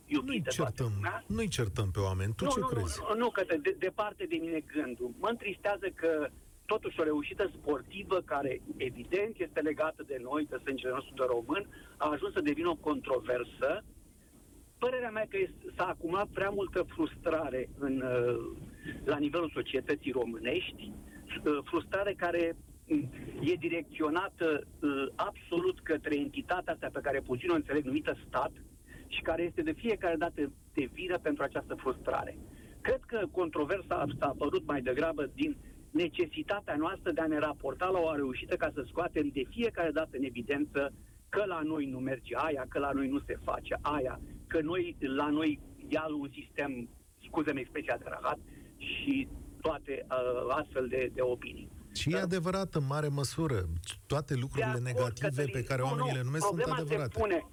iubit 0.04 0.28
nu-i 0.28 0.40
de 0.40 0.50
certăm, 0.50 0.92
toată 1.00 1.24
Nu-i 1.26 1.48
certăm 1.48 1.90
pe 1.90 2.00
oameni. 2.00 2.32
Tu 2.36 2.44
nu, 2.44 2.50
ce 2.50 2.60
nu, 2.60 2.66
crezi? 2.66 2.98
Nu, 3.08 3.16
nu 3.18 3.30
că 3.30 3.44
de, 3.46 3.76
departe 3.78 4.24
de 4.28 4.36
mine 4.40 4.60
gândul. 4.60 5.10
Mă 5.18 5.28
întristează 5.28 5.86
că 5.94 6.30
totuși 6.72 7.00
o 7.00 7.08
reușită 7.10 7.50
sportivă 7.56 8.16
care 8.24 8.60
evident 8.76 9.34
este 9.38 9.60
legată 9.60 10.02
de 10.06 10.18
noi, 10.22 10.46
de 10.50 10.60
sângele 10.64 10.92
nostru 10.92 11.14
de 11.14 11.24
român, 11.34 11.64
a 11.96 12.10
ajuns 12.10 12.32
să 12.32 12.40
devină 12.40 12.68
o 12.68 12.82
controversă 12.88 13.70
Părerea 14.78 15.10
mea 15.10 15.26
că 15.28 15.38
s-a 15.76 15.86
acumulat 15.86 16.26
prea 16.26 16.50
multă 16.50 16.86
frustrare 16.88 17.68
în, 17.78 18.02
uh, 18.02 18.36
la 19.04 19.16
nivelul 19.16 19.50
societății 19.54 20.12
românești, 20.12 20.92
uh, 21.44 21.58
frustrare 21.64 22.14
care 22.16 22.56
mm, 22.86 23.08
e 23.40 23.54
direcționată 23.54 24.66
uh, 24.80 25.06
absolut 25.14 25.80
către 25.82 26.16
entitatea 26.16 26.72
asta 26.72 26.88
pe 26.92 27.00
care 27.00 27.20
puțin 27.20 27.50
o 27.50 27.54
înțeleg 27.54 27.84
numită 27.84 28.16
stat 28.26 28.52
și 29.06 29.22
care 29.22 29.42
este 29.42 29.62
de 29.62 29.72
fiecare 29.72 30.16
dată 30.16 30.52
de 30.74 30.88
vină 30.92 31.18
pentru 31.18 31.42
această 31.42 31.74
frustrare. 31.74 32.38
Cred 32.80 33.00
că 33.06 33.26
controversa 33.32 33.94
asta 33.94 34.24
a 34.24 34.28
apărut 34.28 34.66
mai 34.66 34.80
degrabă 34.80 35.30
din 35.34 35.56
necesitatea 36.02 36.76
noastră 36.76 37.10
de 37.12 37.20
a 37.20 37.26
ne 37.26 37.38
raporta 37.38 37.86
la 37.86 37.98
o 37.98 38.14
reușită 38.14 38.54
ca 38.56 38.70
să 38.74 38.84
scoatem 38.90 39.28
de 39.28 39.42
fiecare 39.50 39.90
dată 39.90 40.12
în 40.20 40.24
evidență 40.24 40.92
că 41.28 41.42
la 41.46 41.60
noi 41.72 41.84
nu 41.86 41.98
merge 41.98 42.34
aia, 42.36 42.64
că 42.68 42.78
la 42.78 42.92
noi 42.92 43.08
nu 43.08 43.20
se 43.26 43.36
face 43.44 43.74
aia, 43.80 44.20
că 44.46 44.58
noi, 44.60 44.96
la 45.00 45.28
noi 45.28 45.60
ia 45.88 46.06
un 46.20 46.30
sistem, 46.38 46.88
scuze-mi 47.26 47.60
expresia 47.60 47.96
de 47.96 48.04
rahat, 48.08 48.38
și 48.76 49.28
toate 49.60 50.06
uh, 50.10 50.54
astfel 50.60 50.88
de, 50.88 51.10
de 51.14 51.22
opinii. 51.22 51.68
Și 51.94 52.12
e 52.12 52.18
adevărat 52.18 52.74
în 52.74 52.86
mare 52.86 53.08
măsură. 53.08 53.58
Toate 54.06 54.34
lucrurile 54.34 54.64
acord, 54.64 54.84
negative 54.84 55.28
Cătălin, 55.28 55.52
pe 55.52 55.62
care 55.62 55.82
oamenii 55.82 56.14
le 56.14 56.22
numesc 56.22 56.46
sunt 56.46 56.60
adevărate. 56.60 57.18
Pune, 57.18 57.46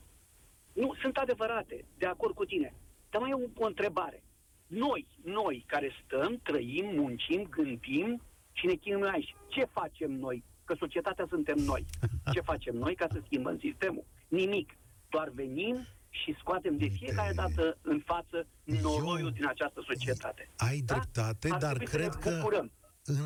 nu, 0.74 0.96
sunt 1.02 1.18
adevărate, 1.18 1.86
de 1.98 2.06
acord 2.06 2.34
cu 2.34 2.46
tine. 2.46 2.74
Dar 3.10 3.22
mai 3.22 3.30
e 3.30 3.34
o, 3.34 3.64
o 3.64 3.66
întrebare. 3.66 4.24
Noi, 4.68 5.08
noi 5.24 5.64
care 5.68 5.91
stăm, 6.04 6.39
trăim, 6.43 6.86
muncim, 6.96 7.48
gândim 7.50 8.22
și 8.58 8.66
ne 8.66 8.74
chinuim 8.74 9.12
aici, 9.14 9.36
ce 9.47 9.64
facem 9.72 10.12
noi? 10.12 10.43
Că 10.66 10.76
societatea 10.80 11.26
suntem 11.30 11.58
noi. 11.58 11.86
Ce 12.34 12.41
facem 12.41 12.76
noi 12.76 12.95
ca 12.95 13.08
să 13.12 13.22
schimbăm 13.26 13.58
sistemul? 13.60 14.06
Nimic. 14.28 14.70
Doar 15.10 15.30
venim, 15.30 15.88
și 16.10 16.36
scoatem 16.39 16.78
de 16.78 16.88
fiecare 16.88 17.34
de... 17.34 17.36
dată 17.36 17.78
în 17.82 18.01
față 18.06 18.47
noroiul 18.64 19.28
Eu... 19.28 19.30
din 19.30 19.47
această 19.47 19.84
societate. 19.88 20.49
Ai 20.56 20.80
da? 20.80 20.93
dreptate, 20.93 21.49
ar 21.51 21.60
dar 21.60 21.78
cred 21.78 22.14
că 22.14 22.66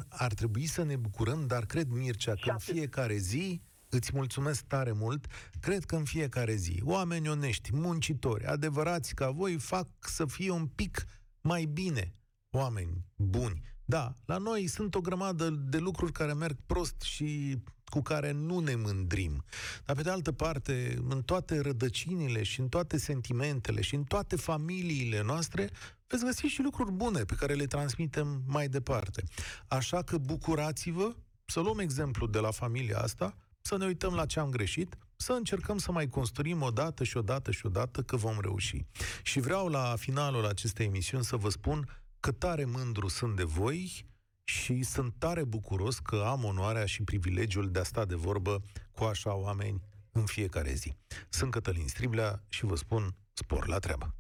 ar 0.10 0.34
trebui 0.34 0.66
să 0.66 0.84
ne 0.84 0.96
bucurăm, 0.96 1.48
dar 1.48 1.66
cred, 1.66 1.88
Mircea, 1.88 2.34
că 2.34 2.52
în 2.52 2.58
fiecare 2.58 3.16
zi 3.16 3.62
Îți 3.92 4.12
mulțumesc 4.14 4.66
tare 4.66 4.92
mult. 4.92 5.26
Cred 5.60 5.84
că 5.84 5.96
în 5.96 6.04
fiecare 6.04 6.56
zi, 6.56 6.82
oameni 6.84 7.30
onești, 7.30 7.76
muncitori, 7.76 8.46
adevărați 8.46 9.16
ca 9.16 9.30
voi, 9.30 9.58
fac 9.60 9.88
să 10.00 10.26
fie 10.26 10.52
un 10.52 10.68
pic 10.68 11.06
mai 11.42 11.66
bine. 11.66 12.14
Oameni 12.50 13.06
buni. 13.16 13.62
Da, 13.90 14.16
la 14.26 14.38
noi 14.38 14.68
sunt 14.68 14.96
o 14.96 15.02
grămadă 15.02 15.50
de 15.50 15.78
lucruri 15.78 16.12
care 16.12 16.34
merg 16.34 16.58
prost 16.66 17.02
și 17.02 17.58
cu 17.86 18.02
care 18.02 18.32
nu 18.32 18.60
ne 18.60 18.76
mândrim. 18.76 19.44
Dar, 19.86 19.96
pe 19.96 20.02
de 20.02 20.10
altă 20.10 20.32
parte, 20.32 20.98
în 21.10 21.22
toate 21.22 21.60
rădăcinile 21.60 22.44
și 22.44 22.60
în 22.60 22.70
toate 22.70 22.98
sentimentele 22.98 23.82
și 23.82 23.96
în 23.96 24.04
toate 24.04 24.36
familiile 24.36 25.24
noastre, 25.24 25.70
veți 26.08 26.24
găsi 26.24 26.46
și 26.46 26.62
lucruri 26.62 26.92
bune 26.92 27.24
pe 27.24 27.36
care 27.36 27.54
le 27.54 27.66
transmitem 27.66 28.44
mai 28.48 28.68
departe. 28.68 29.24
Așa 29.68 30.02
că 30.02 30.18
bucurați-vă, 30.18 31.16
să 31.46 31.60
luăm 31.60 31.80
exemplu 31.80 32.28
de 32.28 32.40
la 32.40 32.52
familia 32.52 33.00
asta, 33.00 33.36
să 33.62 33.78
ne 33.78 33.86
uităm 33.86 34.14
la 34.14 34.26
ce 34.26 34.40
am 34.40 34.50
greșit, 34.50 34.98
să 35.16 35.32
încercăm 35.32 35.78
să 35.78 35.92
mai 35.92 36.08
construim 36.08 36.62
o 36.62 36.70
dată 36.70 37.04
și 37.04 37.18
o 37.18 37.22
dată 37.22 37.52
și 37.52 37.66
o 37.66 37.70
dată 37.70 38.02
că 38.02 38.16
vom 38.16 38.38
reuși. 38.42 38.86
Și 39.24 39.40
vreau 39.40 39.68
la 39.68 39.96
finalul 39.98 40.46
acestei 40.46 40.86
emisiuni 40.86 41.24
să 41.24 41.36
vă 41.36 41.50
spun 41.50 41.99
că 42.20 42.32
tare 42.32 42.66
mândru 42.66 43.08
sunt 43.08 43.36
de 43.36 43.44
voi 43.44 44.06
și 44.44 44.84
sunt 44.84 45.14
tare 45.18 45.44
bucuros 45.44 46.00
că 46.00 46.26
am 46.28 46.44
onoarea 46.44 46.86
și 46.86 47.04
privilegiul 47.04 47.72
de 47.72 47.80
a 47.80 47.84
sta 47.84 48.06
de 48.06 48.16
vorbă 48.16 48.62
cu 48.92 49.04
așa 49.04 49.36
oameni 49.36 49.82
în 50.12 50.26
fiecare 50.26 50.74
zi. 50.74 50.96
Sunt 51.30 51.52
Cătălin 51.52 51.88
Striblea 51.88 52.44
și 52.50 52.66
vă 52.66 52.76
spun 52.76 53.16
spor 53.34 53.68
la 53.68 53.80
treabă. 53.80 54.14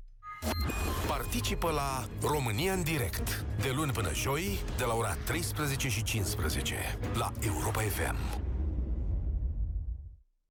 Participă 1.07 1.71
la 1.71 2.07
România 2.21 2.73
în 2.73 2.83
direct 2.83 3.45
de 3.61 3.71
luni 3.75 3.91
până 3.91 4.13
joi 4.13 4.59
de 4.77 4.83
la 4.83 4.93
ora 4.93 5.13
13 5.13 5.89
și 5.89 6.03
15 6.03 6.75
la 7.13 7.31
Europa 7.39 7.81
FM. 7.81 8.48